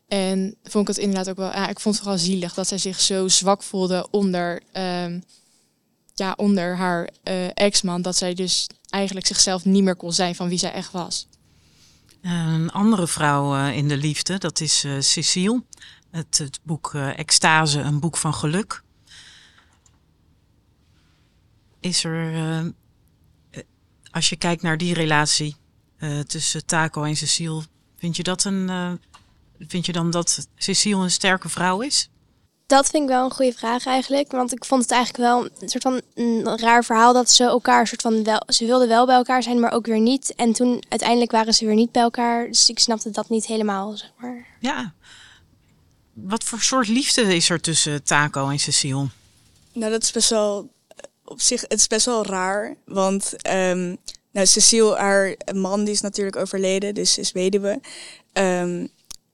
En 0.08 0.56
vond 0.63 0.89
ik 0.89 0.96
het 0.96 1.04
inderdaad 1.04 1.30
ook 1.30 1.38
wel... 1.38 1.52
Ja, 1.52 1.68
ik 1.68 1.80
vond 1.80 1.96
het 1.96 2.04
vooral 2.04 2.24
zielig 2.24 2.54
dat 2.54 2.68
zij 2.68 2.78
zich 2.78 3.00
zo 3.00 3.28
zwak 3.28 3.63
voelde 3.63 4.08
onder, 4.12 4.62
ehm, 4.72 5.20
ja, 6.13 6.34
onder 6.38 6.76
haar 6.76 7.10
eh, 7.24 7.48
ex-man. 7.54 8.02
Dat 8.02 8.15
zij 8.15 8.34
dus 8.34 8.68
eigenlijk 8.89 9.28
zichzelf 9.28 9.65
niet 9.65 9.84
meer 9.84 9.96
kon 9.96 10.13
zijn 10.13 10.36
van 10.36 10.50
wie 10.50 10.58
zij 10.58 10.72
echt 10.72 10.91
was. 10.91 11.28
Een 12.22 12.72
andere 12.72 13.08
vrouw 13.08 13.56
eh, 13.56 13.78
in 13.78 13.88
de 13.88 13.98
liefde, 13.98 14.38
dat 14.38 14.60
is 14.60 14.84
eh, 14.84 15.00
Cecile. 15.00 15.63
Het, 16.12 16.38
het 16.38 16.60
boek 16.63 16.94
Extase, 16.94 17.80
een 17.80 18.00
boek 18.00 18.18
van 18.18 18.34
geluk. 18.34 18.84
Is 21.80 22.04
er, 22.04 22.74
als 24.12 24.30
je 24.30 24.36
kijkt 24.36 24.62
naar 24.62 24.78
die 24.78 24.94
relatie 24.94 25.56
eh, 25.97 26.19
tussen 26.19 26.65
Taco 26.65 27.03
en 27.03 27.15
Cecile, 27.15 27.62
vind 27.97 28.15
je, 28.15 28.23
dat 28.23 28.43
een, 28.43 28.69
eh, 28.69 28.91
vind 29.67 29.86
je 29.86 29.91
dan 29.91 30.12
dat 30.12 30.47
Cecile 30.55 31.03
een 31.03 31.12
sterke 31.12 31.49
vrouw 31.49 31.81
is? 31.81 32.10
Dat 32.67 32.89
vind 32.89 33.03
ik 33.03 33.10
wel 33.10 33.25
een 33.25 33.31
goede 33.31 33.53
vraag 33.53 33.86
eigenlijk. 33.86 34.31
Want 34.31 34.51
ik 34.51 34.65
vond 34.65 34.81
het 34.81 34.91
eigenlijk 34.91 35.23
wel 35.23 35.49
een 35.60 35.69
soort 35.69 35.84
van 35.84 36.01
een 36.13 36.58
raar 36.60 36.84
verhaal 36.84 37.13
dat 37.13 37.31
ze 37.31 37.43
elkaar 37.43 37.88
soort 37.88 38.01
van 38.01 38.23
wel. 38.23 38.43
Ze 38.47 38.65
wilden 38.65 38.88
wel 38.88 39.05
bij 39.05 39.15
elkaar 39.15 39.43
zijn, 39.43 39.60
maar 39.60 39.71
ook 39.71 39.86
weer 39.86 39.99
niet. 39.99 40.36
En 40.36 40.53
toen 40.53 40.84
uiteindelijk 40.89 41.31
waren 41.31 41.53
ze 41.53 41.65
weer 41.65 41.75
niet 41.75 41.91
bij 41.91 42.01
elkaar. 42.01 42.47
Dus 42.47 42.69
ik 42.69 42.79
snapte 42.79 43.12
dat 43.12 43.29
niet 43.29 43.45
helemaal, 43.45 43.97
zeg 43.97 44.12
maar. 44.17 44.45
Ja. 44.60 44.93
Wat 46.13 46.43
voor 46.43 46.62
soort 46.62 46.88
liefde 46.88 47.36
is 47.36 47.49
er 47.49 47.62
tussen 47.62 48.03
Taco 48.03 48.49
en 48.49 48.60
Cecile? 48.60 49.08
Nou, 49.73 49.91
dat 49.91 50.03
is 50.03 50.12
best 50.12 50.29
wel 50.29 50.69
op 51.25 51.41
zich, 51.41 51.62
het 51.62 51.79
is 51.79 51.88
best 51.88 52.05
wel 52.05 52.25
raar. 52.25 52.75
Want 52.86 53.41
ehm, 53.41 53.95
nou, 54.36 54.48
Cecile, 54.48 54.95
haar 54.95 55.36
man, 55.54 55.84
die 55.84 55.93
is 55.93 56.02
natuurlijk 56.02 56.36
overleden, 56.36 56.93
dus 56.93 57.13
ze 57.13 57.19
is 57.19 57.32
weduwe. 57.32 57.82
Ehm, 58.34 58.88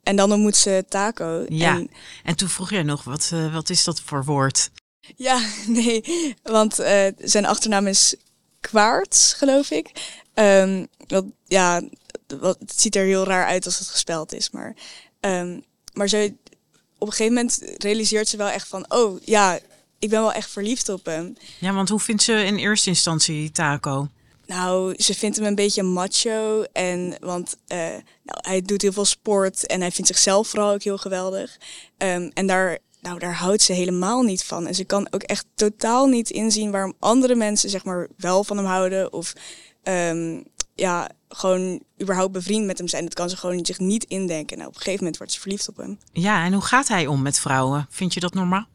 en 0.04 0.16
dan 0.16 0.32
ontmoet 0.32 0.56
ze 0.56 0.86
Taco. 0.90 1.46
Ja. 1.50 1.76
En, 1.76 1.90
En 2.24 2.36
toen 2.36 2.50
vroeg 2.50 2.70
jij 2.70 2.84
nog, 2.84 3.04
wat, 3.04 3.30
eh, 3.34 3.54
wat 3.54 3.70
is 3.70 3.84
dat 3.84 4.02
voor 4.02 4.24
woord? 4.24 4.72
ja, 5.16 5.42
nee, 5.68 6.04
want 6.44 6.80
eh, 6.80 7.08
zijn 7.18 7.46
achternaam 7.46 7.88
is 7.88 8.16
Kwaarts, 8.60 9.34
geloof 9.34 9.72
ik. 9.72 9.92
Ehm, 10.34 10.86
wat, 11.08 11.26
ja, 11.46 11.82
wat, 12.40 12.58
het 12.60 12.82
ziet 12.82 12.96
er 12.96 13.06
heel 13.06 13.26
raar 13.26 13.46
uit 13.46 13.66
als 13.66 13.80
het 13.80 13.88
gespeld 13.88 14.34
is, 14.34 14.50
maar, 14.50 14.76
ehm, 15.20 15.60
maar 15.94 16.08
zo, 16.08 16.26
op 16.98 17.08
een 17.08 17.14
gegeven 17.14 17.34
moment 17.34 17.62
realiseert 17.78 18.28
ze 18.28 18.38
wel 18.38 18.50
echt 18.50 18.68
van, 18.68 18.86
oh 18.88 19.22
ja, 19.24 19.60
ik 20.00 20.10
ben 20.10 20.22
wel 20.22 20.34
echt 20.34 20.50
verliefd 20.50 20.90
op 20.90 21.06
hem. 21.06 21.38
Ja, 21.60 21.74
want 21.74 21.90
hoe 21.90 22.00
vindt 22.00 22.24
ze 22.24 22.46
in 22.46 22.56
eerste 22.56 22.90
instantie 22.90 23.52
Taco? 23.52 24.10
Nou, 24.54 24.94
ze 24.98 25.14
vindt 25.14 25.38
hem 25.38 25.46
een 25.46 25.56
beetje 25.56 25.84
macho. 25.84 26.64
En, 26.74 27.16
want 27.20 27.58
eh, 27.68 27.78
nou, 28.24 28.40
hij 28.42 28.62
doet 28.62 28.82
heel 28.82 28.92
veel 28.92 29.06
sport 29.06 29.66
en 29.66 29.82
hij 29.82 29.92
vindt 29.92 30.10
zichzelf 30.10 30.48
vooral 30.48 30.74
ook 30.74 30.84
heel 30.84 30.98
geweldig. 30.98 31.58
Ehm, 31.98 32.30
en 32.34 32.48
daar, 32.48 32.78
nou, 33.02 33.20
daar 33.20 33.36
houdt 33.36 33.62
ze 33.62 33.74
helemaal 33.74 34.22
niet 34.22 34.44
van. 34.44 34.68
En 34.68 34.76
ze 34.76 34.84
kan 34.84 35.08
ook 35.12 35.24
echt 35.24 35.46
totaal 35.56 36.08
niet 36.08 36.30
inzien 36.30 36.72
waarom 36.72 36.94
andere 37.00 37.36
mensen 37.36 37.70
zeg 37.70 37.84
maar, 37.84 38.08
wel 38.18 38.44
van 38.44 38.58
hem 38.58 38.66
houden. 38.66 39.14
Of 39.14 39.34
ehm, 39.84 40.42
ja, 40.76 41.10
gewoon 41.30 41.84
überhaupt 42.02 42.32
bevriend 42.32 42.66
met 42.66 42.78
hem 42.78 42.88
zijn. 42.88 43.04
Dat 43.04 43.14
kan 43.14 43.30
ze 43.30 43.38
gewoon 43.38 43.66
zich 43.66 43.80
niet 43.80 44.04
indenken. 44.04 44.58
Nou, 44.58 44.70
op 44.70 44.76
een 44.76 44.82
gegeven 44.82 45.00
moment 45.00 45.18
wordt 45.18 45.34
ze 45.34 45.40
verliefd 45.40 45.70
op 45.70 45.78
hem. 45.78 45.98
Ja, 46.14 46.46
en 46.46 46.54
hoe 46.54 46.64
gaat 46.64 46.88
hij 46.88 47.08
om 47.08 47.22
met 47.22 47.40
vrouwen? 47.40 47.88
Vind 47.90 48.14
je 48.14 48.20
dat 48.20 48.34
normaal? 48.34 48.66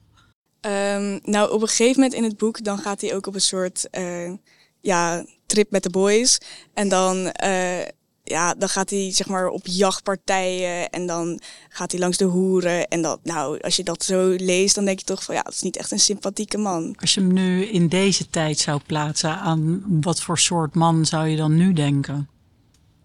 Ehm, 0.61 1.19
nou, 1.23 1.53
op 1.53 1.63
een 1.63 1.69
gegeven 1.69 1.95
moment 1.95 2.15
in 2.15 2.25
het 2.25 2.37
boek, 2.37 2.65
dan 2.65 2.79
gaat 2.79 3.01
hij 3.01 3.15
ook 3.15 3.27
op 3.27 3.35
een 3.35 3.41
soort 3.41 3.91
eh, 3.91 4.33
ja, 4.81 5.25
trip 5.47 5.71
met 5.71 5.83
de 5.83 5.91
boys. 5.91 6.39
En 6.75 6.89
dan, 6.89 7.31
eh, 7.31 7.85
ja, 8.25 8.55
dan 8.55 8.69
gaat 8.69 8.91
hij 8.91 9.13
zeg 9.13 9.27
maar 9.27 9.49
op 9.49 9.67
jachtpartijen 9.67 10.91
en 10.91 11.07
dan 11.07 11.41
gaat 11.69 11.91
hij 11.91 12.01
langs 12.01 12.17
de 12.17 12.25
hoeren. 12.25 12.89
En 12.89 13.03
dat, 13.03 13.21
nou, 13.23 13.61
als 13.61 13.77
je 13.77 13.85
dat 13.85 14.05
zo 14.05 14.35
leest, 14.39 14.75
dan 14.75 14.85
denk 14.85 14.99
je 14.99 15.05
toch 15.05 15.25
van 15.25 15.35
ja, 15.35 15.43
dat 15.43 15.53
is 15.53 15.63
niet 15.63 15.77
echt 15.77 15.91
een 15.91 15.99
sympathieke 15.99 16.59
man. 16.59 16.95
Als 17.01 17.15
je 17.15 17.21
hem 17.21 17.33
nu 17.33 17.65
in 17.65 17.89
deze 17.89 18.31
tijd 18.31 18.59
zou 18.59 18.81
plaatsen, 18.87 19.39
aan 19.39 19.85
wat 20.01 20.21
voor 20.21 20.39
soort 20.39 20.75
man 20.75 21.07
zou 21.07 21.27
je 21.27 21.37
dan 21.37 21.57
nu 21.57 21.73
denken? 21.73 22.29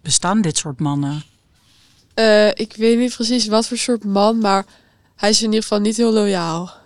Bestaan 0.02 0.42
dit 0.42 0.58
soort 0.58 0.80
mannen? 0.80 1.24
Eh, 2.14 2.48
ik 2.48 2.74
weet 2.76 2.98
niet 2.98 3.16
precies 3.16 3.48
wat 3.48 3.68
voor 3.68 3.78
soort 3.78 4.04
man, 4.04 4.38
maar 4.40 4.66
hij 5.16 5.30
is 5.30 5.40
in 5.40 5.46
ieder 5.46 5.62
geval 5.62 5.80
niet 5.80 5.98
heel 5.98 6.12
loyaal. 6.12 6.80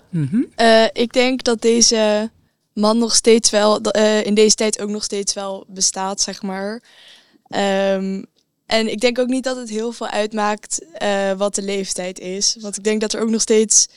Eh, 0.56 0.84
ik 0.94 1.14
denk 1.14 1.44
dat 1.44 1.62
deze 1.62 2.32
man 2.76 2.98
nog 2.98 3.16
steeds 3.16 3.50
wel, 3.50 3.82
eh, 3.82 4.26
in 4.26 4.34
deze 4.34 4.56
tijd 4.56 4.82
ook 4.82 4.90
nog 4.90 5.04
steeds 5.04 5.34
wel 5.34 5.66
bestaat, 5.68 6.22
zeg 6.22 6.42
maar. 6.42 6.84
Ehm, 7.48 8.24
en 8.66 8.92
ik 8.92 9.00
denk 9.00 9.20
ook 9.20 9.28
niet 9.28 9.44
dat 9.44 9.58
het 9.58 9.70
heel 9.70 9.92
veel 9.92 10.08
uitmaakt 10.08 10.82
eh, 10.94 11.32
wat 11.32 11.56
de 11.56 11.62
leeftijd 11.62 12.20
is. 12.20 12.58
Want 12.60 12.78
ik 12.78 12.84
denk 12.84 13.02
dat 13.02 13.14
er 13.14 13.22
ook 13.22 13.30
nog 13.30 13.42
steeds 13.42 13.88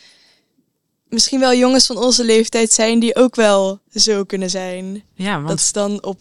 misschien 1.09 1.41
wel 1.41 1.55
jongens 1.55 1.87
van 1.87 1.97
onze 1.99 2.25
leeftijd 2.25 2.73
zijn 2.73 2.99
die 2.99 3.17
ook 3.17 3.35
wel 3.35 3.81
zo 3.95 4.25
kunnen 4.25 4.51
zijn. 4.51 5.03
Ja, 5.14 5.35
want- 5.37 5.49
Dat 5.49 5.61
ze 5.61 5.73
dan 5.73 6.05
op 6.05 6.19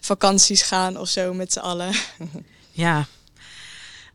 vakanties 0.00 0.62
gaan 0.62 0.98
of 0.98 1.08
zo 1.08 1.34
met 1.34 1.52
z'n 1.52 1.58
allen. 1.58 1.90
Ja. 2.72 3.06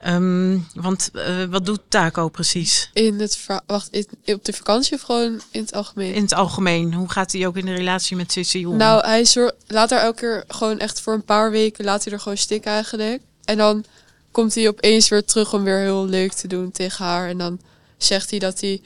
Ehm, 0.01 0.57
want 0.73 1.09
eh, 1.13 1.43
wat 1.43 1.65
doet 1.65 1.79
Taco 1.87 2.29
precies? 2.29 2.89
In 2.93 3.19
het 3.19 3.47
wacht, 3.65 3.89
in- 3.89 4.33
op 4.33 4.45
de 4.45 4.53
vakantie 4.53 4.93
of 4.95 5.01
gewoon 5.01 5.41
in 5.51 5.61
het 5.61 5.73
algemeen? 5.73 6.13
In 6.13 6.21
het 6.21 6.33
algemeen. 6.33 6.93
Hoe 6.93 7.09
gaat 7.09 7.31
hij 7.31 7.47
ook 7.47 7.57
in 7.57 7.65
de 7.65 7.73
relatie 7.73 8.15
met 8.15 8.37
om? 8.65 8.77
Nou, 8.77 9.05
hij 9.05 9.25
laat 9.67 9.89
haar 9.89 9.99
elke 10.01 10.19
keer 10.19 10.43
gewoon 10.47 10.79
echt 10.79 11.01
voor 11.01 11.13
een 11.13 11.25
paar 11.25 11.51
weken 11.51 11.85
laat 11.85 12.03
hij 12.03 12.13
er 12.13 12.19
gewoon 12.19 12.37
stikken 12.37 12.71
eigenlijk. 12.71 13.21
En 13.45 13.57
dan 13.57 13.85
komt 14.31 14.55
hij 14.55 14.67
opeens 14.67 15.09
weer 15.09 15.25
terug 15.25 15.53
om 15.53 15.63
weer 15.63 15.79
heel 15.79 16.05
leuk 16.05 16.33
te 16.33 16.47
doen 16.47 16.71
tegen 16.71 17.05
haar. 17.05 17.29
En 17.29 17.37
dan 17.37 17.59
zegt 17.97 18.29
hij 18.29 18.39
dat 18.39 18.61
hij 18.61 18.81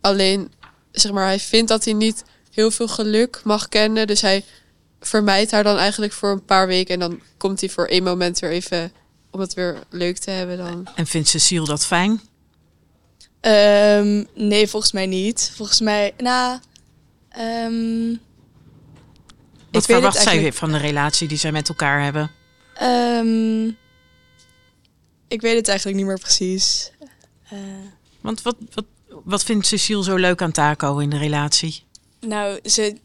alleen, 0.00 0.52
zeg 0.92 1.12
maar, 1.12 1.24
hij 1.26 1.40
vindt 1.40 1.68
dat 1.68 1.84
hij 1.84 1.94
niet 1.94 2.24
heel 2.50 2.70
veel 2.70 2.88
geluk 2.88 3.40
mag 3.44 3.68
kennen. 3.68 4.06
Dus 4.06 4.20
hij 4.20 4.44
vermijdt 5.00 5.50
haar 5.50 5.62
dan 5.64 5.76
eigenlijk 5.76 6.12
voor 6.12 6.30
een 6.30 6.44
paar 6.44 6.66
weken. 6.66 6.94
En 6.94 7.00
dan 7.00 7.20
komt 7.36 7.60
hij 7.60 7.68
voor 7.68 7.86
één 7.86 8.02
moment 8.02 8.38
weer 8.38 8.50
even 8.50 8.92
om 9.30 9.40
het 9.40 9.54
weer 9.54 9.78
leuk 9.90 10.18
te 10.18 10.30
hebben 10.30 10.56
dan. 10.56 10.88
En 10.94 11.06
vindt 11.06 11.28
Cecile 11.28 11.64
dat 11.66 11.86
fijn? 11.86 12.20
Ehm, 13.40 14.24
nee, 14.34 14.66
volgens 14.68 14.92
mij 14.92 15.06
niet. 15.06 15.52
Volgens 15.56 15.80
mij, 15.80 16.14
nou, 16.16 16.58
ehm, 17.28 18.08
Wat 18.10 18.16
weet 19.70 19.72
het 19.72 19.84
verwacht 19.84 20.16
zij 20.16 20.24
eigenlijk- 20.26 20.56
van 20.56 20.72
de 20.72 20.78
relatie 20.78 21.28
die 21.28 21.38
zij 21.38 21.52
met 21.52 21.68
elkaar 21.68 22.02
hebben? 22.02 22.30
ehm, 22.74 23.66
ik 25.28 25.40
weet 25.40 25.56
het 25.56 25.68
eigenlijk 25.68 25.98
niet 25.98 26.06
meer 26.06 26.18
precies. 26.18 26.90
Eh, 27.48 27.58
Want 28.20 28.42
wat, 28.42 28.56
wat, 28.74 28.84
wat 29.24 29.44
vindt 29.44 29.66
Cecile 29.66 30.02
zo 30.04 30.14
leuk 30.16 30.42
aan 30.42 30.52
Taco 30.52 30.98
in 30.98 31.10
de 31.10 31.18
relatie? 31.18 31.82
Nou, 32.20 32.60
ze 32.68 32.96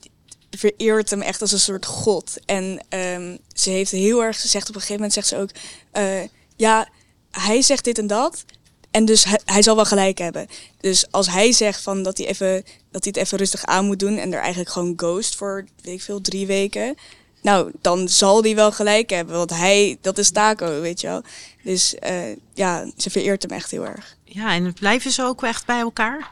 vereert 0.57 1.09
hem 1.09 1.21
echt 1.21 1.41
als 1.41 1.51
een 1.51 1.59
soort 1.59 1.85
god. 1.85 2.37
En 2.45 2.79
ehm, 2.89 3.37
ze 3.53 3.69
heeft 3.69 3.91
heel 3.91 4.23
erg 4.23 4.41
gezegd, 4.41 4.69
op 4.69 4.75
een 4.75 4.81
gegeven 4.81 4.95
moment 4.95 5.13
zegt 5.13 5.27
ze 5.27 5.37
ook... 5.37 5.49
eh, 5.91 6.21
ja, 6.55 6.89
hij 7.31 7.61
zegt 7.61 7.83
dit 7.83 7.97
en 7.97 8.07
dat. 8.07 8.45
En 8.91 9.05
dus 9.05 9.25
hij, 9.45 9.61
zal 9.61 9.75
wel 9.75 9.85
gelijk 9.85 10.17
hebben. 10.17 10.47
Dus 10.79 11.11
als 11.11 11.29
hij 11.29 11.51
zegt 11.51 11.81
van 11.81 12.03
dat 12.03 12.17
hij, 12.17 12.27
even, 12.27 12.63
dat 12.91 13.03
hij 13.03 13.13
het 13.15 13.17
even 13.17 13.37
rustig 13.37 13.65
aan 13.65 13.85
moet 13.85 13.99
doen... 13.99 14.17
en 14.17 14.33
er 14.33 14.39
eigenlijk 14.39 14.69
gewoon 14.69 14.93
ghost 14.95 15.35
voor, 15.35 15.65
weet 15.81 15.95
ik 15.95 16.01
veel, 16.01 16.21
drie 16.21 16.47
weken... 16.47 16.95
Nou, 17.41 17.71
dan 17.81 18.09
zal 18.09 18.43
hij 18.43 18.55
wel 18.55 18.71
gelijk 18.71 19.09
hebben. 19.09 19.35
Want 19.35 19.49
hij, 19.49 19.97
dat 20.01 20.17
is 20.17 20.31
Taco, 20.31 20.81
weet 20.81 21.01
je 21.01 21.07
wel. 21.07 21.21
Dus 21.63 21.95
eh, 21.95 22.35
ja, 22.53 22.91
ze 22.97 23.09
vereert 23.09 23.41
hem 23.41 23.51
echt 23.51 23.71
heel 23.71 23.85
erg. 23.85 24.17
Ja, 24.23 24.53
en 24.53 24.73
blijven 24.73 25.11
ze 25.11 25.23
ook 25.23 25.43
echt 25.43 25.65
bij 25.65 25.79
elkaar? 25.79 26.31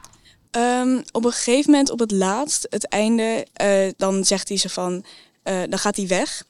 Ehm, 0.51 1.01
op 1.11 1.25
een 1.25 1.31
gegeven 1.31 1.71
moment, 1.71 1.89
op 1.89 1.99
het 1.99 2.11
laatst, 2.11 2.67
het 2.69 2.87
einde, 2.87 3.47
eh, 3.53 3.89
dan 3.97 4.25
zegt 4.25 4.47
hij 4.47 4.57
ze 4.57 4.69
van, 4.69 5.05
eh, 5.43 5.61
dan 5.69 5.79
gaat 5.79 5.95
hij 5.95 6.07
weg. 6.07 6.43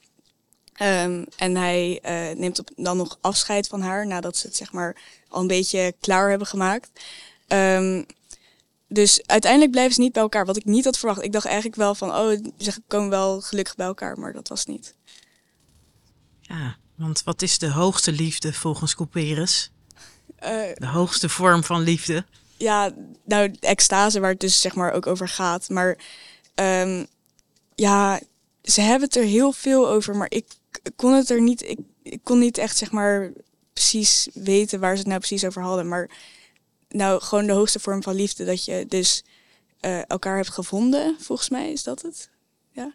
Ehm, 0.72 1.24
en 1.36 1.56
hij 1.56 1.98
eh, 2.02 2.36
neemt 2.36 2.58
op, 2.58 2.70
dan 2.76 2.96
nog 2.96 3.18
afscheid 3.20 3.66
van 3.66 3.80
haar 3.80 4.06
nadat 4.06 4.36
ze 4.36 4.46
het 4.46 4.56
zeg 4.56 4.72
maar 4.72 4.96
al 5.28 5.40
een 5.40 5.46
beetje 5.46 5.94
klaar 6.00 6.28
hebben 6.28 6.46
gemaakt. 6.46 6.90
Ehm, 7.46 8.02
dus 8.88 9.26
uiteindelijk 9.26 9.70
blijven 9.72 9.94
ze 9.94 10.00
niet 10.00 10.12
bij 10.12 10.22
elkaar, 10.22 10.46
wat 10.46 10.56
ik 10.56 10.64
niet 10.64 10.84
had 10.84 10.98
verwacht. 10.98 11.22
Ik 11.22 11.32
dacht 11.32 11.46
eigenlijk 11.46 11.76
wel 11.76 11.94
van, 11.94 12.10
oh, 12.10 12.44
ze 12.58 12.80
komen 12.86 13.10
wel 13.10 13.40
gelukkig 13.40 13.74
bij 13.74 13.86
elkaar, 13.86 14.18
maar 14.18 14.32
dat 14.32 14.48
was 14.48 14.66
niet. 14.66 14.94
Ja, 16.40 16.76
want 16.96 17.22
wat 17.24 17.42
is 17.42 17.58
de 17.58 17.70
hoogste 17.70 18.12
liefde 18.12 18.52
volgens 18.52 18.94
Couperus? 18.94 19.70
De 20.74 20.86
hoogste 20.86 21.28
vorm 21.28 21.64
van 21.64 21.80
liefde? 21.80 22.24
Ja, 22.62 22.90
nou, 23.24 23.50
de 23.50 23.66
extase 23.66 24.20
waar 24.20 24.30
het 24.30 24.40
dus 24.40 24.60
zeg 24.60 24.74
maar 24.74 24.92
ook 24.92 25.06
over 25.06 25.28
gaat. 25.28 25.68
Maar 25.68 25.98
ehm, 26.54 27.04
ja, 27.74 28.20
ze 28.62 28.80
hebben 28.80 29.08
het 29.08 29.16
er 29.16 29.24
heel 29.24 29.52
veel 29.52 29.88
over, 29.88 30.16
maar 30.16 30.30
ik 30.30 30.46
kon 30.96 31.12
het 31.12 31.30
er 31.30 31.40
niet, 31.42 31.68
ik, 31.68 31.78
ik 32.02 32.20
kon 32.22 32.38
niet 32.38 32.58
echt 32.58 32.76
zeg 32.76 32.90
maar 32.90 33.32
precies 33.72 34.28
weten 34.34 34.80
waar 34.80 34.92
ze 34.92 34.98
het 34.98 35.06
nou 35.06 35.18
precies 35.18 35.44
over 35.44 35.62
hadden. 35.62 35.88
Maar 35.88 36.10
nou, 36.88 37.20
gewoon 37.20 37.46
de 37.46 37.52
hoogste 37.52 37.80
vorm 37.80 38.02
van 38.02 38.14
liefde, 38.14 38.44
dat 38.44 38.64
je 38.64 38.86
dus 38.88 39.24
eh, 39.80 40.10
elkaar 40.10 40.36
hebt 40.36 40.48
gevonden, 40.50 41.16
volgens 41.20 41.48
mij 41.48 41.72
is 41.72 41.82
dat 41.82 42.02
het. 42.02 42.30
Ja. 42.70 42.92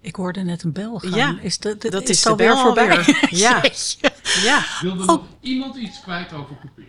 Ik 0.00 0.16
hoorde 0.16 0.42
net 0.42 0.62
een 0.62 0.72
bel 0.72 0.98
gaan. 0.98 1.10
Ja, 1.10 1.38
is 1.40 1.58
dat, 1.58 1.80
dat 1.80 2.02
is 2.02 2.08
is 2.08 2.22
de 2.22 2.34
bel 2.34 2.56
voorbij? 2.58 2.90
alweer. 2.90 3.28
Ja. 3.46 3.62
Ja. 4.42 4.64
Wilde 4.80 5.00
Oh. 5.02 5.06
nog 5.08 5.26
iemand 5.40 5.76
iets 5.76 6.00
kwijt 6.00 6.32
over 6.32 6.56
Couperus? 6.60 6.88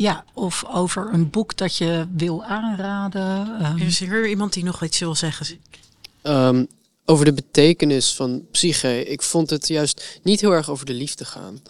Ja, 0.00 0.24
of 0.34 0.64
over 0.72 1.08
een 1.12 1.30
boek 1.30 1.56
dat 1.56 1.76
je 1.76 2.06
wil 2.16 2.44
aanraden. 2.44 3.58
ehm. 3.60 3.78
Er 3.78 3.86
is 3.86 3.98
hier 3.98 4.28
iemand 4.28 4.52
die 4.52 4.64
nog 4.64 4.82
iets 4.84 4.98
wil 4.98 5.14
zeggen. 5.14 5.58
Ehm, 6.22 6.64
over 7.04 7.24
de 7.24 7.32
betekenis 7.32 8.14
van 8.14 8.44
psyche. 8.50 9.04
Ik 9.04 9.22
vond 9.22 9.50
het 9.50 9.68
juist 9.68 10.20
niet 10.22 10.40
heel 10.40 10.52
erg 10.52 10.70
over 10.70 10.86
de 10.86 10.92
liefde 10.92 11.24
gaan. 11.24 11.62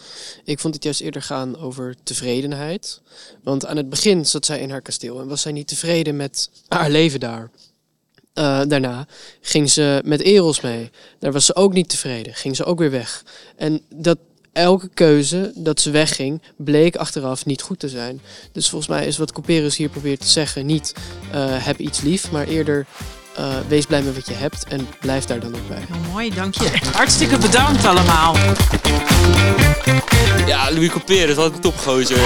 Ik 0.44 0.58
vond 0.58 0.74
het 0.74 0.84
juist 0.84 1.00
eerder 1.00 1.22
gaan 1.22 1.56
over 1.56 1.94
tevredenheid. 2.02 3.00
Want 3.42 3.66
aan 3.66 3.76
het 3.76 3.88
begin 3.88 4.26
zat 4.26 4.46
zij 4.46 4.60
in 4.60 4.70
haar 4.70 4.82
kasteel 4.82 5.20
en 5.20 5.28
was 5.28 5.40
zij 5.40 5.52
niet 5.52 5.68
tevreden 5.68 6.16
met 6.16 6.50
haar 6.68 6.90
leven 6.90 7.20
daar. 7.20 7.50
Uh, 8.34 8.62
daarna 8.68 9.06
ging 9.40 9.70
ze 9.70 10.02
met 10.04 10.20
Eros 10.20 10.60
mee. 10.60 10.90
Daar 11.18 11.32
was 11.32 11.44
ze 11.44 11.54
ook 11.54 11.72
niet 11.72 11.88
tevreden. 11.88 12.34
Ging 12.34 12.56
ze 12.56 12.64
ook 12.64 12.78
weer 12.78 12.90
weg. 12.90 13.24
En 13.56 13.82
dat 13.88 14.18
elke 14.60 14.88
keuze 14.94 15.52
dat 15.54 15.80
ze 15.80 15.90
wegging, 15.90 16.42
bleek 16.56 16.96
achteraf 16.96 17.46
niet 17.46 17.62
goed 17.62 17.78
te 17.78 17.88
zijn. 17.88 18.20
Dus 18.52 18.68
volgens 18.68 18.90
mij 18.90 19.06
is 19.06 19.18
wat 19.18 19.32
Couperus 19.32 19.76
hier 19.76 19.88
probeert 19.88 20.20
te 20.20 20.28
zeggen 20.28 20.66
niet 20.66 20.94
uh, 21.34 21.44
heb 21.48 21.78
iets 21.78 22.00
lief, 22.00 22.30
maar 22.30 22.46
eerder 22.46 22.86
uh, 23.38 23.54
wees 23.68 23.86
blij 23.86 24.02
met 24.02 24.14
wat 24.14 24.26
je 24.26 24.34
hebt 24.34 24.64
en 24.68 24.88
blijf 25.00 25.24
daar 25.24 25.40
dan 25.40 25.54
ook 25.54 25.68
bij. 25.68 25.84
Heel 25.88 26.10
mooi, 26.12 26.34
dank 26.34 26.54
je. 26.54 26.70
Hartstikke 26.92 27.38
bedankt 27.38 27.84
allemaal. 27.84 28.36
Ja, 30.46 30.72
Louis 30.72 30.90
Couperus, 30.90 31.34
wat 31.34 31.52
een 31.52 31.60
topgozer. 31.60 32.18